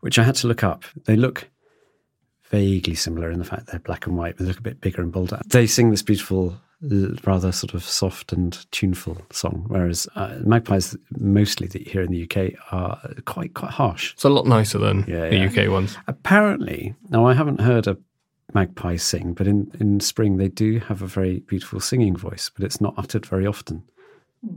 which 0.00 0.18
I 0.18 0.24
had 0.24 0.34
to 0.36 0.48
look 0.48 0.64
up. 0.64 0.82
They 1.04 1.14
look 1.14 1.48
vaguely 2.50 2.96
similar 2.96 3.30
in 3.30 3.38
the 3.38 3.44
fact 3.44 3.66
they're 3.68 3.78
black 3.78 4.06
and 4.08 4.16
white, 4.16 4.36
but 4.36 4.42
they 4.44 4.48
look 4.48 4.58
a 4.58 4.62
bit 4.62 4.80
bigger 4.80 5.02
and 5.02 5.12
bolder. 5.12 5.40
They 5.46 5.68
sing 5.68 5.90
this 5.92 6.02
beautiful 6.02 6.50
l- 6.50 6.58
rather 7.24 7.50
sort 7.52 7.74
of 7.74 7.82
soft 7.84 8.32
and 8.32 8.66
tuneful 8.70 9.16
song, 9.30 9.64
whereas 9.68 10.06
uh, 10.16 10.36
magpies 10.44 10.96
mostly 11.18 11.66
that 11.68 11.84
you 11.86 11.90
hear 11.92 12.02
in 12.02 12.10
the 12.10 12.24
UK 12.24 12.52
are 12.72 13.00
quite 13.24 13.54
quite 13.54 13.70
harsh. 13.72 14.12
It's 14.14 14.24
a 14.24 14.28
lot 14.28 14.46
nicer 14.46 14.78
than 14.78 15.04
Yeah, 15.08 15.28
the 15.30 15.36
yeah. 15.36 15.64
UK 15.64 15.70
ones. 15.70 15.96
Apparently, 16.06 16.94
now 17.10 17.26
I 17.26 17.34
haven't 17.34 17.60
heard 17.60 17.86
a 17.86 17.96
magpie 18.52 18.96
sing, 18.96 19.32
but 19.34 19.46
in, 19.46 19.70
in 19.80 20.00
spring 20.00 20.36
they 20.36 20.48
do 20.48 20.78
have 20.80 21.02
a 21.02 21.06
very 21.06 21.40
beautiful 21.40 21.80
singing 21.80 22.16
voice, 22.16 22.50
but 22.54 22.64
it's 22.64 22.80
not 22.80 22.94
uttered 22.96 23.26
very 23.26 23.46
often. 23.46 23.82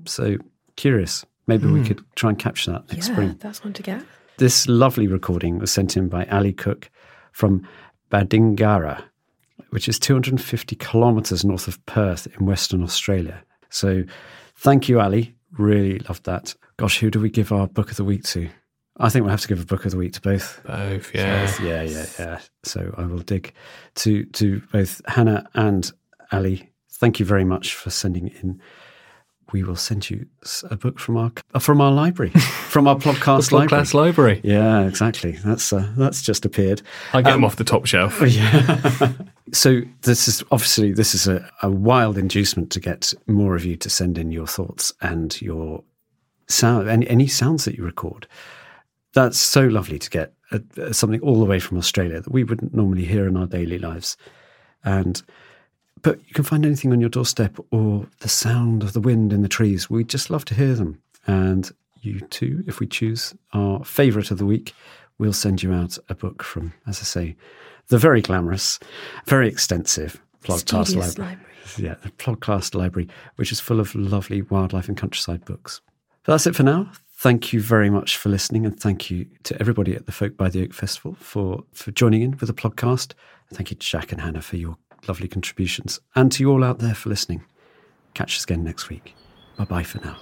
So 0.06 0.38
curious. 0.76 1.26
Maybe 1.48 1.66
we 1.68 1.80
Hmm. 1.80 1.86
could 1.86 2.02
try 2.16 2.30
and 2.32 2.38
capture 2.40 2.72
that 2.74 2.92
next 2.92 3.08
yeah, 3.08 3.14
spring. 3.14 3.38
that's 3.40 3.64
one 3.64 3.74
to 3.74 3.82
get. 3.84 4.04
This 4.38 4.68
lovely 4.68 5.08
recording 5.08 5.60
was 5.60 5.72
sent 5.72 5.96
in 5.96 6.10
by 6.10 6.26
Ali 6.26 6.52
Cook 6.54 6.90
from 7.32 7.66
Badgingarra, 8.12 9.04
which 9.78 9.88
is 9.88 10.00
250 10.00 10.76
kilometres 10.78 11.46
north 11.46 11.68
of 11.68 11.86
Perth 11.86 12.26
in 12.36 12.48
Western 12.48 12.82
Australia. 12.82 13.44
So 13.70 14.06
thank 14.56 14.90
you, 14.90 15.00
Ali. 15.00 15.36
Really 15.52 16.00
loved 16.00 16.24
that. 16.24 16.56
Gosh, 16.78 16.98
who 16.98 17.12
do 17.12 17.20
we 17.20 17.30
give 17.30 17.52
our 17.52 17.68
book 17.68 17.92
of 17.92 17.98
the 17.98 18.04
week 18.04 18.24
to? 18.24 18.50
I 19.00 19.10
think 19.10 19.22
we'll 19.22 19.30
have 19.30 19.42
to 19.42 19.48
give 19.48 19.62
a 19.62 19.68
book 19.68 19.86
of 19.86 19.92
the 19.92 19.98
week 19.98 20.14
to 20.14 20.22
both. 20.22 20.60
Both, 20.66 21.14
yeah. 21.14 21.54
yeah, 21.62 21.84
yeah, 21.84 22.06
yeah. 22.18 22.40
So 22.64 22.92
I 22.98 23.06
will 23.06 23.20
dig 23.20 23.54
to 23.98 24.26
to 24.26 24.64
both 24.72 25.00
Hannah 25.06 25.48
and 25.54 25.92
Ali. 26.32 26.72
Thank 26.94 27.20
you 27.20 27.26
very 27.28 27.46
much 27.46 27.76
for 27.76 27.92
sending 27.92 28.30
in. 28.42 28.60
We 29.54 29.64
will 29.64 29.76
send 29.78 30.10
you 30.10 30.26
a 30.70 30.76
book 30.76 31.00
from 31.00 31.16
our 31.18 31.32
uh, 31.54 31.60
from 31.60 31.80
our 31.82 31.92
library, 31.92 32.32
from 32.70 32.88
our 32.88 32.96
podcast 32.98 33.52
library. 33.52 33.84
podcast 33.84 33.94
library. 33.94 34.42
Yeah, 34.44 34.86
exactly. 34.88 35.32
That's 35.32 35.72
uh, 35.72 35.94
that's 35.98 36.22
just 36.22 36.46
appeared. 36.46 36.82
I 37.14 37.22
get 37.22 37.34
Um, 37.34 37.42
them 37.42 37.46
off 37.46 37.56
the 37.56 37.64
top 37.64 37.86
shelf. 37.86 38.22
Yeah. 38.28 39.14
so 39.54 39.82
this 40.02 40.28
is 40.28 40.44
obviously 40.52 40.92
this 40.94 41.16
is 41.16 41.28
a, 41.28 41.50
a 41.62 41.70
wild 41.70 42.18
inducement 42.18 42.72
to 42.72 42.80
get 42.80 43.14
more 43.28 43.56
of 43.56 43.64
you 43.64 43.78
to 43.78 43.90
send 43.90 44.18
in 44.18 44.32
your 44.32 44.48
thoughts 44.48 44.92
and 45.02 45.40
your 45.42 45.84
sound 46.48 46.90
any, 46.90 47.08
any 47.10 47.28
sounds 47.28 47.66
that 47.66 47.76
you 47.76 47.84
record. 47.86 48.28
That's 49.14 49.38
so 49.38 49.62
lovely 49.66 49.98
to 50.00 50.10
get 50.10 50.34
uh, 50.52 50.60
uh, 50.82 50.92
something 50.94 51.22
all 51.22 51.40
the 51.40 51.46
way 51.46 51.60
from 51.60 51.78
Australia 51.78 52.22
that 52.22 52.32
we 52.32 52.44
wouldn't 52.44 52.74
normally 52.74 53.06
hear 53.06 53.28
in 53.28 53.38
our 53.38 53.48
daily 53.48 53.80
lives, 53.80 54.18
and 54.84 55.24
but 56.08 56.20
you 56.26 56.34
can 56.34 56.46
find 56.46 56.66
anything 56.66 56.94
on 56.94 57.02
your 57.02 57.10
doorstep 57.10 57.58
or 57.70 58.08
the 58.20 58.30
sound 58.30 58.82
of 58.82 58.94
the 58.94 59.02
wind 59.02 59.34
in 59.34 59.42
the 59.42 59.50
trees. 59.50 59.90
We 59.90 60.06
just 60.06 60.30
love 60.30 60.46
to 60.46 60.56
hear 60.56 60.74
them, 60.74 61.02
and 61.26 61.70
you 62.00 62.22
too, 62.22 62.64
if 62.66 62.80
we 62.80 62.88
choose 62.88 63.36
our 63.52 63.84
favourite 63.84 64.32
of 64.32 64.38
the 64.38 64.46
week, 64.46 64.74
we'll 65.18 65.34
send 65.34 65.62
you 65.62 65.74
out 65.74 65.98
a 66.08 66.16
book 66.16 66.44
from, 66.44 66.72
as 66.88 67.02
I 67.02 67.04
say, 67.04 67.36
the 67.90 67.98
very 67.98 68.22
glamorous, 68.22 68.80
very 69.26 69.50
extensive 69.50 70.22
podcast 70.44 70.60
Studious 70.60 71.18
library. 71.18 71.42
Yeah, 71.78 71.96
the 71.96 72.12
podcast 72.12 72.74
library, 72.74 73.10
which 73.36 73.52
is 73.52 73.60
full 73.60 73.82
of 73.82 73.94
lovely 73.94 74.44
wildlife 74.44 74.88
and 74.88 74.96
countryside 74.96 75.44
books. 75.44 75.82
But 76.24 76.32
that's 76.32 76.48
it 76.48 76.56
for 76.56 76.64
now. 76.64 76.90
Thank 77.18 77.52
you 77.52 77.60
very 77.60 77.90
much 77.90 78.16
for 78.16 78.30
listening, 78.30 78.66
and 78.66 78.80
thank 78.80 79.12
you 79.12 79.26
to 79.44 79.60
everybody 79.60 79.94
at 79.94 80.06
the 80.06 80.14
Folk 80.14 80.38
by 80.38 80.48
the 80.48 80.64
Oak 80.64 80.74
Festival 80.74 81.18
for 81.20 81.66
for 81.74 81.92
joining 81.92 82.22
in 82.22 82.32
with 82.38 82.48
the 82.48 82.54
podcast. 82.54 83.12
Thank 83.54 83.72
you 83.72 83.76
to 83.76 83.86
Jack 83.86 84.14
and 84.14 84.22
Hannah 84.22 84.42
for 84.42 84.56
your 84.56 84.78
lovely 85.08 85.28
contributions, 85.28 86.00
and 86.16 86.32
to 86.32 86.44
you 86.44 86.52
all 86.52 86.64
out 86.64 86.80
there 86.80 86.96
for 86.96 87.10
listening. 87.10 87.44
Catch 88.14 88.38
us 88.38 88.44
again 88.44 88.64
next 88.64 88.90
week. 88.90 89.16
Bye 89.58 89.66
bye 89.66 89.84
for 89.84 90.00
now. 90.00 90.18